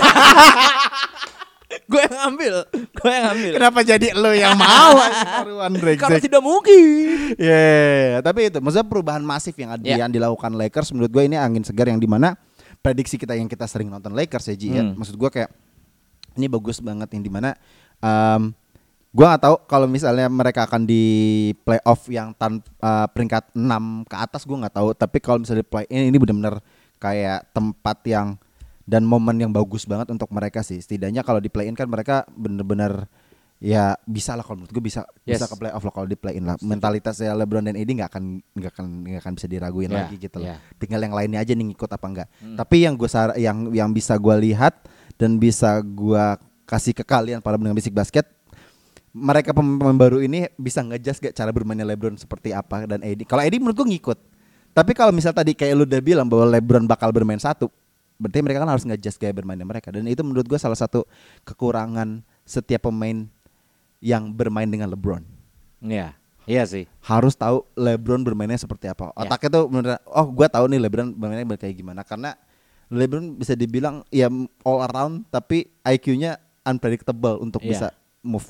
gue 1.88 2.00
yang 2.00 2.18
ambil, 2.32 2.54
gue 2.72 3.10
yang 3.12 3.26
ambil. 3.28 3.52
Kenapa 3.60 3.78
jadi 3.84 4.08
lo 4.16 4.32
yang 4.32 4.56
mau? 4.56 4.96
Taruhan 5.04 5.72
brengsek. 5.76 6.20
tidak 6.28 6.40
mungkin. 6.40 7.36
Yeah, 7.36 8.24
tapi 8.24 8.48
itu 8.48 8.56
maksudnya 8.60 8.88
perubahan 8.88 9.20
masif 9.20 9.52
yang 9.60 9.76
ada 9.76 9.84
Ya. 9.84 10.00
yang 10.00 10.08
dilakukan 10.08 10.56
Lakers 10.56 10.96
menurut 10.96 11.12
gue 11.12 11.24
ini 11.28 11.36
angin 11.36 11.60
segar 11.64 11.92
yang 11.92 12.00
di 12.00 12.08
mana 12.08 12.40
prediksi 12.80 13.20
kita 13.20 13.36
yang 13.36 13.50
kita 13.52 13.68
sering 13.68 13.92
nonton 13.92 14.16
Lakers 14.16 14.48
ya 14.48 14.56
Ji 14.56 14.68
ya. 14.80 14.84
Hmm. 14.84 14.96
Maksud 14.96 15.16
gue 15.20 15.28
kayak 15.28 15.50
ini 16.40 16.46
bagus 16.48 16.80
banget 16.80 17.08
yang 17.12 17.22
di 17.24 17.32
mana 17.32 17.52
um, 18.00 18.54
gue 19.18 19.26
nggak 19.26 19.42
tahu 19.42 19.56
kalau 19.66 19.90
misalnya 19.90 20.30
mereka 20.30 20.62
akan 20.62 20.86
di 20.86 21.02
playoff 21.60 22.06
yang 22.06 22.30
tan 22.32 22.62
uh, 22.78 23.06
peringkat 23.08 23.50
6 23.50 23.58
ke 24.06 24.14
atas 24.14 24.46
gue 24.46 24.54
nggak 24.54 24.70
tahu. 24.72 24.94
Tapi 24.94 25.18
kalau 25.18 25.42
misalnya 25.42 25.60
di 25.60 25.68
play 25.68 25.84
in 25.90 26.06
ini 26.06 26.16
benar-benar 26.16 26.62
kayak 26.96 27.50
tempat 27.50 27.98
yang 28.06 28.38
dan 28.86 29.02
momen 29.02 29.34
yang 29.36 29.50
bagus 29.50 29.82
banget 29.84 30.06
untuk 30.08 30.30
mereka 30.30 30.62
sih. 30.62 30.78
Setidaknya 30.78 31.20
kalau 31.20 31.42
di 31.42 31.50
play 31.50 31.66
in 31.66 31.74
kan 31.74 31.84
mereka 31.84 32.22
bener-bener 32.30 33.10
ya 33.58 33.98
bisa 34.06 34.38
lah 34.38 34.46
kalau 34.46 34.62
menurut 34.62 34.70
gue 34.70 34.84
bisa 34.86 35.02
bisa 35.20 35.44
Yes. 35.44 35.50
ke 35.50 35.56
playoff 35.58 35.82
lah 35.82 35.90
kalau 35.90 36.06
di 36.06 36.14
play 36.14 36.38
in 36.38 36.46
lah. 36.46 36.54
Mentalitasnya 36.62 37.34
LeBron 37.34 37.66
dan 37.66 37.74
AD 37.74 37.90
nggak 37.90 38.08
akan 38.08 38.24
nggak 38.54 38.70
akan 38.70 38.86
nggak 39.02 39.20
akan 39.20 39.32
bisa 39.34 39.46
diraguin 39.50 39.90
Ya, 39.90 39.96
lagi 39.98 40.14
gitu 40.16 40.38
loh. 40.38 40.46
ya. 40.46 40.62
tinggal 40.78 41.02
yang 41.02 41.10
lainnya 41.10 41.42
aja 41.42 41.52
nih 41.52 41.66
ngikut 41.66 41.90
apa 41.90 42.06
enggak 42.06 42.28
tapi 42.54 42.86
yang 42.86 42.94
gue 42.94 43.10
yang 43.34 43.58
yang 43.74 43.90
bisa 43.90 44.14
gue 44.14 44.34
lihat 44.46 44.78
dan 45.18 45.36
bisa 45.36 45.82
gue 45.82 46.24
kasih 46.64 46.94
ke 46.94 47.02
kalian 47.02 47.42
para 47.42 47.58
pendengar 47.58 47.74
bisik 47.74 47.90
basket 47.90 48.30
mereka 49.10 49.50
pemain 49.52 49.94
baru 49.94 50.20
ini 50.20 50.48
bisa 50.54 50.80
ngejudge 50.80 51.30
gak 51.30 51.34
cara 51.34 51.50
bermainnya 51.50 51.84
LeBron 51.84 52.14
seperti 52.14 52.52
apa 52.52 52.84
dan 52.84 53.00
AD 53.00 53.24
kalau 53.24 53.42
AD 53.42 53.54
menurut 53.56 53.76
gue 53.76 53.88
ngikut 53.96 54.18
tapi 54.72 54.92
kalau 54.92 55.10
misal 55.10 55.32
tadi 55.32 55.52
kayak 55.52 55.74
lu 55.74 55.84
udah 55.84 56.00
bilang 56.00 56.28
bahwa 56.28 56.44
LeBron 56.48 56.84
bakal 56.84 57.08
bermain 57.10 57.40
satu 57.40 57.72
berarti 58.16 58.38
mereka 58.42 58.62
kan 58.62 58.70
harus 58.70 58.84
ngejudge 58.84 59.16
gaya 59.16 59.32
bermainnya 59.32 59.64
mereka 59.64 59.88
dan 59.90 60.04
itu 60.04 60.20
menurut 60.20 60.44
gue 60.44 60.58
salah 60.58 60.76
satu 60.76 61.06
kekurangan 61.42 62.20
setiap 62.42 62.86
pemain 62.86 63.26
yang 63.98 64.30
bermain 64.30 64.66
dengan 64.66 64.90
LeBron 64.90 65.24
Iya, 65.78 66.14
iya 66.44 66.62
sih. 66.66 66.84
harus 67.00 67.32
tahu 67.32 67.62
LeBron 67.74 68.26
bermainnya 68.26 68.58
seperti 68.58 68.90
apa. 68.90 69.14
Ya. 69.14 69.30
Otaknya 69.30 69.48
tuh 69.52 69.64
bener 69.70 70.02
oh 70.04 70.26
gua 70.26 70.50
tahu 70.50 70.66
nih 70.66 70.82
LeBron 70.82 71.14
bermainnya 71.14 71.54
kayak 71.54 71.74
gimana 71.74 72.02
karena 72.02 72.34
LeBron 72.90 73.38
bisa 73.38 73.54
dibilang 73.54 74.02
ya 74.10 74.26
all 74.62 74.82
around 74.82 75.22
tapi 75.30 75.70
IQ-nya 75.82 76.34
unpredictable 76.62 77.38
untuk 77.38 77.62
Iya. 77.62 77.70
bisa 77.70 77.86
move 78.20 78.46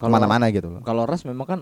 ke 0.00 0.08
mana-mana 0.08 0.48
gitu 0.48 0.72
loh. 0.72 0.80
Kalau 0.80 1.04
Ras 1.04 1.28
memang 1.28 1.44
kan 1.44 1.60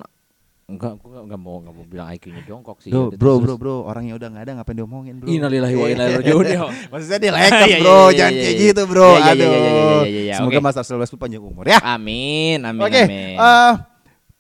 enggak 0.69 1.01
gua 1.01 1.25
enggak 1.25 1.41
mau 1.41 1.59
enggak 1.59 1.75
mau 1.75 1.85
bilang 1.89 2.07
IQ-nya 2.15 2.43
jongkok 2.47 2.79
sih. 2.85 2.93
Bro, 2.93 3.11
Dia 3.11 3.19
bro, 3.19 3.35
bro, 3.43 3.55
bro, 3.59 3.77
orangnya 3.89 4.15
udah 4.15 4.29
nggak 4.31 4.45
ada 4.47 4.53
ngapain 4.61 4.77
diomongin, 4.79 5.15
bro. 5.19 5.27
Innalillahi 5.27 5.75
wa 5.75 5.87
inna 5.91 6.05
ilaihi 6.07 6.19
raji'un. 6.23 6.47
Maksudnya 6.93 7.19
di 7.19 7.29
Lakers, 7.35 7.67
Iya, 7.73 7.79
bro, 7.83 7.99
iya, 7.99 8.15
jangan 8.15 8.33
iya, 8.33 8.43
kayak 8.45 8.55
iya. 8.55 8.67
gitu, 8.69 8.83
bro. 8.87 9.11
Aduh. 9.17 10.03
Semoga. 10.39 10.59
Mas 10.63 10.77
Arsul 10.79 11.01
Westbrook 11.03 11.23
panjang 11.27 11.43
umur 11.43 11.65
ya. 11.67 11.81
Amin, 11.83 12.63
amin, 12.63 12.85
Oke, 12.85 13.03
eh, 13.11 13.73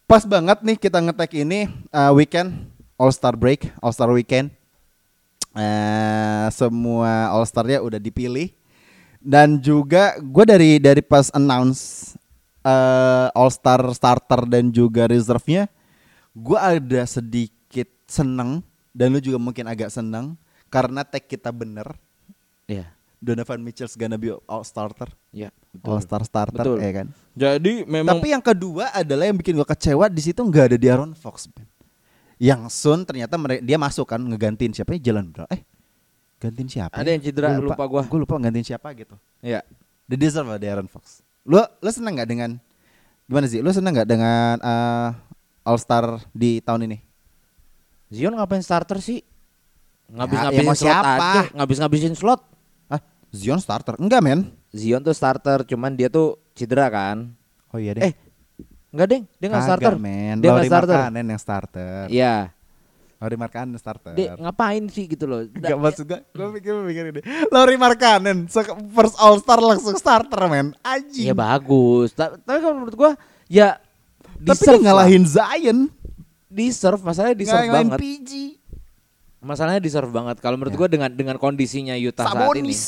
pas 0.07 0.22
banget 0.28 0.59
nih 0.62 0.76
kita 0.78 0.99
ngetek 1.03 1.32
ini 1.42 1.66
eh, 1.90 2.12
weekend 2.14 2.70
All 3.01 3.11
Star 3.11 3.34
break, 3.34 3.66
All 3.82 3.90
Star 3.90 4.12
weekend. 4.12 4.55
Eh, 5.57 6.46
semua 6.55 7.34
All 7.34 7.49
Starnya 7.49 7.82
udah 7.82 7.99
dipilih 7.99 8.53
dan 9.18 9.59
juga 9.59 10.14
gue 10.22 10.44
dari 10.46 10.70
dari 10.78 11.03
pas 11.03 11.30
announce 11.34 12.14
eh, 12.68 13.28
All 13.32 13.48
Star 13.48 13.80
starter 13.96 14.44
dan 14.44 14.68
juga 14.68 15.08
reserve-nya, 15.08 15.72
gue 16.36 16.58
ada 16.58 17.02
sedikit 17.08 17.88
seneng 18.04 18.60
dan 18.92 19.16
lu 19.16 19.20
juga 19.24 19.40
mungkin 19.40 19.64
agak 19.64 19.88
seneng 19.88 20.36
karena 20.68 21.00
tag 21.04 21.24
kita 21.24 21.48
bener. 21.48 21.96
Iya. 22.68 22.92
Donovan 23.18 23.58
Mitchell's 23.66 23.98
gonna 23.98 24.14
be 24.14 24.30
All 24.46 24.62
Starter, 24.62 25.10
Iya, 25.34 25.50
All 25.82 25.98
Star 25.98 26.22
starter, 26.22 26.62
Betul. 26.62 26.78
ya 26.78 27.02
kan? 27.02 27.06
Jadi 27.34 27.82
memang 27.82 28.14
Tapi 28.14 28.30
yang 28.30 28.38
kedua 28.38 28.94
adalah 28.94 29.26
yang 29.26 29.34
bikin 29.34 29.58
gue 29.58 29.66
kecewa 29.66 30.06
di 30.06 30.22
situ 30.22 30.38
nggak 30.38 30.64
ada 30.70 30.78
di 30.78 30.86
Aaron 30.86 31.18
Fox. 31.18 31.50
Yang 32.38 32.70
Sun 32.70 33.02
ternyata 33.02 33.34
dia 33.58 33.74
masuk 33.74 34.06
kan 34.06 34.22
ngegantiin 34.22 34.70
siapa 34.70 34.94
ya 34.94 35.10
Jalan 35.10 35.34
Brown. 35.34 35.50
Eh 35.50 35.66
gantiin 36.38 36.70
siapa? 36.70 36.94
Ada 36.94 37.10
yang 37.18 37.22
cedera, 37.26 37.58
lupa 37.58 37.84
gua. 37.90 38.06
Gue 38.06 38.22
lupa 38.22 38.38
gantiin 38.38 38.62
siapa 38.62 38.94
gitu. 38.94 39.18
Iya. 39.42 39.66
The 40.06 40.14
deserve 40.14 40.46
lah 40.54 40.58
di 40.62 40.70
Aaron 40.70 40.86
Fox. 40.86 41.26
Lu 41.47 41.59
lu 41.61 41.91
seneng 41.91 42.16
nggak 42.16 42.28
dengan 42.28 42.51
gimana 43.28 43.47
sih? 43.47 43.61
Lu 43.61 43.70
seneng 43.70 43.93
nggak 43.95 44.09
dengan 44.09 44.57
eh, 44.59 45.09
All 45.62 45.78
Star 45.78 46.24
di 46.32 46.59
tahun 46.64 46.89
ini? 46.89 46.99
Zion 48.09 48.32
ngapain 48.32 48.64
starter 48.64 48.99
sih? 49.05 49.20
Ya, 50.09 50.24
Ngabis-ngabisin 50.24 50.57
ya 50.57 50.64
mau 50.64 50.72
slot 50.72 50.89
siapa? 50.89 51.12
aja, 51.12 51.41
ngabis-ngabisin 51.53 52.14
slot. 52.16 52.41
Ah 52.89 53.01
Zion 53.28 53.61
starter? 53.61 53.95
Enggak 54.01 54.24
men. 54.24 54.41
Zion 54.72 55.05
tuh 55.05 55.12
starter, 55.12 55.61
cuman 55.68 55.93
dia 55.93 56.09
tuh 56.09 56.41
cedera 56.57 56.89
kan. 56.89 57.28
Oh 57.68 57.76
iya 57.76 57.93
deh. 57.93 58.03
Eh, 58.09 58.12
enggak 58.89 59.07
deng, 59.12 59.22
dia 59.36 59.47
nggak 59.53 59.64
starter. 59.68 59.93
men. 60.01 60.41
Dia 60.41 60.49
nggak 60.49 60.68
starter. 60.72 60.97
Markkanen 60.97 61.26
yang 61.28 61.41
starter. 61.41 62.05
Iya. 62.09 62.34
Lauri 63.18 63.34
Markkanen 63.34 63.74
starter. 63.74 64.14
Dia 64.14 64.34
ngapain 64.34 64.86
sih 64.86 65.04
gitu 65.04 65.26
loh? 65.26 65.42
Gak 65.58 65.74
maksud 65.74 66.06
gue, 66.06 66.22
gue 66.22 66.46
pikir 66.56 66.72
mikir 66.80 67.04
ini. 67.10 67.20
Lauri 67.50 67.74
Markkanen, 67.74 68.46
se- 68.46 68.62
first 68.90 69.18
All 69.18 69.38
Star 69.38 69.58
langsung 69.58 69.94
starter 69.94 70.38
men, 70.46 70.70
anjing. 70.80 71.26
Iya 71.26 71.34
bagus. 71.34 72.14
Ta- 72.14 72.34
Tapi 72.34 72.58
kalau 72.58 72.74
menurut 72.78 72.94
gua 72.94 73.10
ya 73.46 73.82
Tapi 74.38 74.78
ngalahin 74.78 75.26
Zion, 75.26 75.90
deserve, 76.46 77.02
masalahnya 77.02 77.34
deserve 77.34 77.66
ngalahin 77.66 77.90
banget. 77.90 77.98
PG, 77.98 78.30
Masalahnya 79.38 79.78
deserve 79.78 80.10
banget. 80.10 80.38
Kalau 80.38 80.54
menurut 80.54 80.74
Ya. 80.74 80.78
gua 80.78 80.88
dengan 80.88 81.10
dengan 81.10 81.36
kondisinya 81.38 81.94
Utah 81.94 82.26
saat 82.26 82.38
ini. 82.54 82.70
Sabonis. 82.70 82.82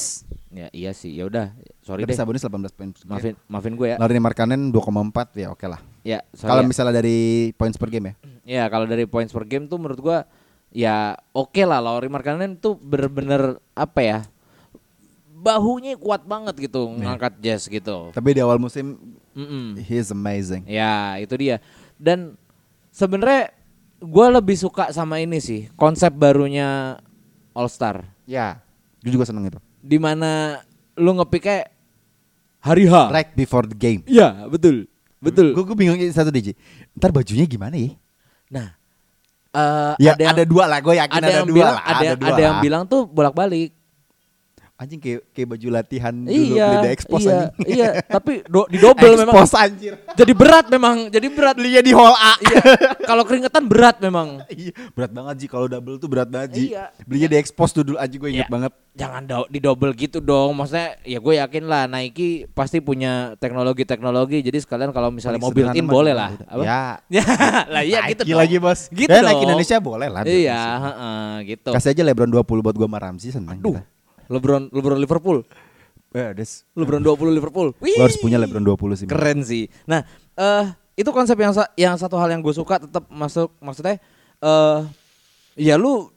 Ya 0.51 0.66
iya 0.70 0.91
sih. 0.91 1.11
Ya 1.11 1.26
udah, 1.26 1.55
sorry 1.81 2.03
Dapat 2.03 2.11
deh. 2.11 2.18
Sabonis 2.18 2.43
18 2.43 2.70
poin. 2.70 2.91
Maafin 3.07 3.35
maafin 3.47 3.74
gue 3.74 3.89
ya. 3.89 3.97
Lauri 3.99 4.18
Markkanen 4.18 4.70
2,4 4.70 5.35
ya 5.37 5.51
oke 5.51 5.66
lah. 5.66 5.78
Ya, 6.01 6.25
Kalau 6.33 6.65
ya. 6.65 6.69
misalnya 6.69 6.97
dari 6.97 7.51
points 7.55 7.77
per 7.77 7.91
game 7.93 8.13
ya. 8.13 8.15
Ya 8.51 8.65
kalau 8.67 8.83
dari 8.83 9.07
points 9.07 9.31
per 9.31 9.47
game 9.47 9.71
tuh 9.71 9.79
menurut 9.79 10.01
gua 10.03 10.19
ya 10.75 11.15
oke 11.31 11.63
lah 11.63 11.79
Lauri 11.79 12.11
Markkanen 12.11 12.59
tuh 12.59 12.75
bener-bener 12.75 13.63
apa 13.79 14.01
ya 14.03 14.19
bahunya 15.31 15.95
kuat 15.97 16.27
banget 16.27 16.69
gitu 16.69 16.91
ngangkat 16.99 17.39
Jazz 17.39 17.71
gitu. 17.71 18.11
Tapi 18.11 18.29
di 18.35 18.41
awal 18.43 18.59
musim 18.59 18.99
Mm-mm. 19.33 19.79
he 19.81 19.97
is 19.97 20.11
amazing. 20.11 20.67
Ya 20.67 21.15
itu 21.17 21.31
dia. 21.39 21.63
Dan 21.95 22.35
sebenarnya 22.91 23.55
gua 24.03 24.29
lebih 24.35 24.59
suka 24.59 24.91
sama 24.91 25.23
ini 25.23 25.39
sih 25.39 25.71
konsep 25.79 26.11
barunya 26.11 26.99
All 27.55 27.71
Star. 27.71 28.03
Ya. 28.27 28.61
Gue 29.01 29.15
juga 29.15 29.25
seneng 29.25 29.49
itu. 29.49 29.57
Di 29.81 29.97
mana 29.97 30.61
lu 30.99 31.17
ngepiknya 31.17 31.71
hari 32.61 32.85
H. 32.85 32.95
Right 33.09 33.33
before 33.33 33.65
the 33.65 33.79
game. 33.79 34.03
Iya 34.05 34.45
betul 34.51 34.85
betul. 35.21 35.53
Gue 35.53 35.77
bingung 35.77 36.01
satu 36.11 36.29
DJ. 36.29 36.57
Ntar 36.93 37.11
bajunya 37.11 37.45
gimana 37.45 37.77
ya? 37.77 37.93
Nah 38.51 38.68
eh, 39.51 39.93
Ya 39.99 40.12
ada 40.12 40.23
yang, 40.23 40.33
ada 40.33 40.45
dua 40.45 40.64
lah, 40.66 40.79
gue 40.79 40.95
yakin 40.97 41.14
ada 41.14 41.23
ada, 41.23 41.37
yang 41.37 41.47
dua 41.47 41.57
bilang 41.57 41.75
lah. 41.75 41.85
ada, 41.85 42.03
yang- 42.03 42.18
dua 42.18 42.29
ada 42.29 42.41
yang 42.41 42.57
lah. 42.57 42.62
bilang 42.62 42.83
tuh 42.85 43.03
bolak-balik. 43.05 43.71
Anjing 44.81 44.97
kayak 44.97 45.20
kayak 45.37 45.49
baju 45.53 45.68
latihan 45.76 46.14
dulu 46.16 46.57
iya, 46.57 46.81
beli 46.81 46.89
expose 46.89 47.28
iya, 47.28 47.37
anjing. 47.53 47.68
iya, 47.68 47.91
tapi 48.16 48.33
do, 48.49 48.64
di 48.64 48.81
double 48.81 49.12
memang. 49.12 49.37
Expose 49.37 49.55
anjir. 49.61 49.93
Jadi 50.16 50.33
berat 50.33 50.66
memang, 50.72 50.97
jadi 51.12 51.26
berat. 51.28 51.53
Belinya 51.61 51.83
di 51.85 51.93
hall 51.93 52.16
A. 52.16 52.33
iya, 52.41 52.62
kalau 53.05 53.28
keringetan 53.28 53.68
berat 53.68 54.01
memang. 54.01 54.41
Iya, 54.49 54.72
berat 54.97 55.12
banget 55.12 55.35
Ji 55.37 55.47
kalau 55.53 55.68
double 55.68 56.01
tuh 56.01 56.09
berat 56.09 56.33
banget 56.33 56.57
Ji. 56.57 56.64
Iya. 56.72 56.89
Belinya 57.05 57.28
di 57.28 57.37
expose 57.37 57.76
tuh 57.76 57.85
dulu 57.85 58.01
aja 58.01 58.14
gue 58.16 58.31
inget 58.33 58.49
Iya. 58.49 58.55
banget. 58.57 58.72
Jangan 58.91 59.22
do, 59.22 59.45
di 59.53 59.61
double 59.61 59.93
gitu 59.93 60.18
dong. 60.18 60.57
Maksudnya 60.57 60.97
ya 61.05 61.18
gue 61.20 61.35
yakin 61.37 61.64
lah 61.68 61.85
Nike 61.85 62.49
pasti 62.51 62.81
punya 62.81 63.37
teknologi-teknologi. 63.37 64.41
Jadi 64.41 64.59
sekalian 64.64 64.91
kalau 64.91 65.12
misalnya 65.12 65.39
mau 65.39 65.53
built 65.53 65.76
in 65.76 65.85
boleh 65.85 66.16
lah. 66.16 66.33
Apa? 66.49 66.64
Ya. 66.64 66.83
Ya, 67.20 67.26
lah 67.68 67.83
iya 67.85 68.01
Nike 68.09 68.16
gitu 68.16 68.22
dong. 68.33 68.41
lagi 68.41 68.57
bos. 68.57 68.81
Gitu 68.89 69.12
ya, 69.12 69.20
dong. 69.20 69.28
Nike 69.28 69.45
Indonesia 69.45 69.76
boleh 69.76 70.09
lah. 70.09 70.22
Iya, 70.24 70.61
heeh, 70.81 71.28
gitu. 71.53 71.70
Kasih 71.70 71.93
aja 71.93 72.03
LeBron 72.03 72.33
20 72.33 72.64
buat 72.64 72.74
gue 72.74 72.89
sama 72.89 72.99
Ramzi 72.99 73.28
seneng 73.28 73.61
Aduh, 73.61 73.76
kita. 73.76 73.83
LeBron 74.31 74.70
LeBron 74.70 74.99
Liverpool. 75.03 75.43
Ya, 76.11 76.35
des. 76.35 76.66
LeBron 76.74 77.03
20 77.03 77.31
Liverpool. 77.31 77.70
Wih. 77.78 77.95
Lo 77.95 78.07
harus 78.07 78.18
punya 78.18 78.39
LeBron 78.39 78.62
20 78.62 78.99
sih. 78.99 79.07
Keren 79.07 79.43
sih. 79.47 79.66
Nah, 79.87 80.03
eh 80.35 80.64
itu 80.99 81.11
konsep 81.11 81.39
yang 81.39 81.55
sa- 81.55 81.70
yang 81.74 81.95
satu 81.99 82.18
hal 82.18 82.28
yang 82.28 82.43
gue 82.43 82.53
suka 82.53 82.83
tetap 82.83 83.07
masuk 83.09 83.55
maksudnya 83.59 83.97
eh 84.39 84.81
ya 85.57 85.78
lu 85.78 86.11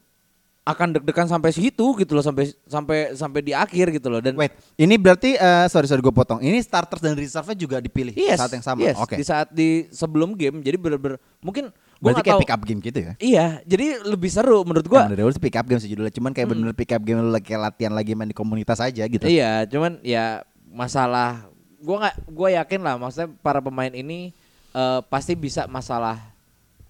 akan 0.64 0.96
deg-degan 0.96 1.28
sampai 1.28 1.52
situ 1.52 1.84
gitu 2.00 2.16
loh 2.16 2.24
sampai 2.24 2.48
sampai 2.64 3.12
sampai 3.20 3.44
di 3.44 3.52
akhir 3.52 3.92
gitu 4.00 4.08
loh 4.08 4.24
dan 4.24 4.32
Wait, 4.40 4.56
ini 4.80 4.96
berarti 4.96 5.36
eh, 5.36 5.66
sorry 5.68 5.92
sorry 5.92 6.00
gue 6.00 6.16
potong. 6.16 6.40
Ini 6.40 6.56
starters 6.64 7.04
dan 7.04 7.20
reserve-nya 7.20 7.56
juga 7.60 7.78
dipilih 7.84 8.16
yes, 8.16 8.40
saat 8.40 8.52
yang 8.56 8.64
sama. 8.64 8.80
yes, 8.80 8.96
Oke. 8.96 9.20
di 9.20 9.24
saat 9.28 9.52
di 9.52 9.92
sebelum 9.92 10.40
game 10.40 10.64
jadi 10.64 10.80
bener-bener 10.80 11.20
mungkin 11.44 11.68
Berarti 12.04 12.22
kayak 12.28 12.36
tahu 12.36 12.42
pick 12.44 12.54
up 12.54 12.62
game 12.68 12.82
gitu 12.84 13.00
ya? 13.00 13.14
iya 13.24 13.46
jadi 13.64 14.04
lebih 14.04 14.28
seru 14.28 14.60
menurut 14.68 14.84
gua 14.86 15.08
Emang 15.08 15.16
dari 15.16 15.24
sih 15.32 15.40
pick 15.40 15.56
up 15.56 15.64
game 15.64 15.80
sih 15.80 15.88
judulnya. 15.88 16.12
Cuman 16.12 16.36
kayak 16.36 16.48
bener 16.52 16.76
pick 16.76 16.92
up 16.92 17.00
game 17.00 17.24
lu 17.24 17.32
lagi 17.32 17.48
kayak 17.48 17.62
latihan 17.72 17.94
lagi 17.96 18.12
main 18.12 18.28
di 18.28 18.36
komunitas 18.36 18.84
aja 18.84 19.08
gitu. 19.08 19.24
Iya, 19.24 19.64
cuman 19.72 20.04
ya 20.04 20.44
masalah 20.68 21.48
gua 21.80 22.08
nggak 22.08 22.16
gua 22.32 22.50
yakin 22.60 22.80
lah 22.84 22.96
maksudnya 23.00 23.32
para 23.40 23.64
pemain 23.64 23.92
ini 23.92 24.36
eh, 24.72 25.00
pasti 25.08 25.34
bisa 25.40 25.64
masalah 25.72 26.20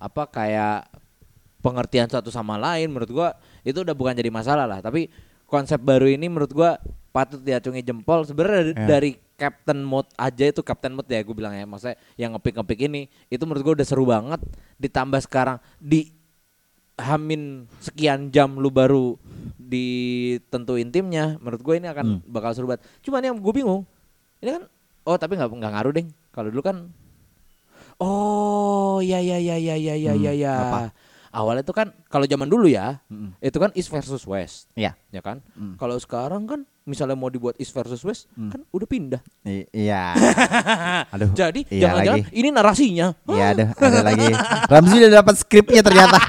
apa 0.01 0.26
kayak 0.28 0.89
pengertian 1.64 2.11
satu 2.11 2.28
sama 2.28 2.59
lain 2.59 2.91
menurut 2.91 3.11
gua 3.11 3.30
itu 3.64 3.80
udah 3.80 3.95
bukan 3.95 4.11
jadi 4.11 4.28
masalah 4.28 4.68
lah, 4.68 4.84
tapi 4.84 5.07
konsep 5.47 5.80
baru 5.80 6.11
ini 6.11 6.28
menurut 6.28 6.51
gua 6.51 6.76
patut 7.14 7.39
diacungi 7.39 7.86
jempol 7.86 8.26
sebenarnya 8.26 8.74
Ya. 8.74 8.88
dari 8.89 9.16
captain 9.44 9.84
mode 9.84 10.08
aja 10.16 10.46
itu 10.48 10.64
captain 10.64 10.96
mode 10.96 11.12
ya 11.12 11.20
gue 11.20 11.36
bilang 11.36 11.52
ya. 11.52 11.68
Maksudnya 11.68 12.00
yang 12.16 12.32
ngepick-ngepick 12.34 12.88
ini 12.88 13.12
itu 13.28 13.44
menurut 13.44 13.62
gua 13.62 13.74
udah 13.76 13.88
seru 13.88 14.08
banget. 14.08 14.39
Ditambah 14.80 15.20
sekarang 15.20 15.60
di 15.78 16.16
hamin 16.96 17.68
sekian 17.82 18.32
jam 18.32 18.56
lu 18.56 18.72
baru 18.72 19.20
ditentuin 19.58 20.88
timnya 20.88 21.36
menurut 21.41 21.60
gue 21.60 21.76
ini 21.76 21.88
akan 21.89 22.24
bakal 22.24 22.56
seru 22.56 22.72
banget. 22.72 22.88
Cuman 23.02 23.20
yang 23.20 23.36
gue 23.36 23.54
bingung 23.54 23.84
ini 24.39 24.56
kan 24.56 24.64
oh 25.04 25.18
tapi 25.18 25.36
nggak 25.36 25.50
nggak 25.52 25.74
ngaruh 25.74 25.91
deh 25.91 26.06
kalau 26.32 26.48
dulu 26.48 26.64
kan 26.64 26.78
oh 27.98 29.02
ya 29.02 29.20
ya 29.20 29.38
ya 29.38 29.56
ya 29.58 29.76
ya 29.76 29.96
ya 29.96 30.14
Hmm, 30.14 30.24
ya 30.24 30.34
ya. 30.34 30.54
apa? 30.56 30.80
Awalnya 31.34 31.61
tuh 31.61 31.73
kan 31.73 31.89
kalau 32.07 32.23
zaman 32.23 32.45
dulu 32.45 32.65
ya 32.65 33.01
Mm-mm. 33.05 33.34
itu 33.39 33.57
kan 33.57 33.73
east 33.73 33.89
versus 33.89 34.21
west 34.23 34.69
Iya. 34.71 34.93
ya 35.09 35.19
kan 35.19 35.41
Hmm. 35.51 35.73
kalau 35.75 35.97
sekarang 35.97 36.45
kan 36.45 36.61
misalnya 36.84 37.13
mau 37.13 37.27
dibuat 37.27 37.57
east 37.57 37.71
versus 37.71 37.99
west 38.01 38.29
kan 38.47 38.61
udah 38.69 38.86
pindah 38.86 39.21
I- 39.41 39.65
Iya. 39.67 40.13
Aduh. 41.13 41.34
jadi 41.34 41.65
iya 41.67 41.89
jangan-jangan 41.89 42.21
lagi. 42.21 42.31
ini 42.31 42.47
narasinya 42.47 43.07
Iya 43.25 43.45
ada, 43.51 43.65
ada 43.81 44.01
lagi. 44.03 44.29
Ramzi 44.63 44.95
udah 44.99 45.11
dapat 45.15 45.36
skripnya 45.36 45.81
ternyata. 45.81 46.17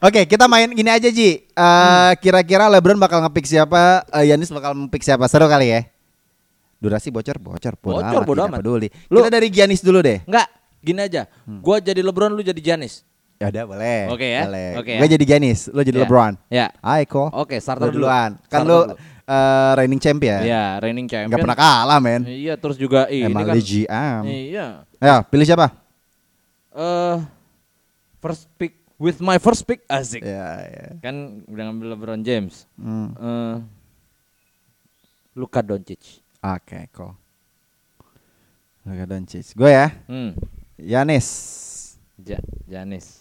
Oke, 0.00 0.24
kita 0.24 0.46
main 0.46 0.70
gini 0.70 0.88
aja 0.88 1.06
Ji. 1.06 1.44
Eh, 1.44 2.12
Kira-kira 2.18 2.66
LeBron 2.68 2.96
bakal 2.96 3.20
ngepick 3.20 3.44
siapa? 3.44 4.02
Eh, 4.10 4.32
Yanis 4.32 4.48
bakal 4.48 4.72
ngepick 4.74 5.02
siapa? 5.02 5.28
Seru 5.28 5.44
kali 5.44 5.68
ya. 5.68 5.80
Durasi 6.78 7.12
bocor, 7.12 7.36
bocor, 7.36 7.76
bodo 7.76 8.00
Bocor, 8.00 8.08
amat, 8.14 8.24
bodo 8.24 8.40
amat. 8.42 8.58
peduli. 8.58 8.88
Lu- 9.06 9.20
Kita 9.20 9.28
dari 9.30 9.48
Giannis 9.48 9.84
dulu 9.84 10.00
deh. 10.00 10.24
Enggak, 10.24 10.48
gini 10.80 11.00
aja. 11.02 11.28
Gua 11.44 11.76
jadi 11.78 12.00
LeBron, 12.00 12.32
lu 12.32 12.40
jadi 12.40 12.56
Giannis. 12.56 13.04
Ya 13.40 13.48
udah 13.48 13.64
boleh. 13.64 14.00
Oke 14.12 14.26
ya, 14.28 14.44
Boleh. 14.44 14.68
Gue 14.84 15.00
ya. 15.00 15.12
jadi 15.16 15.24
Giannis, 15.24 15.72
lo 15.72 15.80
jadi 15.80 15.96
Ya. 15.96 16.04
LeBron. 16.04 16.32
Ya. 16.52 16.66
Kok. 17.08 17.28
Oke, 17.32 17.56
starter 17.56 17.88
Lo 17.88 17.92
dulu. 17.96 18.04
duluan. 18.04 18.36
Kan 18.36 18.44
Starter 18.44 18.68
lo 18.68 18.78
dulu. 18.84 18.94
eh, 19.00 19.72
reigning 19.80 19.96
champ 19.96 20.20
ya. 20.20 20.38
Ya, 20.44 20.64
reigning 20.76 21.08
champion. 21.08 21.32
Nggak 21.32 21.40
pernah 21.40 21.56
kalah 21.56 21.98
men. 21.98 22.28
Iya, 22.28 22.60
terus 22.60 22.76
juga 22.76 23.08
ini 23.08 23.32
Emang 23.32 23.48
kan. 23.48 23.56
GM. 23.56 24.22
Iya. 24.28 24.66
Ayo, 25.00 25.16
pilih 25.24 25.48
siapa? 25.48 25.72
Eh 26.70 27.16
first 28.20 28.44
pick 28.60 28.76
with 29.00 29.24
my 29.24 29.40
first 29.40 29.64
pick 29.64 29.88
asik. 29.88 30.20
Ya, 30.20 30.60
ya. 30.60 30.86
Kan 31.00 31.40
udah 31.48 31.64
ngambil 31.64 31.96
LeBron 31.96 32.20
James. 32.20 32.68
Hmm. 32.76 33.16
Eh 33.16 33.56
Luka 35.32 35.64
Doncic. 35.64 36.20
Oke, 36.44 36.92
kok. 36.92 37.16
Luka 38.84 39.08
Doncic. 39.08 39.56
Gue 39.56 39.72
ya. 39.72 39.88
Hmm. 40.04 40.36
Yanis. 40.76 41.28
Ja 42.20 42.36
Janis. 42.68 43.19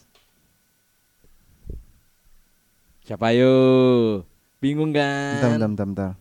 Siapa 3.09 3.33
yuk? 3.33 4.21
Bingung 4.61 4.93
Bentar, 4.93 5.49
kan? 5.49 5.57
bentar, 5.57 5.69
bentar, 5.73 5.85
bentar. 5.89 6.11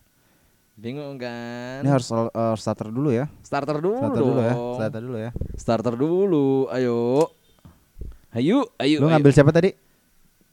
Bingung 0.72 1.20
kan? 1.20 1.84
Ini 1.84 1.90
harus 1.92 2.08
uh, 2.08 2.56
starter 2.56 2.88
dulu 2.88 3.12
ya. 3.12 3.28
starter 3.44 3.76
dulu. 3.76 4.00
Starter 4.00 4.24
dulu 4.24 4.40
ya. 4.40 4.54
Starter 4.56 5.00
dulu 5.04 5.16
ya. 5.20 5.30
Starter 5.60 5.94
dulu. 6.00 6.46
Ayo. 6.72 7.28
Ayo, 8.32 8.72
ayo. 8.80 9.04
Lu 9.04 9.04
ayo. 9.04 9.12
ngambil 9.12 9.32
siapa 9.36 9.52
tadi? 9.52 9.76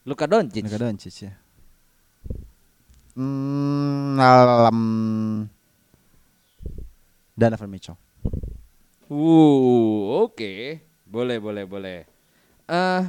Luka 0.04 0.28
Doncic. 0.28 0.60
Luka 0.68 0.76
Doncic 0.76 1.16
ya. 1.24 1.32
Hmm, 3.16 4.20
alam 4.20 4.80
Donovan 7.32 7.72
Mitchell. 7.72 7.96
Uh, 9.08 10.28
oke. 10.28 10.84
Boleh, 11.08 11.40
boleh, 11.40 11.64
boleh. 11.64 12.04
Eh 12.68 13.04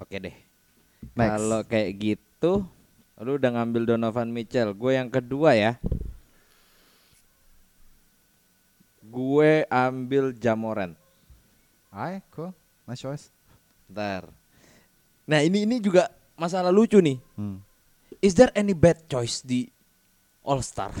Oke 0.00 0.16
deh. 0.24 0.47
Kalau 1.18 1.66
kayak 1.66 1.90
gitu, 1.98 2.62
lu 3.18 3.30
udah 3.34 3.50
ngambil 3.50 3.82
Donovan 3.96 4.30
Mitchell. 4.30 4.70
Gue 4.78 4.94
yang 4.94 5.10
kedua 5.10 5.58
ya. 5.58 5.72
Gue 9.02 9.66
ambil 9.66 10.30
Jamoran. 10.36 10.94
Hai, 11.90 12.22
cool. 12.30 12.54
Nice 12.86 13.02
choice. 13.02 13.24
Bentar. 13.90 14.30
Nah, 15.26 15.42
ini 15.42 15.66
ini 15.66 15.82
juga 15.82 16.12
masalah 16.38 16.70
lucu 16.70 17.02
nih. 17.02 17.18
Hmm. 17.34 17.58
Is 18.22 18.38
there 18.38 18.52
any 18.54 18.76
bad 18.76 19.08
choice 19.10 19.42
di 19.42 19.66
All 20.46 20.62
Star? 20.62 20.94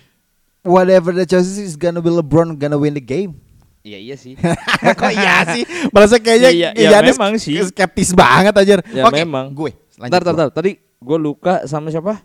Whatever 0.64 1.12
the 1.12 1.28
choice 1.28 1.58
is 1.60 1.76
gonna 1.76 2.00
be 2.00 2.08
LeBron 2.08 2.56
gonna 2.56 2.80
win 2.80 2.96
the 2.96 3.04
game. 3.04 3.36
Iya 3.80 3.98
iya 3.98 4.16
sih. 4.16 4.36
Kok 5.00 5.12
iya 5.12 5.36
sih? 5.56 5.62
Merasa 5.88 6.20
kayaknya 6.20 6.50
Iya, 6.52 6.68
iya, 6.76 6.88
Giannis 6.92 7.16
memang 7.16 7.32
sih. 7.40 7.56
skeptis 7.64 8.12
banget 8.12 8.52
aja. 8.52 8.74
Ya, 8.92 9.08
Oke, 9.08 9.24
memang. 9.24 9.48
gue. 9.56 9.72
Lanjut 9.96 10.20
gua. 10.20 10.32
ntar. 10.36 10.48
Tadi 10.52 10.76
gue 10.80 11.18
luka 11.20 11.64
sama 11.64 11.88
siapa? 11.88 12.20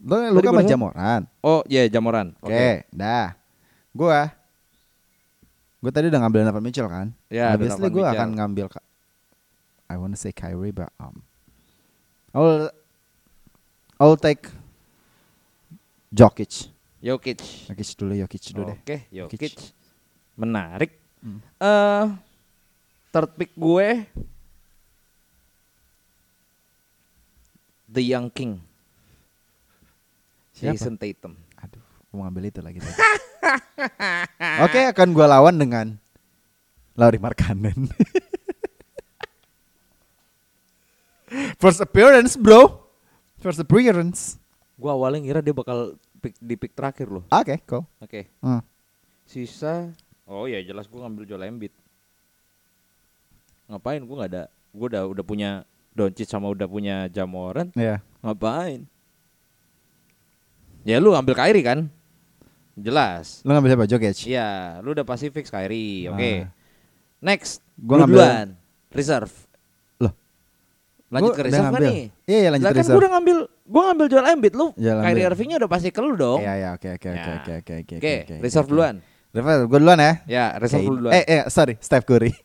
Lu 0.00 0.16
Tadi 0.16 0.32
lu 0.32 0.38
gua 0.40 0.60
sama. 0.64 0.70
Jamoran. 0.70 1.20
Oh, 1.44 1.60
iya 1.68 1.84
Jamoran. 1.92 2.32
Oke, 2.40 2.88
dah. 2.88 3.36
Gua 3.92 4.32
Gue 5.84 5.92
tadi 5.92 6.08
udah 6.08 6.16
ngambil 6.24 6.48
Donovan 6.48 6.64
Mitchell 6.64 6.88
kan? 6.88 7.12
Ya, 7.28 7.52
Obviously 7.52 7.84
Donovan 7.84 7.92
gue 7.92 8.04
akan 8.08 8.28
ngambil 8.40 8.66
I 9.84 10.00
wanna 10.00 10.16
say 10.16 10.32
Kyrie 10.32 10.72
but 10.72 10.88
um 10.96 11.20
I'll 12.32 12.72
I'll 14.00 14.16
take 14.16 14.48
Jokic. 16.08 16.72
Jokic. 17.04 17.68
Jokic 17.68 17.90
dulu, 18.00 18.16
Jokic 18.16 18.44
dulu 18.56 18.72
deh. 18.72 18.78
Oke, 18.80 18.96
Jokic. 19.12 19.40
Jokic. 19.44 19.83
Menarik. 20.34 20.98
Hmm. 21.22 21.40
Eh 21.58 22.06
third 23.14 23.30
pick 23.38 23.54
gue 23.54 24.10
The 27.94 28.02
Young 28.02 28.26
King. 28.34 28.58
Siapa? 30.50 30.74
Jason 30.74 30.98
Tatum. 30.98 31.38
Aduh, 31.62 31.78
mau 32.10 32.26
ngambil 32.26 32.50
itu 32.50 32.58
lagi. 32.58 32.82
Oke, 34.66 34.82
akan 34.90 35.14
gua 35.14 35.30
lawan 35.30 35.54
dengan 35.54 35.94
Lauri 36.98 37.22
Markkanen. 37.22 37.86
First 41.62 41.78
appearance, 41.82 42.34
bro. 42.34 42.82
First 43.38 43.62
appearance. 43.62 44.42
Gua 44.74 44.98
awalnya 44.98 45.22
ngira 45.22 45.38
dia 45.42 45.54
bakal 45.54 45.94
pick, 46.18 46.34
di 46.42 46.58
pick 46.58 46.74
terakhir 46.74 47.06
loh. 47.10 47.22
Oke, 47.30 47.62
cool. 47.66 47.86
Oke. 48.02 48.26
Hmm. 48.42 48.62
Sisa 49.22 49.94
Oh 50.24 50.44
ya 50.44 50.60
jelas 50.60 50.86
gua 50.86 51.04
ngambil 51.04 51.24
Joel 51.24 51.46
Embiid. 51.46 51.74
Ngapain 53.66 54.00
gua 54.02 54.16
nggak 54.18 54.30
ada 54.30 54.42
gua 54.70 54.86
udah 54.88 55.02
udah 55.06 55.24
punya 55.24 55.50
Doncic 55.92 56.26
sama 56.26 56.48
udah 56.48 56.66
punya 56.66 57.06
Jamoran. 57.06 57.70
Ya. 57.72 58.02
Ngapain? 58.18 58.88
Ya 60.82 60.98
lu 60.98 61.12
ambil 61.12 61.32
Kyrie 61.32 61.62
kan? 61.62 61.86
Jelas. 62.74 63.40
Lu 63.40 63.54
ngambil 63.54 63.70
siapa? 63.70 63.86
Jokic. 63.86 64.18
Iya, 64.26 64.48
lu 64.82 64.92
udah 64.92 65.06
pasti 65.06 65.30
fix 65.30 65.48
Kyrie. 65.48 66.10
Oke. 66.10 66.32
Ah. 66.42 66.50
Next, 67.22 67.62
Gua 67.74 68.02
lu 68.02 68.04
ngambil- 68.04 68.20
duluan. 68.20 68.48
Reserve. 68.90 69.32
Loh. 69.98 70.12
Lanjut 71.08 71.30
Gua 71.30 71.38
ke 71.38 71.42
reserve 71.46 71.70
kan 71.70 71.80
nih? 71.80 71.96
Iya, 72.26 72.38
iya, 72.38 72.48
lanjut 72.50 72.64
Lah 72.64 72.72
ke 72.72 72.74
kan 72.74 72.82
reserve. 72.82 72.92
gua 72.92 73.00
udah 73.00 73.12
ngambil 73.14 73.36
gua 73.64 73.82
ngambil 73.88 74.06
Joel 74.10 74.26
Embiid 74.28 74.54
lu. 74.54 74.66
Joel 74.74 74.98
Kyrie 74.98 75.08
Embiid. 75.14 75.28
Irvingnya 75.30 75.56
udah 75.62 75.70
pasti 75.70 75.88
ke 75.88 76.00
lu 76.02 76.12
dong. 76.14 76.40
Iya, 76.42 76.52
iya, 76.54 76.68
oke, 76.74 76.88
oke, 76.90 77.08
oke, 77.08 77.16
Ya. 77.16 77.34
oke, 77.38 77.52
oke, 77.54 77.74
oke. 77.78 77.94
Oke, 77.96 78.14
reserve 78.42 78.66
duluan. 78.66 78.94
Reserve, 79.34 79.66
gue 79.66 79.78
duluan 79.82 79.98
ya. 79.98 80.12
Ya, 80.30 80.44
Oke. 80.54 80.78
dulu 80.78 81.02
duluan. 81.02 81.12
Eh, 81.18 81.24
eh, 81.26 81.42
sorry, 81.50 81.74
Steph 81.82 82.06
Curry. 82.06 82.30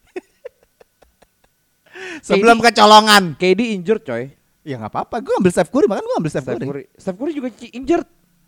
Sebelum 2.25 2.57
kecolongan. 2.57 3.37
KD 3.37 3.77
injured 3.77 4.01
coy. 4.01 4.33
Ya 4.65 4.81
nggak 4.81 4.91
apa-apa, 4.91 5.21
gue 5.21 5.33
ambil 5.37 5.53
Steph 5.53 5.69
Curry, 5.69 5.85
makan 5.85 6.01
gue 6.01 6.17
ambil 6.17 6.31
Steph, 6.33 6.49
Steph 6.49 6.57
Curry. 6.57 6.65
Curry. 6.65 6.85
Steph 6.97 7.17
Curry 7.21 7.33
juga 7.37 7.49
injured. 7.69 8.07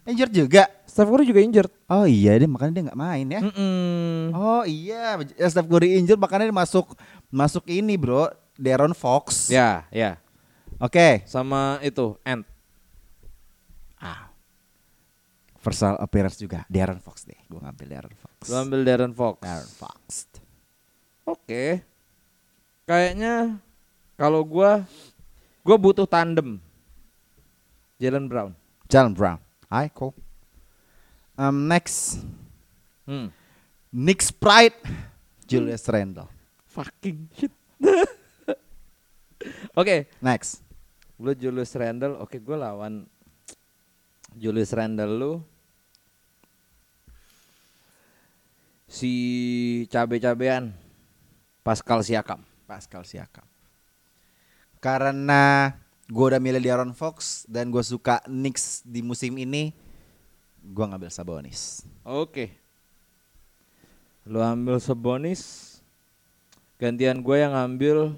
Injured 0.09 0.33
juga. 0.33 0.63
Steph 0.89 1.09
Curry 1.13 1.25
juga 1.29 1.41
injured. 1.45 1.71
Oh 1.85 2.09
iya, 2.09 2.33
dia 2.33 2.49
makanya 2.49 2.73
dia 2.73 2.83
nggak 2.89 2.99
main 2.99 3.25
ya. 3.29 3.41
Mm-mm. 3.45 4.33
Oh 4.33 4.63
iya, 4.65 5.21
ya, 5.37 5.45
Steph 5.45 5.69
Curry 5.69 6.01
injured 6.01 6.17
makanya 6.17 6.49
dia 6.49 6.57
masuk 6.57 6.97
masuk 7.29 7.61
ini 7.69 7.93
bro, 7.93 8.25
Deron 8.57 8.97
Fox. 8.97 9.53
Ya, 9.53 9.85
ya. 9.93 10.17
Oke. 10.81 11.21
Sama 11.29 11.77
itu 11.85 12.17
Ant. 12.25 12.41
Ah. 14.01 14.33
First 15.61 15.85
appearance 16.01 16.41
juga, 16.41 16.65
Deron 16.65 16.97
Fox 16.97 17.21
deh. 17.21 17.37
Gue 17.45 17.61
ngambil 17.61 17.85
Deron 17.85 18.15
Fox. 18.17 18.49
Lu 18.49 18.57
ambil 18.57 18.81
Darren 18.81 19.13
Fox. 19.13 19.37
Deron 19.45 19.69
Fox. 19.77 20.25
Oke. 21.21 21.85
Kayaknya 22.89 23.61
kalau 24.17 24.41
gua 24.41 24.89
gua 25.61 25.77
butuh 25.77 26.09
tandem. 26.09 26.57
Jalen 28.01 28.25
Brown. 28.25 28.57
Jalen 28.89 29.13
Brown. 29.13 29.37
Hai, 29.69 29.93
cool. 29.93 30.17
Um, 31.37 31.69
next, 31.69 32.25
Hmm. 33.05 33.29
Nick 33.93 34.25
Sprite, 34.25 34.81
Julius 35.45 35.85
Randle. 35.85 36.25
Fucking 36.65 37.29
shit. 37.37 37.53
Oke, 39.77 40.09
Next. 40.21 40.61
lu 41.21 41.37
Julius 41.37 41.73
Randle. 41.77 42.17
Oke, 42.17 42.41
gua 42.41 42.57
lawan 42.69 43.05
Julius 44.35 44.71
Randle 44.71 45.15
lu. 45.15 45.33
Si 48.91 49.11
cabe-cabean 49.87 50.75
Pascal 51.63 52.03
Siakam. 52.03 52.43
Pascal 52.67 53.03
Siakam. 53.07 53.47
Karena 54.81 55.75
gue 56.11 56.25
udah 56.27 56.41
milih 56.41 56.59
Deron 56.59 56.91
Fox 56.91 57.47
dan 57.47 57.71
gue 57.71 57.79
suka 57.85 58.19
Knicks 58.27 58.83
di 58.83 58.99
musim 58.99 59.37
ini, 59.39 59.71
gue 60.59 60.85
ngambil 60.85 61.07
Sabonis. 61.07 61.85
Oke. 62.03 62.51
Lu 64.27 64.43
ambil 64.43 64.81
Sabonis. 64.81 65.69
Gantian 66.81 67.21
gue 67.21 67.37
yang 67.37 67.53
ngambil 67.53 68.17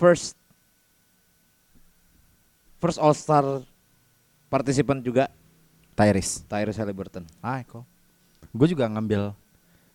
first 0.00 0.34
first 2.80 2.98
All 2.98 3.12
Star 3.12 3.44
partisipan 4.52 5.00
juga 5.00 5.32
Tyrese. 5.96 6.44
Tyrese 6.44 6.76
Halliburton 6.76 7.24
Ah, 7.40 7.64
cool. 7.64 7.88
Gue 8.52 8.68
juga 8.68 8.84
ngambil 8.84 9.32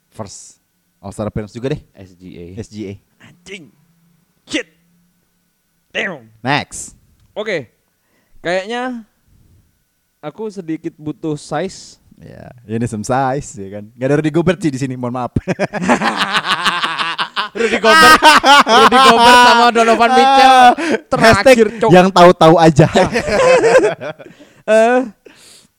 first 0.09 0.57
All 0.97 1.13
Star 1.13 1.29
appearance 1.29 1.53
juga 1.53 1.77
deh, 1.77 1.81
SGA. 1.93 2.57
SGA. 2.57 2.93
Anjing. 3.21 3.69
Shit. 4.49 4.65
Damn. 5.93 6.33
Next. 6.41 6.97
Oke. 7.37 7.69
Kayaknya 8.41 9.05
aku 10.17 10.49
sedikit 10.49 10.97
butuh 10.97 11.37
size. 11.37 12.01
Ya, 12.17 12.49
ini 12.65 12.89
some 12.89 13.05
size 13.05 13.61
ya 13.61 13.77
kan. 13.77 13.93
Gak 13.93 14.07
ada 14.09 14.15
Rudy 14.17 14.33
Gobert 14.33 14.57
sih 14.57 14.73
di 14.73 14.81
sini, 14.81 14.97
mohon 14.97 15.13
maaf. 15.13 15.37
Rudy 17.57 17.77
Gobert, 17.77 18.21
Rudy 18.65 18.97
Gobert 18.97 19.37
sama 19.45 19.65
Donovan 19.69 20.11
Mitchell 20.13 20.57
terakhir 21.13 21.65
cok. 21.77 21.89
yang 21.93 22.07
tahu-tahu 22.09 22.55
aja. 22.57 22.89
Eh, 24.67 24.99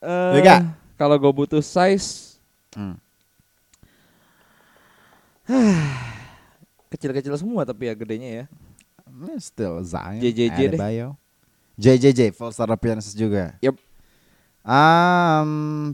Ya, 0.01 0.41
Kak? 0.41 0.61
kalau 0.97 1.14
gue 1.14 1.32
butuh 1.34 1.61
size 1.61 2.41
Hmm. 2.72 2.95
kecil-kecil 6.93 7.34
semua 7.34 7.64
tapi 7.64 7.89
ya 7.89 7.95
gedenya 7.95 8.30
ya. 8.30 8.45
Still 9.36 9.80
Zion. 9.82 10.20
JJJ 10.20 10.39
deh. 10.70 10.78
Adebayo. 10.78 11.09
JJJ 11.74 12.32
full 12.32 12.51
star 12.51 12.68
appearances 12.68 13.12
juga. 13.12 13.57
Yup. 13.59 13.76
Um, 14.62 15.93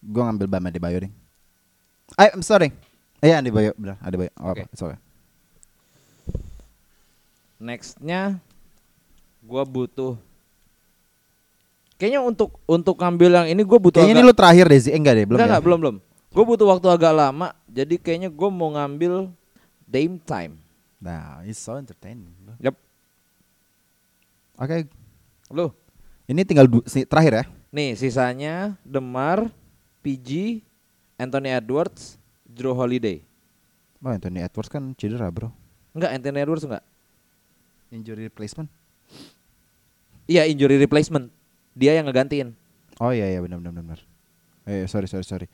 gue 0.00 0.22
ngambil 0.22 0.46
Bam 0.46 0.64
Adebayo 0.64 0.96
deh. 1.02 1.12
I, 2.14 2.30
I'm 2.30 2.42
sorry. 2.42 2.70
Iya 3.20 3.42
Adebayo, 3.42 3.74
benar 3.76 3.98
Adebayo. 4.00 4.30
Oh, 4.38 4.54
Oke. 4.54 4.64
apa, 4.64 4.70
it's 4.70 4.80
okay. 4.80 4.98
Nextnya 7.58 8.40
gue 9.40 9.62
butuh. 9.66 10.16
Kayaknya 12.00 12.24
untuk 12.24 12.56
untuk 12.64 12.96
ngambil 12.96 13.44
yang 13.44 13.46
ini 13.52 13.60
gue 13.60 13.76
butuh. 13.76 14.00
Kayaknya 14.00 14.16
ini 14.16 14.22
agak- 14.24 14.32
lu 14.32 14.38
terakhir 14.40 14.64
deh 14.72 14.80
sih. 14.80 14.90
Eh, 14.90 14.96
enggak 14.96 15.14
deh, 15.20 15.24
belum 15.28 15.36
Enggak, 15.36 15.44
ya? 15.44 15.52
enggak, 15.52 15.64
belum 15.68 15.78
belum. 15.84 15.96
Gue 16.32 16.44
butuh 16.48 16.66
waktu 16.72 16.86
agak 16.88 17.12
lama. 17.12 17.48
Jadi 17.68 17.94
kayaknya 18.00 18.32
gue 18.32 18.48
mau 18.48 18.72
ngambil 18.72 19.28
Dame 19.84 20.16
Time. 20.24 20.56
Nah, 20.96 21.44
it's 21.44 21.60
so 21.60 21.76
entertaining. 21.76 22.32
Yap. 22.56 22.72
Oke, 24.56 24.88
Lu. 25.52 25.72
ini 26.24 26.40
tinggal 26.44 26.68
terakhir 27.04 27.32
ya. 27.32 27.44
Nih 27.68 27.96
sisanya 27.96 28.76
Demar, 28.80 29.48
PG, 30.00 30.60
Anthony 31.16 31.52
Edwards, 31.52 32.16
Drew 32.44 32.72
Holiday. 32.72 33.20
Oh, 34.00 34.08
Anthony 34.08 34.40
Edwards 34.40 34.72
kan 34.72 34.96
cedera, 34.96 35.28
bro. 35.28 35.52
Enggak, 35.92 36.16
Anthony 36.16 36.40
Edwards 36.40 36.64
enggak. 36.64 36.84
Injury 37.92 38.28
replacement. 38.28 38.68
Iya, 40.24 40.48
injury 40.48 40.80
replacement. 40.80 41.28
Dia 41.74 41.96
yang 41.96 42.06
ngegantiin. 42.08 42.52
Oh 43.00 43.10
iya 43.10 43.26
iya 43.28 43.40
benar 43.40 43.58
benar 43.58 43.72
benar. 43.76 44.00
Eh 44.68 44.84
sorry 44.86 45.08
sorry 45.08 45.24
sorry. 45.24 45.46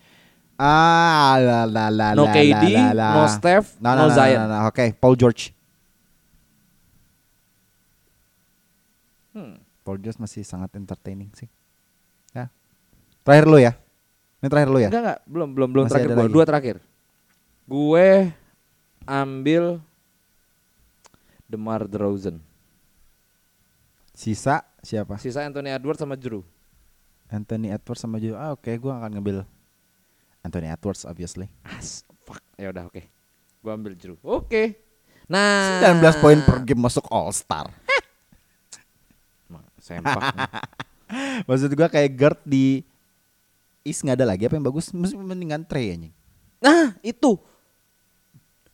Ah 0.56 1.36
la 1.36 1.58
la 1.68 1.92
la 1.92 2.08
No 2.16 2.24
la, 2.26 2.32
KD, 2.32 2.64
la, 2.72 2.92
la. 2.96 3.08
no 3.12 3.22
Steph, 3.28 3.76
no, 3.78 3.92
no 3.92 3.96
no, 3.96 4.08
no, 4.08 4.14
Zion. 4.16 4.40
no, 4.40 4.46
no. 4.48 4.56
Oke, 4.66 4.96
Paul 4.96 5.14
George. 5.14 5.52
Hmm. 9.36 9.60
Paul 9.84 10.00
George 10.00 10.18
masih 10.18 10.42
sangat 10.42 10.72
entertaining 10.74 11.28
sih. 11.36 11.46
Ya. 12.32 12.48
Terakhir 13.22 13.46
lu 13.46 13.58
ya. 13.60 13.72
Ini 14.40 14.48
terakhir 14.48 14.70
lu 14.72 14.78
ya. 14.80 14.88
Enggak 14.88 15.02
enggak, 15.04 15.20
belum 15.28 15.48
belum 15.52 15.68
belum 15.72 15.84
Masih 15.86 15.92
terakhir 15.94 16.08
gua. 16.10 16.18
lagi. 16.24 16.32
Dua 16.32 16.44
terakhir. 16.44 16.76
Gue 17.66 18.08
ambil 19.04 19.64
DeMar 21.46 21.84
DeRozan. 21.86 22.40
Sisa 24.16 24.64
siapa? 24.86 25.18
Sisa 25.18 25.42
Anthony 25.42 25.74
Edwards 25.74 25.98
sama 25.98 26.14
Drew. 26.14 26.46
Anthony 27.26 27.74
Edwards 27.74 27.98
sama 27.98 28.22
Joe. 28.22 28.38
Ah 28.38 28.54
oke, 28.54 28.70
gua 28.78 29.02
akan 29.02 29.18
ngambil 29.18 29.42
Anthony 30.46 30.70
Edwards 30.70 31.02
obviously. 31.02 31.50
As, 31.66 32.06
fuck. 32.22 32.38
Ya 32.54 32.70
udah 32.70 32.86
oke. 32.86 33.02
Gue 33.66 33.70
ambil 33.74 33.98
Drew. 33.98 34.14
Oke. 34.22 34.78
Nah, 35.26 35.82
19 35.98 36.22
poin 36.22 36.38
per 36.38 36.62
game 36.62 36.78
masuk 36.78 37.02
All 37.10 37.34
Star. 37.34 37.66
Sempak. 39.82 40.22
Maksud 41.50 41.70
gua 41.74 41.90
kayak 41.90 42.14
guard 42.14 42.40
di 42.46 42.86
East 43.86 44.02
nggak 44.02 44.22
ada 44.22 44.26
lagi 44.34 44.46
apa 44.46 44.58
yang 44.58 44.66
bagus? 44.66 44.90
Mesti 44.90 45.14
mendingan 45.14 45.62
Trey 45.66 45.94
anjing. 45.94 46.14
nah, 46.58 46.94
itu. 47.02 47.38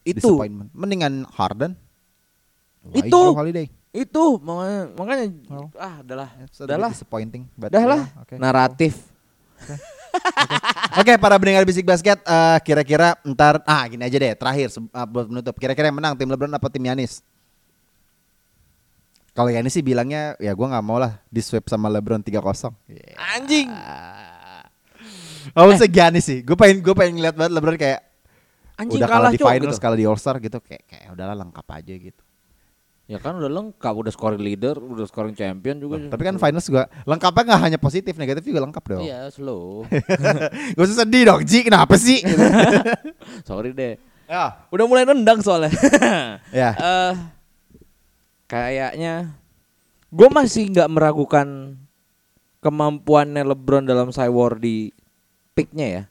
Itu. 0.04 0.40
Mendingan 0.72 1.28
Harden. 1.32 1.76
Itu. 2.96 3.12
Drew 3.12 3.36
Holiday. 3.36 3.68
Itu 3.92 4.40
makanya 4.40 4.80
makanya 4.96 5.24
Well, 5.52 5.68
ah 5.76 6.00
adalah 6.00 6.28
adalah 6.48 6.90
disappointing. 6.96 7.44
but 7.60 7.68
dah 7.68 7.84
lah 7.84 8.02
yeah, 8.08 8.22
oke. 8.24 8.34
naratif. 8.40 8.94
Oke 10.92 11.16
para 11.16 11.40
pendengar 11.40 11.64
bisik 11.64 11.88
basket 11.88 12.20
eh, 12.20 12.58
kira-kira 12.64 13.16
ntar 13.24 13.64
ah 13.64 13.84
gini 13.88 14.04
aja 14.04 14.16
deh 14.16 14.32
terakhir 14.36 14.68
ah, 14.92 15.08
buat 15.08 15.24
menutup 15.24 15.56
kira-kira 15.56 15.88
yang 15.88 15.96
menang 15.96 16.16
tim 16.16 16.28
LeBron 16.28 16.52
apa 16.52 16.68
tim 16.68 16.84
Yanis? 16.84 17.24
Kalau 19.32 19.48
Yanis 19.48 19.72
sih 19.72 19.80
bilangnya 19.80 20.36
ya 20.36 20.52
gua 20.52 20.68
nggak 20.72 20.84
mau 20.84 21.00
lah 21.00 21.16
di 21.32 21.40
sweep 21.40 21.64
sama 21.68 21.88
LeBron 21.88 22.20
3-0. 22.20 22.36
Anjing. 23.16 23.68
Oh, 25.56 25.68
eh. 25.68 25.88
Giannis 25.90 26.24
sih. 26.24 26.38
Gue 26.46 26.54
pengen 26.54 26.80
gue 26.80 26.94
pengen 26.94 27.18
ngeliat 27.18 27.34
banget 27.34 27.52
LeBron 27.56 27.76
kayak 27.76 28.00
Anjing 28.78 29.00
udah 29.00 29.08
kalah 29.08 29.28
kalah 29.28 29.32
di 29.32 29.40
finals, 29.40 29.76
gitu. 29.76 29.84
kalah 29.84 29.98
di 29.98 30.06
All 30.08 30.18
Star 30.18 30.36
gitu 30.40 30.58
kayak 30.64 30.82
kayak 30.88 31.06
udahlah 31.12 31.36
lengkap 31.36 31.66
aja 31.68 31.94
gitu. 31.96 32.21
Ya 33.10 33.18
kan 33.18 33.34
udah 33.34 33.50
lengkap, 33.50 33.94
udah 33.98 34.12
scoring 34.14 34.40
leader, 34.40 34.78
udah 34.78 35.04
scoring 35.10 35.34
champion 35.34 35.82
juga. 35.82 35.98
Tapi 36.06 36.22
kan 36.22 36.38
finals 36.38 36.64
juga 36.64 36.86
lengkapnya 37.02 37.42
nggak 37.50 37.62
hanya 37.66 37.78
positif, 37.82 38.14
negatif 38.14 38.46
juga 38.46 38.62
lengkap 38.62 38.84
dong. 38.88 39.02
Iya, 39.02 39.26
slow. 39.28 39.82
Gak 40.78 40.84
usah 40.86 41.02
sedih 41.02 41.22
dong, 41.26 41.42
Ji. 41.42 41.66
Kenapa 41.66 41.98
sih? 41.98 42.22
Sorry 43.48 43.74
deh. 43.74 43.98
ya. 44.30 44.54
Udah 44.70 44.86
mulai 44.86 45.02
nendang 45.02 45.42
soalnya. 45.42 45.74
Ya. 46.54 46.70
Eh 46.78 47.14
kayaknya 48.46 49.32
gue 50.12 50.28
masih 50.28 50.68
nggak 50.70 50.92
meragukan 50.92 51.80
kemampuannya 52.60 53.42
LeBron 53.48 53.88
dalam 53.88 54.14
cywar 54.14 54.62
di 54.62 54.94
picknya 55.58 55.86
ya. 55.90 56.02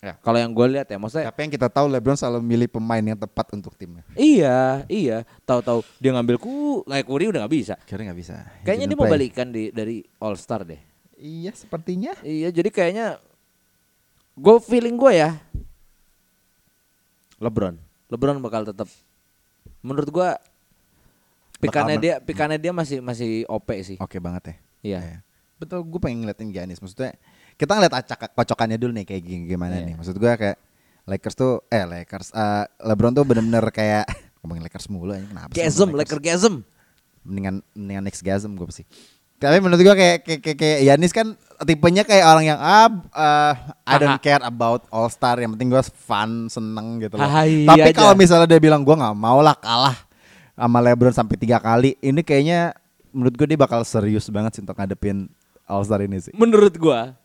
Ya. 0.00 0.16
Kalau 0.24 0.40
yang 0.40 0.48
gue 0.48 0.66
lihat 0.80 0.88
ya, 0.88 0.96
maksudnya 0.96 1.28
Tapi 1.28 1.44
yang 1.44 1.52
kita 1.52 1.68
tahu 1.68 1.86
LeBron 1.92 2.16
selalu 2.16 2.40
milih 2.40 2.68
pemain 2.72 3.04
yang 3.04 3.20
tepat 3.20 3.52
untuk 3.52 3.76
timnya. 3.76 4.00
iya, 4.16 4.80
iya. 4.88 5.28
Tahu-tahu 5.44 5.84
dia 6.00 6.16
ngambil 6.16 6.40
ku, 6.40 6.80
like 6.88 7.04
Curry 7.04 7.28
udah 7.28 7.44
nggak 7.44 7.52
bisa. 7.52 7.74
Kira 7.84 8.08
nggak 8.08 8.16
bisa. 8.16 8.48
Kayaknya 8.64 8.86
dia 8.88 8.96
mau 8.96 9.04
play. 9.04 9.12
balikan 9.20 9.52
di 9.52 9.68
dari 9.68 10.00
All 10.16 10.40
Star 10.40 10.64
deh. 10.64 10.80
Iya, 11.20 11.52
sepertinya. 11.52 12.16
Iya, 12.24 12.48
jadi 12.48 12.72
kayaknya 12.72 13.20
gue 14.40 14.56
feeling 14.64 14.96
gue 14.96 15.12
ya 15.20 15.36
LeBron. 17.40 17.76
LeBron 18.08 18.40
bakal 18.40 18.68
tetap 18.68 18.88
menurut 19.84 20.08
gue 20.08 20.28
pikannya 21.60 21.96
dia 22.00 22.14
pikannya 22.20 22.56
dia 22.56 22.72
masih 22.72 23.04
masih 23.04 23.44
OP 23.48 23.68
sih. 23.84 23.96
Oke 24.00 24.16
banget 24.16 24.42
ya. 24.44 24.56
Iya. 24.80 25.00
Iya. 25.00 25.18
Betul, 25.60 25.84
gue 25.84 26.00
pengen 26.00 26.24
ngeliatin 26.24 26.52
Giannis. 26.52 26.80
Maksudnya 26.80 27.16
kita 27.60 27.72
ngeliat 27.72 27.94
acak 27.94 28.32
kocokannya 28.32 28.74
dulu 28.74 28.96
nih 28.96 29.04
kayak 29.04 29.22
gini- 29.22 29.44
gimana 29.46 29.76
Iya. 29.76 29.84
nih. 29.84 29.94
Maksud 29.94 30.16
gue 30.16 30.32
kayak 30.32 30.56
Lakers 31.02 31.34
tuh 31.34 31.52
eh 31.66 31.84
Lakers 31.84 32.28
eh, 32.30 32.64
LeBron 32.80 33.12
tuh 33.12 33.22
bener-bener 33.22 33.64
kayak 33.68 34.08
ngomongin 34.40 34.64
Lakers 34.64 34.88
mulu 34.88 35.12
aja 35.12 35.20
kenapa 35.22 35.50
sih 35.50 35.60
Gasm, 35.60 35.76
ngomongin 35.84 36.00
Laker 36.00 36.18
gasm. 36.18 36.54
mendingan 37.20 37.54
mendingan 37.70 38.02
next 38.02 38.22
gasm 38.22 38.54
gue 38.54 38.64
pasti. 38.64 38.84
Tapi 39.36 39.56
menurut 39.58 39.76
gue 39.78 39.94
kayak 39.94 40.16
kayak 40.22 40.40
kayak, 40.42 40.56
kayak 40.58 40.78
Giannis 40.82 41.12
kan 41.12 41.26
tipenya 41.62 42.02
kayak 42.02 42.24
orang 42.24 42.44
yang 42.46 42.58
ah 42.58 42.88
eh, 43.10 43.52
I 43.86 43.96
don't 43.96 44.16
care 44.18 44.40
about 44.40 44.88
All 44.88 45.08
Star 45.08 45.36
yang 45.36 45.52
penting 45.52 45.68
gue 45.68 45.80
fun 45.98 46.46
seneng 46.46 46.96
gitu 46.98 47.14
loh. 47.14 47.22
Haha, 47.22 47.44
iya 47.44 47.64
Tapi 47.66 47.88
aja. 47.88 47.96
kalau 47.98 48.12
misalnya 48.14 48.44
dia 48.46 48.56
bilang 48.58 48.80
gue 48.80 48.92
nggak 48.92 49.12
mau 49.14 49.38
lah 49.38 49.52
kalah 49.54 49.96
sama 50.54 50.76
LeBron 50.78 51.10
sampai 51.10 51.36
tiga 51.36 51.56
kali, 51.56 51.96
ini 51.98 52.20
kayaknya 52.20 52.76
menurut 53.10 53.32
gue 53.34 53.46
dia 53.46 53.56
bakal 53.56 53.80
serius 53.80 54.28
banget 54.28 54.54
sih 54.54 54.62
untuk 54.62 54.72
ngadepin 54.74 55.28
All 55.64 55.80
Star 55.82 56.00
ini 56.00 56.16
sih. 56.18 56.32
Menurut 56.32 56.72
gua 56.74 57.16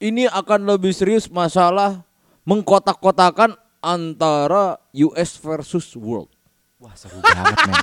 ini 0.00 0.24
akan 0.26 0.64
lebih 0.66 0.90
serius 0.90 1.28
masalah 1.28 2.00
mengkotak-kotakan 2.42 3.52
antara 3.78 4.80
US 4.96 5.36
versus 5.36 5.92
world. 5.94 6.32
Wah 6.80 6.96
seru 6.96 7.20
banget 7.20 7.56
men. 7.68 7.76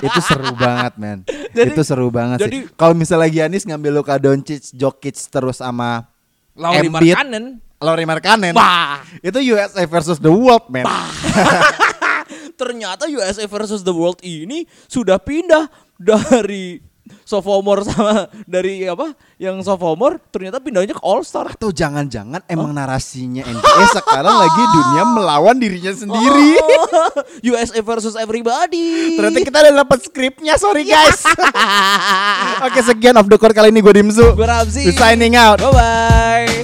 Itu 0.00 0.20
seru 0.24 0.50
banget 0.56 0.92
men. 0.96 1.18
Jadi- 1.52 1.72
Itu 1.76 1.82
seru 1.84 2.08
banget 2.08 2.38
jadi- 2.40 2.64
sih 2.64 2.72
Kalau 2.72 2.96
misalnya 2.96 3.28
Giannis 3.28 3.68
ngambil 3.68 4.00
Luka 4.00 4.16
Doncic, 4.16 4.72
Jokic 4.72 5.20
terus 5.28 5.60
sama 5.60 6.08
Lauri 6.56 6.88
Embiid, 6.88 7.12
Markkanen. 7.12 7.44
Lauri 7.78 8.04
Markkanen. 8.08 8.52
Wah, 8.56 9.04
Itu 9.20 9.38
USA 9.44 9.84
versus 9.84 10.16
the 10.18 10.32
world 10.32 10.64
men. 10.72 10.88
Ternyata 12.60 13.06
USA 13.06 13.44
versus 13.46 13.84
the 13.84 13.92
world 13.92 14.18
ini 14.24 14.64
sudah 14.88 15.20
pindah 15.20 15.68
dari 15.94 16.80
sophomore 17.24 17.82
sama 17.88 18.28
dari 18.44 18.84
apa? 18.88 19.14
Yang 19.40 19.66
sophomore 19.66 20.20
ternyata 20.30 20.58
pindahnya 20.60 20.94
ke 20.96 21.02
All 21.02 21.22
Star. 21.24 21.48
Atau 21.48 21.72
jangan-jangan 21.72 22.44
emang 22.46 22.74
narasinya 22.74 23.44
NBA 23.46 23.84
sekarang 23.96 24.34
lagi 24.36 24.62
dunia 24.74 25.02
melawan 25.14 25.56
dirinya 25.56 25.92
sendiri 25.94 26.58
USA 27.52 27.80
versus 27.80 28.14
everybody. 28.18 29.16
Ternyata 29.16 29.38
kita 29.40 29.58
udah 29.62 29.74
dapet 29.84 29.98
skripnya 30.06 30.54
sorry 30.58 30.82
guys 30.84 31.22
Oke 32.66 32.80
sekian 32.82 33.16
off 33.16 33.30
the 33.30 33.38
court 33.38 33.54
kali 33.54 33.70
ini 33.70 33.80
gue 33.80 33.94
Dimsu 33.94 34.34
Gue 34.34 34.46
Ramzi. 34.46 34.90
Signing 34.92 35.38
out 35.38 35.62
Bye 35.62 35.72
bye. 35.72 36.57